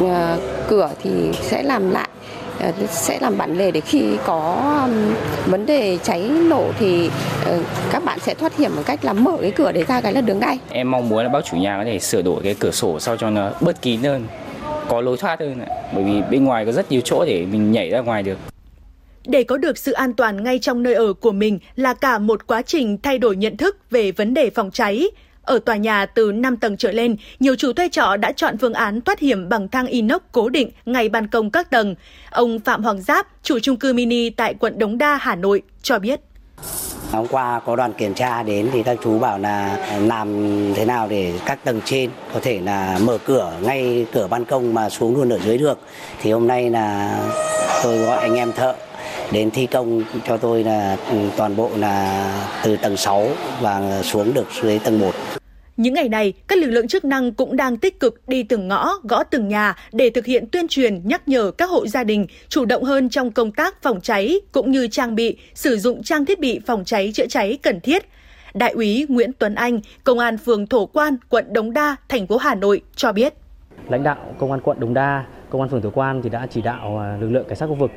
à, 0.00 0.36
cửa 0.68 0.90
thì 1.02 1.10
sẽ 1.42 1.62
làm 1.62 1.90
lại 1.90 2.08
sẽ 2.90 3.18
làm 3.20 3.38
bản 3.38 3.58
lề 3.58 3.70
để 3.70 3.80
khi 3.80 4.16
có 4.26 4.88
vấn 5.46 5.66
đề 5.66 5.98
cháy 6.02 6.28
nổ 6.28 6.70
thì 6.78 7.10
ờ, 7.44 7.60
các 7.92 8.04
bạn 8.04 8.18
sẽ 8.18 8.34
thoát 8.34 8.56
hiểm 8.56 8.70
bằng 8.74 8.84
cách 8.84 9.04
là 9.04 9.12
mở 9.12 9.36
cái 9.40 9.50
cửa 9.50 9.72
để 9.72 9.84
ra 9.84 10.00
cái 10.00 10.12
là 10.12 10.20
đường 10.20 10.38
ngay. 10.38 10.58
Em 10.70 10.90
mong 10.90 11.08
muốn 11.08 11.22
là 11.22 11.28
bác 11.28 11.44
chủ 11.44 11.56
nhà 11.56 11.78
có 11.78 11.84
thể 11.84 11.98
sửa 11.98 12.22
đổi 12.22 12.40
cái 12.44 12.54
cửa 12.58 12.70
sổ 12.70 13.00
sao 13.00 13.16
cho 13.16 13.30
nó 13.30 13.50
bớt 13.60 13.82
kín 13.82 14.02
hơn, 14.02 14.26
có 14.88 15.00
lối 15.00 15.16
thoát 15.16 15.40
hơn 15.40 15.60
bởi 15.94 16.04
vì 16.04 16.22
bên 16.30 16.44
ngoài 16.44 16.66
có 16.66 16.72
rất 16.72 16.92
nhiều 16.92 17.00
chỗ 17.04 17.24
để 17.24 17.46
mình 17.52 17.72
nhảy 17.72 17.90
ra 17.90 18.00
ngoài 18.00 18.22
được. 18.22 18.38
Để 19.26 19.42
có 19.44 19.56
được 19.56 19.78
sự 19.78 19.92
an 19.92 20.14
toàn 20.14 20.44
ngay 20.44 20.58
trong 20.58 20.82
nơi 20.82 20.94
ở 20.94 21.12
của 21.12 21.32
mình 21.32 21.58
là 21.76 21.94
cả 21.94 22.18
một 22.18 22.46
quá 22.46 22.62
trình 22.62 22.98
thay 23.02 23.18
đổi 23.18 23.36
nhận 23.36 23.56
thức 23.56 23.76
về 23.90 24.12
vấn 24.12 24.34
đề 24.34 24.50
phòng 24.50 24.70
cháy. 24.70 25.08
Ở 25.44 25.58
tòa 25.58 25.76
nhà 25.76 26.06
từ 26.06 26.32
5 26.32 26.56
tầng 26.56 26.76
trở 26.76 26.92
lên, 26.92 27.16
nhiều 27.40 27.56
chủ 27.56 27.72
thuê 27.72 27.88
trọ 27.88 28.16
đã 28.16 28.32
chọn 28.32 28.58
phương 28.58 28.74
án 28.74 29.00
thoát 29.00 29.18
hiểm 29.18 29.48
bằng 29.48 29.68
thang 29.68 29.86
inox 29.86 30.20
cố 30.32 30.48
định 30.48 30.70
ngay 30.86 31.08
ban 31.08 31.26
công 31.26 31.50
các 31.50 31.70
tầng. 31.70 31.94
Ông 32.30 32.58
Phạm 32.60 32.82
Hoàng 32.84 33.02
Giáp, 33.02 33.26
chủ 33.42 33.58
chung 33.58 33.76
cư 33.76 33.92
mini 33.92 34.30
tại 34.30 34.54
quận 34.54 34.78
Đống 34.78 34.98
Đa, 34.98 35.16
Hà 35.16 35.34
Nội, 35.34 35.62
cho 35.82 35.98
biết. 35.98 36.20
Hôm 37.12 37.26
qua 37.26 37.60
có 37.66 37.76
đoàn 37.76 37.92
kiểm 37.92 38.14
tra 38.14 38.42
đến 38.42 38.68
thì 38.72 38.82
các 38.82 38.98
chú 39.04 39.18
bảo 39.18 39.38
là 39.38 39.86
làm 40.00 40.28
thế 40.74 40.84
nào 40.84 41.08
để 41.08 41.32
các 41.46 41.64
tầng 41.64 41.80
trên 41.84 42.10
có 42.34 42.40
thể 42.42 42.60
là 42.60 42.98
mở 43.02 43.18
cửa 43.24 43.52
ngay 43.62 44.06
cửa 44.12 44.26
ban 44.30 44.44
công 44.44 44.74
mà 44.74 44.90
xuống 44.90 45.16
luôn 45.16 45.32
ở 45.32 45.38
dưới 45.38 45.58
được. 45.58 45.78
Thì 46.22 46.32
hôm 46.32 46.46
nay 46.46 46.70
là 46.70 47.18
tôi 47.82 47.98
gọi 47.98 48.18
anh 48.18 48.34
em 48.34 48.52
thợ 48.52 48.74
đến 49.32 49.50
thi 49.50 49.66
công 49.66 50.02
cho 50.26 50.36
tôi 50.36 50.64
là 50.64 50.96
ừ, 51.10 51.16
toàn 51.36 51.56
bộ 51.56 51.70
là 51.76 52.30
từ 52.64 52.76
tầng 52.76 52.96
6 52.96 53.28
và 53.60 54.02
xuống 54.02 54.34
được 54.34 54.46
dưới 54.62 54.78
tầng 54.78 54.98
1. 54.98 55.14
Những 55.76 55.94
ngày 55.94 56.08
này, 56.08 56.32
các 56.46 56.58
lực 56.58 56.70
lượng 56.70 56.88
chức 56.88 57.04
năng 57.04 57.32
cũng 57.32 57.56
đang 57.56 57.76
tích 57.76 58.00
cực 58.00 58.28
đi 58.28 58.42
từng 58.42 58.68
ngõ, 58.68 58.92
gõ 59.02 59.22
từng 59.22 59.48
nhà 59.48 59.76
để 59.92 60.10
thực 60.10 60.26
hiện 60.26 60.46
tuyên 60.52 60.68
truyền 60.68 61.00
nhắc 61.04 61.28
nhở 61.28 61.50
các 61.50 61.70
hộ 61.70 61.86
gia 61.86 62.04
đình 62.04 62.26
chủ 62.48 62.64
động 62.64 62.84
hơn 62.84 63.08
trong 63.08 63.30
công 63.30 63.52
tác 63.52 63.82
phòng 63.82 64.00
cháy 64.00 64.40
cũng 64.52 64.70
như 64.70 64.88
trang 64.88 65.14
bị, 65.14 65.36
sử 65.54 65.76
dụng 65.76 66.02
trang 66.02 66.24
thiết 66.24 66.40
bị 66.40 66.60
phòng 66.66 66.84
cháy 66.84 67.10
chữa 67.14 67.26
cháy 67.26 67.58
cần 67.62 67.80
thiết. 67.80 68.04
Đại 68.54 68.70
úy 68.70 69.06
Nguyễn 69.08 69.30
Tuấn 69.38 69.54
Anh, 69.54 69.80
Công 70.04 70.18
an 70.18 70.38
phường 70.38 70.66
Thổ 70.66 70.86
Quan, 70.86 71.16
quận 71.28 71.52
Đống 71.52 71.72
Đa, 71.72 71.96
thành 72.08 72.26
phố 72.26 72.36
Hà 72.36 72.54
Nội 72.54 72.82
cho 72.96 73.12
biết. 73.12 73.34
Lãnh 73.88 74.02
đạo 74.02 74.34
Công 74.38 74.50
an 74.50 74.60
quận 74.60 74.80
Đống 74.80 74.94
Đa, 74.94 75.24
Công 75.54 75.60
an 75.60 75.68
phường 75.68 75.82
Thổ 75.82 75.90
Quan 75.94 76.22
thì 76.22 76.30
đã 76.30 76.46
chỉ 76.50 76.62
đạo 76.62 76.98
à, 76.98 77.16
lực 77.20 77.28
lượng 77.28 77.44
cảnh 77.48 77.56
sát 77.56 77.66
khu 77.66 77.74
vực. 77.74 77.90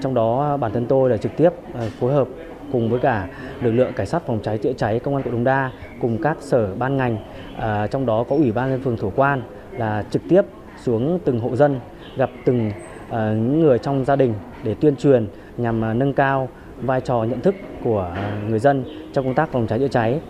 Trong 0.00 0.14
đó 0.14 0.56
bản 0.56 0.72
thân 0.72 0.86
tôi 0.86 1.10
là 1.10 1.16
trực 1.16 1.32
tiếp 1.36 1.50
à, 1.74 1.80
phối 2.00 2.12
hợp 2.12 2.28
cùng 2.72 2.90
với 2.90 3.00
cả 3.00 3.28
lực 3.62 3.72
lượng 3.72 3.92
cảnh 3.96 4.06
sát 4.06 4.22
phòng 4.26 4.38
cháy 4.42 4.58
chữa 4.58 4.72
cháy 4.72 4.98
công 4.98 5.14
an 5.14 5.22
quận 5.22 5.32
Đống 5.32 5.44
Đa 5.44 5.70
cùng 6.00 6.22
các 6.22 6.36
sở 6.40 6.74
ban 6.74 6.96
ngành 6.96 7.16
à, 7.56 7.86
trong 7.86 8.06
đó 8.06 8.24
có 8.28 8.36
ủy 8.36 8.52
ban 8.52 8.70
nhân 8.70 8.82
phường 8.82 8.96
Thổ 8.96 9.12
Quan 9.16 9.42
là 9.72 10.04
trực 10.10 10.22
tiếp 10.28 10.42
xuống 10.82 11.18
từng 11.24 11.40
hộ 11.40 11.56
dân 11.56 11.80
gặp 12.16 12.30
từng 12.44 12.72
à, 13.10 13.32
những 13.32 13.60
người 13.60 13.78
trong 13.78 14.04
gia 14.04 14.16
đình 14.16 14.34
để 14.64 14.74
tuyên 14.74 14.96
truyền 14.96 15.26
nhằm 15.56 15.84
à, 15.84 15.94
nâng 15.94 16.12
cao 16.12 16.48
vai 16.82 17.00
trò 17.00 17.24
nhận 17.24 17.40
thức 17.40 17.54
của 17.84 18.16
người 18.48 18.58
dân 18.58 18.84
trong 19.12 19.24
công 19.24 19.34
tác 19.34 19.52
phòng 19.52 19.66
cháy 19.66 19.78
chữa 19.78 19.88
cháy 19.88 20.20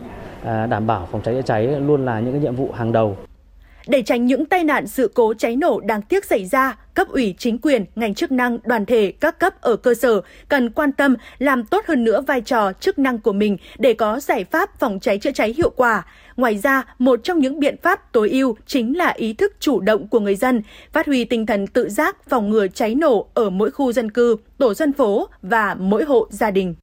à, 0.45 0.67
đảm 0.67 0.87
bảo 0.87 1.09
phòng 1.11 1.23
cháy 1.23 1.35
chữa 1.35 1.43
cháy 1.43 1.67
luôn 1.67 2.05
là 2.05 2.21
những 2.21 2.33
cái 2.33 2.41
nhiệm 2.41 2.57
vụ 2.57 2.69
hàng 2.73 2.93
đầu 2.93 3.17
để 3.87 4.03
tránh 4.03 4.27
những 4.27 4.47
tai 4.47 4.65
nạn 4.65 4.87
sự 4.87 5.11
cố 5.15 5.35
cháy 5.35 5.57
nổ 5.57 5.81
đáng 5.81 6.03
tiếc 6.03 6.25
xảy 6.25 6.47
ra, 6.47 6.79
cấp 6.95 7.09
ủy 7.09 7.35
chính 7.39 7.59
quyền, 7.59 7.85
ngành 7.95 8.15
chức 8.15 8.33
năng, 8.33 8.59
đoàn 8.65 8.87
thể 8.87 9.13
các 9.21 9.39
cấp 9.39 9.61
ở 9.61 9.77
cơ 9.77 9.95
sở 9.95 10.21
cần 10.49 10.71
quan 10.71 10.93
tâm 10.93 11.17
làm 11.39 11.65
tốt 11.65 11.85
hơn 11.87 12.05
nữa 12.05 12.21
vai 12.27 12.41
trò 12.41 12.73
chức 12.73 12.99
năng 12.99 13.19
của 13.19 13.33
mình 13.33 13.57
để 13.79 13.95
có 13.95 14.21
giải 14.21 14.45
pháp 14.45 14.79
phòng 14.79 15.01
cháy 15.01 15.19
chữa 15.19 15.33
cháy 15.33 15.55
hiệu 15.57 15.71
quả. 15.71 16.07
Ngoài 16.37 16.59
ra, 16.59 16.95
một 16.99 17.21
trong 17.25 17.39
những 17.39 17.61
biện 17.61 17.77
pháp 17.83 18.13
tối 18.13 18.31
ưu 18.31 18.57
chính 18.67 18.99
là 18.99 19.09
ý 19.09 19.33
thức 19.33 19.53
chủ 19.61 19.81
động 19.81 20.09
của 20.09 20.21
người 20.21 20.37
dân, 20.37 20.63
phát 20.93 21.07
huy 21.07 21.25
tinh 21.25 21.47
thần 21.47 21.67
tự 21.67 21.89
giác 21.89 22.29
phòng 22.29 22.51
ngừa 22.51 22.67
cháy 22.69 22.95
nổ 22.95 23.29
ở 23.35 23.51
mỗi 23.51 23.71
khu 23.71 23.93
dân 23.93 24.11
cư, 24.11 24.37
tổ 24.59 24.75
dân 24.75 24.93
phố 24.93 25.29
và 25.43 25.75
mỗi 25.75 26.05
hộ 26.05 26.27
gia 26.31 26.51
đình. 26.51 26.75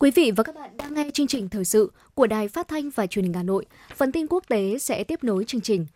Quý 0.00 0.10
vị 0.10 0.30
và 0.36 0.44
các 0.44 0.54
bạn 0.54 0.70
đang 0.76 0.94
nghe 0.94 1.10
chương 1.14 1.26
trình 1.26 1.48
thời 1.48 1.64
sự 1.64 1.92
của 2.14 2.26
Đài 2.26 2.48
Phát 2.48 2.68
thanh 2.68 2.90
và 2.90 3.06
Truyền 3.06 3.24
hình 3.24 3.32
Hà 3.32 3.42
Nội. 3.42 3.66
Phần 3.96 4.12
tin 4.12 4.26
quốc 4.26 4.44
tế 4.48 4.78
sẽ 4.78 5.04
tiếp 5.04 5.24
nối 5.24 5.44
chương 5.44 5.60
trình. 5.60 5.86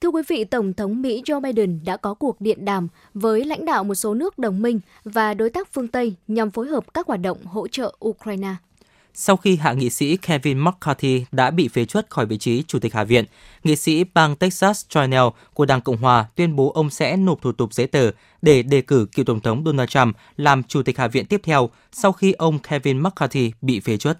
Thưa 0.00 0.08
quý 0.08 0.22
vị, 0.28 0.44
Tổng 0.44 0.74
thống 0.74 1.02
Mỹ 1.02 1.22
Joe 1.26 1.40
Biden 1.40 1.80
đã 1.84 1.96
có 1.96 2.14
cuộc 2.14 2.40
điện 2.40 2.64
đàm 2.64 2.88
với 3.14 3.44
lãnh 3.44 3.64
đạo 3.64 3.84
một 3.84 3.94
số 3.94 4.14
nước 4.14 4.38
đồng 4.38 4.62
minh 4.62 4.80
và 5.04 5.34
đối 5.34 5.50
tác 5.50 5.68
phương 5.72 5.88
Tây 5.88 6.14
nhằm 6.28 6.50
phối 6.50 6.68
hợp 6.68 6.94
các 6.94 7.06
hoạt 7.06 7.20
động 7.20 7.44
hỗ 7.44 7.68
trợ 7.68 7.94
Ukraine 8.04 8.54
sau 9.14 9.36
khi 9.36 9.56
hạ 9.56 9.72
nghị 9.72 9.90
sĩ 9.90 10.16
Kevin 10.16 10.58
McCarthy 10.58 11.24
đã 11.32 11.50
bị 11.50 11.68
phế 11.68 11.84
truất 11.84 12.10
khỏi 12.10 12.26
vị 12.26 12.38
trí 12.38 12.62
Chủ 12.62 12.78
tịch 12.78 12.94
Hạ 12.94 13.04
viện. 13.04 13.24
Nghị 13.64 13.76
sĩ 13.76 14.04
bang 14.04 14.36
Texas 14.36 14.86
Johnell 14.88 15.30
của 15.54 15.66
Đảng 15.66 15.80
Cộng 15.80 15.96
Hòa 15.96 16.26
tuyên 16.34 16.56
bố 16.56 16.72
ông 16.72 16.90
sẽ 16.90 17.16
nộp 17.16 17.42
thủ 17.42 17.52
tục 17.52 17.74
giấy 17.74 17.86
tờ 17.86 18.10
để 18.42 18.62
đề 18.62 18.80
cử 18.80 19.06
cựu 19.12 19.24
Tổng 19.24 19.40
thống 19.40 19.62
Donald 19.66 19.88
Trump 19.88 20.16
làm 20.36 20.62
Chủ 20.62 20.82
tịch 20.82 20.98
Hạ 20.98 21.08
viện 21.08 21.26
tiếp 21.26 21.40
theo 21.44 21.70
sau 21.92 22.12
khi 22.12 22.32
ông 22.32 22.58
Kevin 22.58 23.02
McCarthy 23.02 23.52
bị 23.62 23.80
phế 23.80 23.96
truất. 23.96 24.18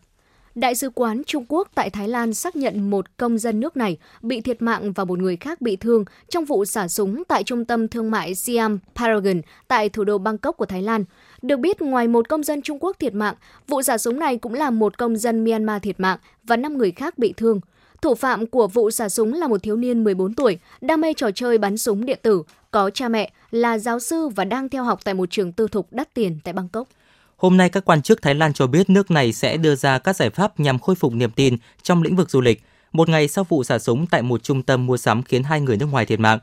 Đại 0.54 0.74
sứ 0.74 0.90
quán 0.90 1.22
Trung 1.26 1.44
Quốc 1.48 1.68
tại 1.74 1.90
Thái 1.90 2.08
Lan 2.08 2.34
xác 2.34 2.56
nhận 2.56 2.90
một 2.90 3.16
công 3.16 3.38
dân 3.38 3.60
nước 3.60 3.76
này 3.76 3.96
bị 4.22 4.40
thiệt 4.40 4.62
mạng 4.62 4.92
và 4.92 5.04
một 5.04 5.18
người 5.18 5.36
khác 5.36 5.60
bị 5.60 5.76
thương 5.76 6.04
trong 6.28 6.44
vụ 6.44 6.64
xả 6.64 6.88
súng 6.88 7.22
tại 7.28 7.44
trung 7.44 7.64
tâm 7.64 7.88
thương 7.88 8.10
mại 8.10 8.34
Siam 8.34 8.78
Paragon 8.94 9.40
tại 9.68 9.88
thủ 9.88 10.04
đô 10.04 10.18
Bangkok 10.18 10.56
của 10.56 10.66
Thái 10.66 10.82
Lan. 10.82 11.04
Được 11.42 11.56
biết, 11.56 11.82
ngoài 11.82 12.08
một 12.08 12.28
công 12.28 12.42
dân 12.42 12.62
Trung 12.62 12.78
Quốc 12.80 12.96
thiệt 12.98 13.14
mạng, 13.14 13.34
vụ 13.68 13.82
xả 13.82 13.98
súng 13.98 14.18
này 14.18 14.36
cũng 14.36 14.54
làm 14.54 14.78
một 14.78 14.98
công 14.98 15.16
dân 15.16 15.44
Myanmar 15.44 15.82
thiệt 15.82 16.00
mạng 16.00 16.18
và 16.44 16.56
5 16.56 16.78
người 16.78 16.90
khác 16.90 17.18
bị 17.18 17.34
thương. 17.36 17.60
Thủ 18.02 18.14
phạm 18.14 18.46
của 18.46 18.68
vụ 18.68 18.90
xả 18.90 19.08
súng 19.08 19.34
là 19.34 19.48
một 19.48 19.62
thiếu 19.62 19.76
niên 19.76 20.04
14 20.04 20.34
tuổi, 20.34 20.58
đam 20.80 21.00
mê 21.00 21.12
trò 21.16 21.30
chơi 21.30 21.58
bắn 21.58 21.76
súng 21.76 22.06
điện 22.06 22.18
tử, 22.22 22.42
có 22.70 22.90
cha 22.90 23.08
mẹ 23.08 23.32
là 23.50 23.78
giáo 23.78 23.98
sư 23.98 24.28
và 24.28 24.44
đang 24.44 24.68
theo 24.68 24.84
học 24.84 25.00
tại 25.04 25.14
một 25.14 25.30
trường 25.30 25.52
tư 25.52 25.68
thục 25.68 25.92
đắt 25.92 26.14
tiền 26.14 26.38
tại 26.44 26.54
Bangkok. 26.54 26.88
Hôm 27.36 27.56
nay, 27.56 27.68
các 27.68 27.84
quan 27.84 28.02
chức 28.02 28.22
Thái 28.22 28.34
Lan 28.34 28.52
cho 28.52 28.66
biết 28.66 28.90
nước 28.90 29.10
này 29.10 29.32
sẽ 29.32 29.56
đưa 29.56 29.74
ra 29.74 29.98
các 29.98 30.16
giải 30.16 30.30
pháp 30.30 30.60
nhằm 30.60 30.78
khôi 30.78 30.94
phục 30.94 31.12
niềm 31.12 31.30
tin 31.30 31.56
trong 31.82 32.02
lĩnh 32.02 32.16
vực 32.16 32.30
du 32.30 32.40
lịch. 32.40 32.62
Một 32.92 33.08
ngày 33.08 33.28
sau 33.28 33.44
vụ 33.48 33.64
xả 33.64 33.78
súng 33.78 34.06
tại 34.06 34.22
một 34.22 34.42
trung 34.42 34.62
tâm 34.62 34.86
mua 34.86 34.96
sắm 34.96 35.22
khiến 35.22 35.42
hai 35.42 35.60
người 35.60 35.76
nước 35.76 35.86
ngoài 35.90 36.06
thiệt 36.06 36.20
mạng, 36.20 36.38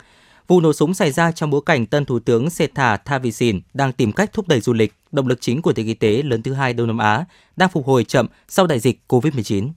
Vụ 0.49 0.62
nổ 0.62 0.73
súng 0.73 0.93
xảy 0.93 1.12
ra 1.12 1.31
trong 1.31 1.49
bối 1.49 1.62
cảnh 1.65 1.85
tân 1.85 2.05
thủ 2.05 2.19
tướng 2.19 2.49
Sethar 2.49 2.99
Thavisin 3.05 3.62
đang 3.73 3.93
tìm 3.93 4.12
cách 4.12 4.33
thúc 4.33 4.47
đẩy 4.47 4.59
du 4.62 4.73
lịch, 4.73 4.93
động 5.12 5.27
lực 5.27 5.41
chính 5.41 5.62
của 5.62 5.73
nền 5.75 5.85
kinh 5.85 5.99
tế 5.99 6.23
lớn 6.23 6.41
thứ 6.41 6.53
hai 6.53 6.73
Đông 6.73 6.88
Nam 6.88 6.97
Á, 6.97 7.25
đang 7.55 7.69
phục 7.69 7.85
hồi 7.85 8.03
chậm 8.03 8.27
sau 8.47 8.67
đại 8.67 8.79
dịch 8.79 8.99
COVID-19. 9.07 9.69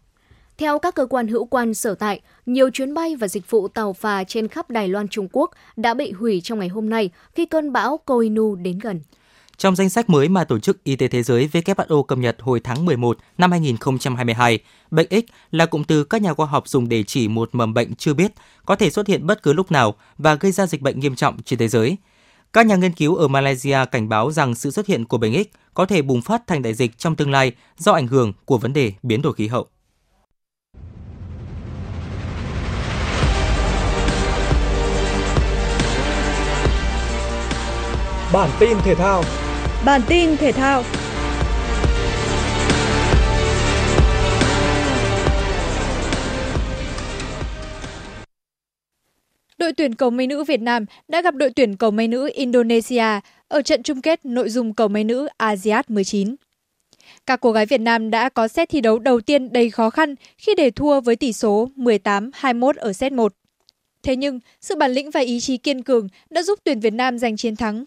Theo 0.59 0.79
các 0.79 0.95
cơ 0.95 1.07
quan 1.07 1.29
hữu 1.29 1.45
quan 1.45 1.75
sở 1.75 1.95
tại, 1.95 2.21
nhiều 2.47 2.71
chuyến 2.71 2.95
bay 2.95 3.17
và 3.17 3.29
dịch 3.29 3.51
vụ 3.51 3.69
tàu 3.69 3.93
phà 3.93 4.25
trên 4.25 4.49
khắp 4.49 4.71
Đài 4.71 4.89
Loan 4.89 5.09
Trung 5.09 5.29
Quốc 5.33 5.51
đã 5.77 5.95
bị 5.95 6.13
hủy 6.13 6.41
trong 6.41 6.59
ngày 6.59 6.69
hôm 6.69 6.91
nay 6.91 7.11
khi 7.35 7.47
cơn 7.47 7.73
bão 7.73 7.99
Koinu 7.99 8.55
đến 8.55 8.79
gần. 8.79 9.01
Trong 9.57 9.77
danh 9.77 9.91
sách 9.91 10.11
mới 10.11 10.29
mà 10.29 10.45
Tổ 10.45 10.59
chức 10.59 10.85
Y 10.85 10.97
tế 10.97 11.09
Thế 11.09 11.23
giới 11.23 11.49
WHO 11.53 12.03
cập 12.03 12.19
nhật 12.19 12.37
hồi 12.41 12.61
tháng 12.61 12.85
11 12.85 13.19
năm 13.39 13.51
2022, 13.51 14.59
bệnh 14.91 15.07
X 15.11 15.31
là 15.51 15.67
cụm 15.67 15.85
từ 15.85 16.05
các 16.05 16.23
nhà 16.23 16.35
khoa 16.35 16.47
học 16.47 16.69
dùng 16.69 16.89
để 16.89 17.03
chỉ 17.03 17.29
một 17.29 17.51
mầm 17.53 17.75
bệnh 17.75 17.95
chưa 17.95 18.15
biết, 18.15 18.33
có 18.67 18.77
thể 18.77 18.91
xuất 18.91 19.07
hiện 19.07 19.27
bất 19.27 19.43
cứ 19.43 19.53
lúc 19.53 19.73
nào 19.73 19.95
và 20.19 20.35
gây 20.35 20.53
ra 20.53 20.67
dịch 20.67 20.81
bệnh 20.81 21.01
nghiêm 21.01 21.17
trọng 21.17 21.43
trên 21.43 21.59
thế 21.59 21.69
giới. 21.69 21.97
Các 22.53 22.67
nhà 22.67 22.77
nghiên 22.77 22.93
cứu 22.93 23.15
ở 23.17 23.29
Malaysia 23.29 23.79
cảnh 23.91 24.09
báo 24.09 24.31
rằng 24.31 24.55
sự 24.55 24.71
xuất 24.71 24.87
hiện 24.87 25.05
của 25.05 25.19
bệnh 25.19 25.45
X 25.45 25.47
có 25.75 25.87
thể 25.87 26.03
bùng 26.03 26.23
phát 26.23 26.47
thành 26.47 26.63
đại 26.63 26.75
dịch 26.75 26.99
trong 26.99 27.17
tương 27.17 27.31
lai 27.31 27.53
do 27.79 27.93
ảnh 27.93 28.07
hưởng 28.07 28.33
của 28.45 28.59
vấn 28.59 28.73
đề 28.73 28.93
biến 29.03 29.23
đổi 29.23 29.33
khí 29.33 29.47
hậu. 29.49 29.67
Bản 38.33 38.51
tin 38.61 38.79
thể 38.85 38.95
thao 38.95 39.25
Bản 39.85 40.01
tin 40.09 40.37
thể 40.37 40.53
thao 40.53 40.83
Đội 49.59 49.73
tuyển 49.73 49.95
cầu 49.95 50.11
mây 50.11 50.27
nữ 50.27 50.45
Việt 50.45 50.61
Nam 50.61 50.85
đã 51.09 51.23
gặp 51.23 51.35
đội 51.35 51.51
tuyển 51.57 51.77
cầu 51.77 51.91
mây 51.91 52.09
nữ 52.09 52.31
Indonesia 52.35 53.05
ở 53.49 53.63
trận 53.63 53.83
chung 53.83 54.03
kết 54.03 54.25
nội 54.25 54.49
dung 54.49 54.75
cầu 54.75 54.89
mây 54.89 55.05
nữ 55.05 55.29
ASEAN 55.37 55.85
19. 55.89 56.35
Các 57.27 57.41
cô 57.41 57.53
gái 57.53 57.67
Việt 57.67 57.81
Nam 57.81 58.11
đã 58.11 58.29
có 58.29 58.49
set 58.49 58.69
thi 58.69 58.81
đấu 58.81 58.99
đầu 58.99 59.21
tiên 59.21 59.53
đầy 59.53 59.71
khó 59.71 59.91
khăn 59.91 60.15
khi 60.39 60.55
để 60.55 60.71
thua 60.71 61.01
với 61.01 61.17
tỷ 61.17 61.33
số 61.33 61.69
18-21 61.77 62.73
ở 62.77 62.93
set 62.93 63.13
1. 63.13 63.33
Thế 64.03 64.17
nhưng, 64.17 64.41
sự 64.61 64.75
bản 64.77 64.93
lĩnh 64.93 65.11
và 65.11 65.21
ý 65.21 65.41
chí 65.41 65.57
kiên 65.57 65.83
cường 65.83 66.09
đã 66.31 66.43
giúp 66.43 66.59
tuyển 66.65 66.81
Việt 66.81 66.93
Nam 66.93 67.19
giành 67.19 67.37
chiến 67.37 67.57
thắng 67.57 67.85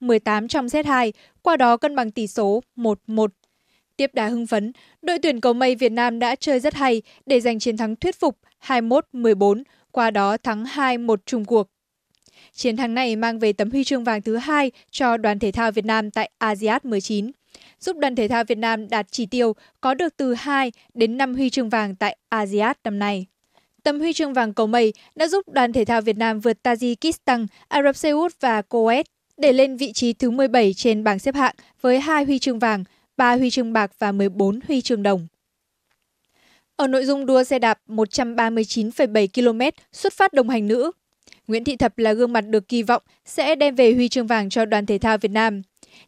21-18 0.00 0.48
trong 0.48 0.68
set 0.68 0.86
2, 0.86 1.12
qua 1.42 1.56
đó 1.56 1.76
cân 1.76 1.96
bằng 1.96 2.10
tỷ 2.10 2.26
số 2.26 2.62
1-1. 2.76 3.28
Tiếp 3.96 4.10
đà 4.14 4.28
hưng 4.28 4.46
phấn, 4.46 4.72
đội 5.02 5.18
tuyển 5.18 5.40
cầu 5.40 5.52
mây 5.52 5.74
Việt 5.74 5.92
Nam 5.92 6.18
đã 6.18 6.34
chơi 6.34 6.60
rất 6.60 6.74
hay 6.74 7.02
để 7.26 7.40
giành 7.40 7.58
chiến 7.58 7.76
thắng 7.76 7.96
thuyết 7.96 8.20
phục 8.20 8.38
21-14, 8.66 9.62
qua 9.90 10.10
đó 10.10 10.36
thắng 10.36 10.64
2-1 10.64 11.16
chung 11.26 11.44
cuộc. 11.44 11.68
Chiến 12.52 12.76
thắng 12.76 12.94
này 12.94 13.16
mang 13.16 13.38
về 13.38 13.52
tấm 13.52 13.70
huy 13.70 13.84
chương 13.84 14.04
vàng 14.04 14.22
thứ 14.22 14.36
hai 14.36 14.70
cho 14.90 15.16
đoàn 15.16 15.38
thể 15.38 15.52
thao 15.52 15.72
Việt 15.72 15.84
Nam 15.84 16.10
tại 16.10 16.30
ASEAN 16.38 16.80
19, 16.84 17.30
giúp 17.80 17.96
đoàn 17.96 18.16
thể 18.16 18.28
thao 18.28 18.44
Việt 18.44 18.58
Nam 18.58 18.88
đạt 18.88 19.06
chỉ 19.10 19.26
tiêu 19.26 19.52
có 19.80 19.94
được 19.94 20.16
từ 20.16 20.34
2 20.34 20.72
đến 20.94 21.16
5 21.16 21.34
huy 21.34 21.50
chương 21.50 21.68
vàng 21.68 21.96
tại 21.96 22.16
ASEAN 22.28 22.76
năm 22.84 22.98
nay. 22.98 23.26
Tấm 23.82 24.00
huy 24.00 24.12
chương 24.12 24.32
vàng 24.32 24.54
cầu 24.54 24.66
mây 24.66 24.92
đã 25.14 25.28
giúp 25.28 25.48
đoàn 25.48 25.72
thể 25.72 25.84
thao 25.84 26.00
Việt 26.00 26.16
Nam 26.16 26.40
vượt 26.40 26.58
Tajikistan, 26.62 27.46
Ả 27.68 27.82
Rập 27.82 27.96
Xê 27.96 28.10
Út 28.10 28.32
và 28.40 28.62
Kuwait 28.68 29.04
để 29.36 29.52
lên 29.52 29.76
vị 29.76 29.92
trí 29.92 30.12
thứ 30.12 30.30
17 30.30 30.74
trên 30.74 31.04
bảng 31.04 31.18
xếp 31.18 31.34
hạng 31.34 31.54
với 31.80 32.00
2 32.00 32.24
huy 32.24 32.38
chương 32.38 32.58
vàng, 32.58 32.84
3 33.16 33.36
huy 33.36 33.50
chương 33.50 33.72
bạc 33.72 33.90
và 33.98 34.12
14 34.12 34.60
huy 34.68 34.80
chương 34.80 35.02
đồng. 35.02 35.26
Ở 36.76 36.86
nội 36.86 37.04
dung 37.04 37.26
đua 37.26 37.44
xe 37.44 37.58
đạp 37.58 37.78
139,7 37.88 39.26
km 39.34 39.76
xuất 39.92 40.12
phát 40.12 40.32
đồng 40.32 40.48
hành 40.48 40.68
nữ, 40.68 40.90
Nguyễn 41.46 41.64
Thị 41.64 41.76
Thập 41.76 41.98
là 41.98 42.12
gương 42.12 42.32
mặt 42.32 42.40
được 42.40 42.68
kỳ 42.68 42.82
vọng 42.82 43.02
sẽ 43.24 43.54
đem 43.54 43.74
về 43.74 43.92
huy 43.92 44.08
chương 44.08 44.26
vàng 44.26 44.50
cho 44.50 44.64
đoàn 44.64 44.86
thể 44.86 44.98
thao 44.98 45.18
Việt 45.18 45.30
Nam. 45.30 45.62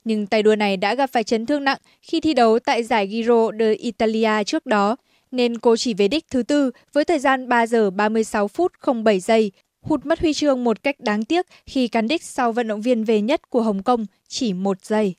Nhưng 0.04 0.26
tay 0.26 0.42
đua 0.42 0.56
này 0.56 0.76
đã 0.76 0.94
gặp 0.94 1.10
phải 1.12 1.24
chấn 1.24 1.46
thương 1.46 1.64
nặng 1.64 1.78
khi 2.02 2.20
thi 2.20 2.34
đấu 2.34 2.58
tại 2.58 2.82
giải 2.82 3.08
Giro 3.08 3.48
d'Italia 3.50 4.44
trước 4.44 4.66
đó– 4.66 4.96
nên 5.32 5.58
cô 5.58 5.76
chỉ 5.76 5.94
về 5.94 6.08
đích 6.08 6.24
thứ 6.30 6.42
tư 6.42 6.70
với 6.92 7.04
thời 7.04 7.18
gian 7.18 7.48
3 7.48 7.66
giờ 7.66 7.90
36 7.90 8.48
phút 8.48 8.72
07 9.04 9.20
giây, 9.20 9.52
hụt 9.82 10.06
mất 10.06 10.20
huy 10.20 10.32
chương 10.32 10.64
một 10.64 10.82
cách 10.82 11.00
đáng 11.00 11.24
tiếc 11.24 11.46
khi 11.66 11.88
cán 11.88 12.08
đích 12.08 12.22
sau 12.22 12.52
vận 12.52 12.68
động 12.68 12.80
viên 12.80 13.04
về 13.04 13.20
nhất 13.20 13.50
của 13.50 13.62
Hồng 13.62 13.82
Kông 13.82 14.06
chỉ 14.28 14.52
một 14.52 14.84
giây. 14.84 15.14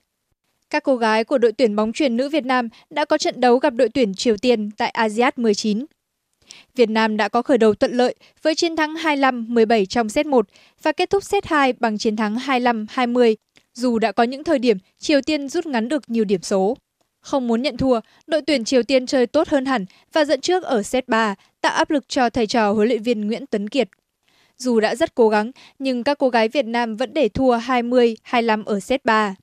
Các 0.70 0.84
cô 0.84 0.96
gái 0.96 1.24
của 1.24 1.38
đội 1.38 1.52
tuyển 1.52 1.76
bóng 1.76 1.94
chuyền 1.94 2.18
nữ 2.18 2.30
Việt 2.30 2.46
Nam 2.46 2.70
đã 2.90 3.06
có 3.06 3.18
trận 3.18 3.42
đấu 3.42 3.58
gặp 3.58 3.74
đội 3.74 3.90
tuyển 3.90 4.14
Triều 4.14 4.38
Tiên 4.38 4.72
tại 4.78 4.90
ASEAN 4.90 5.34
19. 5.38 5.86
Việt 6.76 6.90
Nam 6.90 7.18
đã 7.18 7.30
có 7.30 7.42
khởi 7.42 7.58
đầu 7.58 7.76
thuận 7.76 7.92
lợi 7.92 8.16
với 8.42 8.56
chiến 8.56 8.76
thắng 8.76 8.94
25-17 8.94 9.86
trong 9.86 10.10
set 10.10 10.26
1 10.26 10.48
và 10.82 10.92
kết 10.92 11.10
thúc 11.10 11.24
set 11.24 11.46
2 11.46 11.74
bằng 11.74 11.98
chiến 11.98 12.16
thắng 12.16 12.36
25-20. 12.36 13.36
Dù 13.74 14.00
đã 14.00 14.12
có 14.12 14.24
những 14.24 14.44
thời 14.44 14.60
điểm 14.60 14.78
Triều 15.00 15.22
Tiên 15.22 15.50
rút 15.50 15.66
ngắn 15.66 15.90
được 15.90 16.10
nhiều 16.10 16.26
điểm 16.26 16.42
số. 16.42 16.78
Không 17.24 17.48
muốn 17.48 17.62
nhận 17.62 17.78
thua, 17.78 18.00
đội 18.28 18.42
tuyển 18.42 18.64
Triều 18.64 18.84
Tiên 18.84 19.06
chơi 19.06 19.28
tốt 19.28 19.48
hơn 19.48 19.66
hẳn 19.66 19.86
và 20.14 20.26
dẫn 20.26 20.42
trước 20.42 20.64
ở 20.64 20.84
set 20.84 21.08
3, 21.08 21.36
tạo 21.62 21.74
áp 21.74 21.90
lực 21.90 22.10
cho 22.10 22.30
thầy 22.30 22.48
trò 22.48 22.72
huấn 22.72 22.88
luyện 22.88 23.04
viên 23.04 23.28
Nguyễn 23.28 23.46
Tấn 23.46 23.70
Kiệt. 23.70 23.90
Dù 24.58 24.80
đã 24.80 24.96
rất 24.96 25.16
cố 25.16 25.30
gắng, 25.30 25.52
nhưng 25.80 26.04
các 26.04 26.18
cô 26.18 26.30
gái 26.30 26.50
Việt 26.50 26.66
Nam 26.66 26.96
vẫn 26.96 27.14
để 27.14 27.30
thua 27.30 27.58
20-25 27.58 28.64
ở 28.66 28.80
set 28.80 29.06
3. 29.06 29.36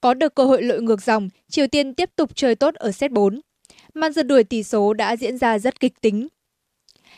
Có 0.00 0.14
được 0.14 0.34
cơ 0.34 0.44
hội 0.44 0.62
lội 0.62 0.82
ngược 0.82 1.02
dòng, 1.02 1.28
Triều 1.48 1.66
Tiên 1.66 1.94
tiếp 1.94 2.10
tục 2.16 2.30
chơi 2.34 2.54
tốt 2.54 2.74
ở 2.74 2.92
set 2.92 3.10
4. 3.10 3.40
Màn 3.94 4.12
giật 4.12 4.22
đuổi 4.22 4.44
tỷ 4.44 4.62
số 4.62 4.94
đã 4.94 5.16
diễn 5.16 5.38
ra 5.38 5.58
rất 5.58 5.80
kịch 5.80 6.00
tính. 6.00 6.28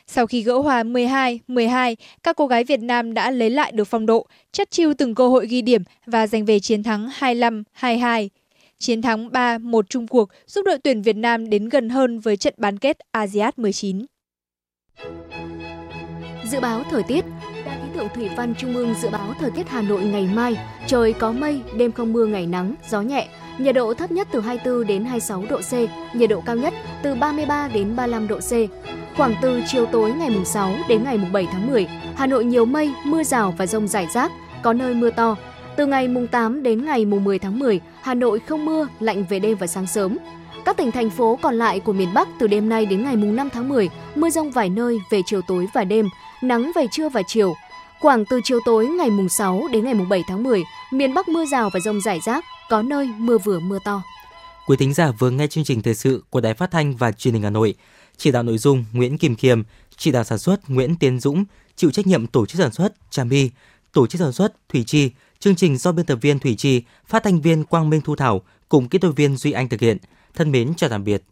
Sau 0.06 0.26
khi 0.26 0.42
gỡ 0.42 0.58
hòa 0.58 0.82
12-12, 0.82 1.96
các 2.22 2.36
cô 2.36 2.46
gái 2.46 2.64
Việt 2.64 2.80
Nam 2.80 3.14
đã 3.14 3.30
lấy 3.30 3.50
lại 3.50 3.72
được 3.72 3.84
phong 3.84 4.06
độ, 4.06 4.26
chất 4.52 4.70
chiêu 4.70 4.94
từng 4.94 5.14
cơ 5.14 5.28
hội 5.28 5.46
ghi 5.46 5.62
điểm 5.62 5.82
và 6.06 6.26
giành 6.26 6.44
về 6.44 6.60
chiến 6.60 6.82
thắng 6.82 7.08
25-22. 7.18 8.28
Chiến 8.82 9.02
thắng 9.02 9.28
3-1 9.28 9.82
chung 9.88 10.06
cuộc 10.06 10.28
giúp 10.46 10.62
đội 10.66 10.78
tuyển 10.84 11.02
Việt 11.02 11.16
Nam 11.16 11.50
đến 11.50 11.68
gần 11.68 11.88
hơn 11.88 12.18
với 12.18 12.36
trận 12.36 12.54
bán 12.56 12.78
kết 12.78 12.96
ASEAN 13.10 13.50
19. 13.56 14.06
Dự 16.44 16.60
báo 16.60 16.82
thời 16.90 17.02
tiết 17.02 17.24
Đài 17.64 17.78
khí 17.78 17.88
tượng 17.94 18.08
thủy 18.14 18.28
văn 18.36 18.54
Trung 18.54 18.74
ương 18.74 18.94
dự 19.02 19.08
báo 19.08 19.34
thời 19.40 19.50
tiết 19.50 19.68
Hà 19.68 19.82
Nội 19.82 20.02
ngày 20.02 20.28
mai, 20.34 20.56
trời 20.86 21.12
có 21.12 21.32
mây, 21.32 21.60
đêm 21.76 21.92
không 21.92 22.12
mưa 22.12 22.26
ngày 22.26 22.46
nắng, 22.46 22.74
gió 22.90 23.00
nhẹ, 23.00 23.28
nhiệt 23.58 23.74
độ 23.74 23.94
thấp 23.94 24.10
nhất 24.10 24.28
từ 24.32 24.40
24 24.40 24.86
đến 24.86 25.04
26 25.04 25.44
độ 25.50 25.60
C, 25.60 25.72
nhiệt 26.14 26.30
độ 26.30 26.42
cao 26.46 26.56
nhất 26.56 26.74
từ 27.02 27.14
33 27.14 27.68
đến 27.74 27.96
35 27.96 28.28
độ 28.28 28.38
C. 28.38 28.52
Khoảng 29.16 29.34
từ 29.42 29.62
chiều 29.66 29.86
tối 29.86 30.12
ngày 30.12 30.30
mùng 30.30 30.44
6 30.44 30.74
đến 30.88 31.04
ngày 31.04 31.18
mùng 31.18 31.32
7 31.32 31.46
tháng 31.52 31.66
10, 31.66 31.86
Hà 32.16 32.26
Nội 32.26 32.44
nhiều 32.44 32.64
mây, 32.64 32.92
mưa 33.04 33.22
rào 33.22 33.54
và 33.58 33.66
rông 33.66 33.88
rải 33.88 34.06
rác, 34.14 34.32
có 34.62 34.72
nơi 34.72 34.94
mưa 34.94 35.10
to. 35.10 35.36
Từ 35.76 35.86
ngày 35.86 36.08
mùng 36.08 36.26
8 36.26 36.62
đến 36.62 36.84
ngày 36.84 37.04
mùng 37.04 37.24
10 37.24 37.38
tháng 37.38 37.58
10, 37.58 37.80
Hà 38.02 38.14
Nội 38.14 38.40
không 38.48 38.64
mưa, 38.64 38.88
lạnh 39.00 39.24
về 39.28 39.38
đêm 39.38 39.56
và 39.56 39.66
sáng 39.66 39.86
sớm. 39.86 40.18
Các 40.64 40.76
tỉnh 40.76 40.90
thành 40.90 41.10
phố 41.10 41.38
còn 41.42 41.54
lại 41.54 41.80
của 41.80 41.92
miền 41.92 42.14
Bắc 42.14 42.28
từ 42.38 42.46
đêm 42.46 42.68
nay 42.68 42.86
đến 42.86 43.02
ngày 43.02 43.16
mùng 43.16 43.36
5 43.36 43.48
tháng 43.52 43.68
10, 43.68 43.88
mưa 44.14 44.30
rông 44.30 44.50
vài 44.50 44.68
nơi 44.68 44.98
về 45.10 45.20
chiều 45.26 45.40
tối 45.48 45.66
và 45.74 45.84
đêm, 45.84 46.08
nắng 46.42 46.70
về 46.76 46.86
trưa 46.92 47.08
và 47.08 47.22
chiều. 47.26 47.54
Khoảng 48.00 48.24
từ 48.24 48.40
chiều 48.44 48.58
tối 48.64 48.86
ngày 48.86 49.10
mùng 49.10 49.28
6 49.28 49.62
đến 49.72 49.84
ngày 49.84 49.94
mùng 49.94 50.08
7 50.08 50.22
tháng 50.28 50.42
10, 50.42 50.62
miền 50.92 51.14
Bắc 51.14 51.28
mưa 51.28 51.44
rào 51.44 51.70
và 51.74 51.80
rông 51.80 52.00
rải 52.00 52.20
rác, 52.20 52.44
có 52.68 52.82
nơi 52.82 53.06
mưa 53.18 53.38
vừa 53.38 53.60
mưa 53.60 53.78
to. 53.84 54.02
Quý 54.66 54.76
thính 54.76 54.94
giả 54.94 55.10
vừa 55.18 55.30
nghe 55.30 55.46
chương 55.46 55.64
trình 55.64 55.82
thời 55.82 55.94
sự 55.94 56.22
của 56.30 56.40
Đài 56.40 56.54
Phát 56.54 56.70
thanh 56.70 56.96
và 56.96 57.12
Truyền 57.12 57.34
hình 57.34 57.42
Hà 57.42 57.50
Nội. 57.50 57.74
Chỉ 58.16 58.30
đạo 58.30 58.42
nội 58.42 58.58
dung 58.58 58.84
Nguyễn 58.92 59.18
Kim 59.18 59.36
Khiêm, 59.36 59.62
chỉ 59.96 60.12
đạo 60.12 60.24
sản 60.24 60.38
xuất 60.38 60.70
Nguyễn 60.70 60.96
Tiến 60.96 61.20
Dũng, 61.20 61.44
chịu 61.76 61.90
trách 61.90 62.06
nhiệm 62.06 62.26
tổ 62.26 62.46
chức 62.46 62.60
sản 62.60 62.72
xuất 62.72 62.92
Trà 63.10 63.24
My, 63.24 63.50
tổ 63.92 64.06
chức 64.06 64.20
sản 64.20 64.32
xuất 64.32 64.68
Thủy 64.68 64.84
Chi, 64.86 65.10
chương 65.42 65.56
trình 65.56 65.76
do 65.76 65.92
biên 65.92 66.06
tập 66.06 66.18
viên 66.22 66.38
Thủy 66.38 66.54
Chi, 66.58 66.82
phát 67.06 67.22
thanh 67.22 67.40
viên 67.40 67.64
Quang 67.64 67.90
Minh 67.90 68.00
Thu 68.00 68.16
Thảo 68.16 68.42
cùng 68.68 68.88
kỹ 68.88 68.98
thuật 68.98 69.16
viên 69.16 69.36
Duy 69.36 69.52
Anh 69.52 69.68
thực 69.68 69.80
hiện. 69.80 69.98
Thân 70.34 70.52
mến 70.52 70.74
chào 70.76 70.90
tạm 70.90 71.04
biệt. 71.04 71.22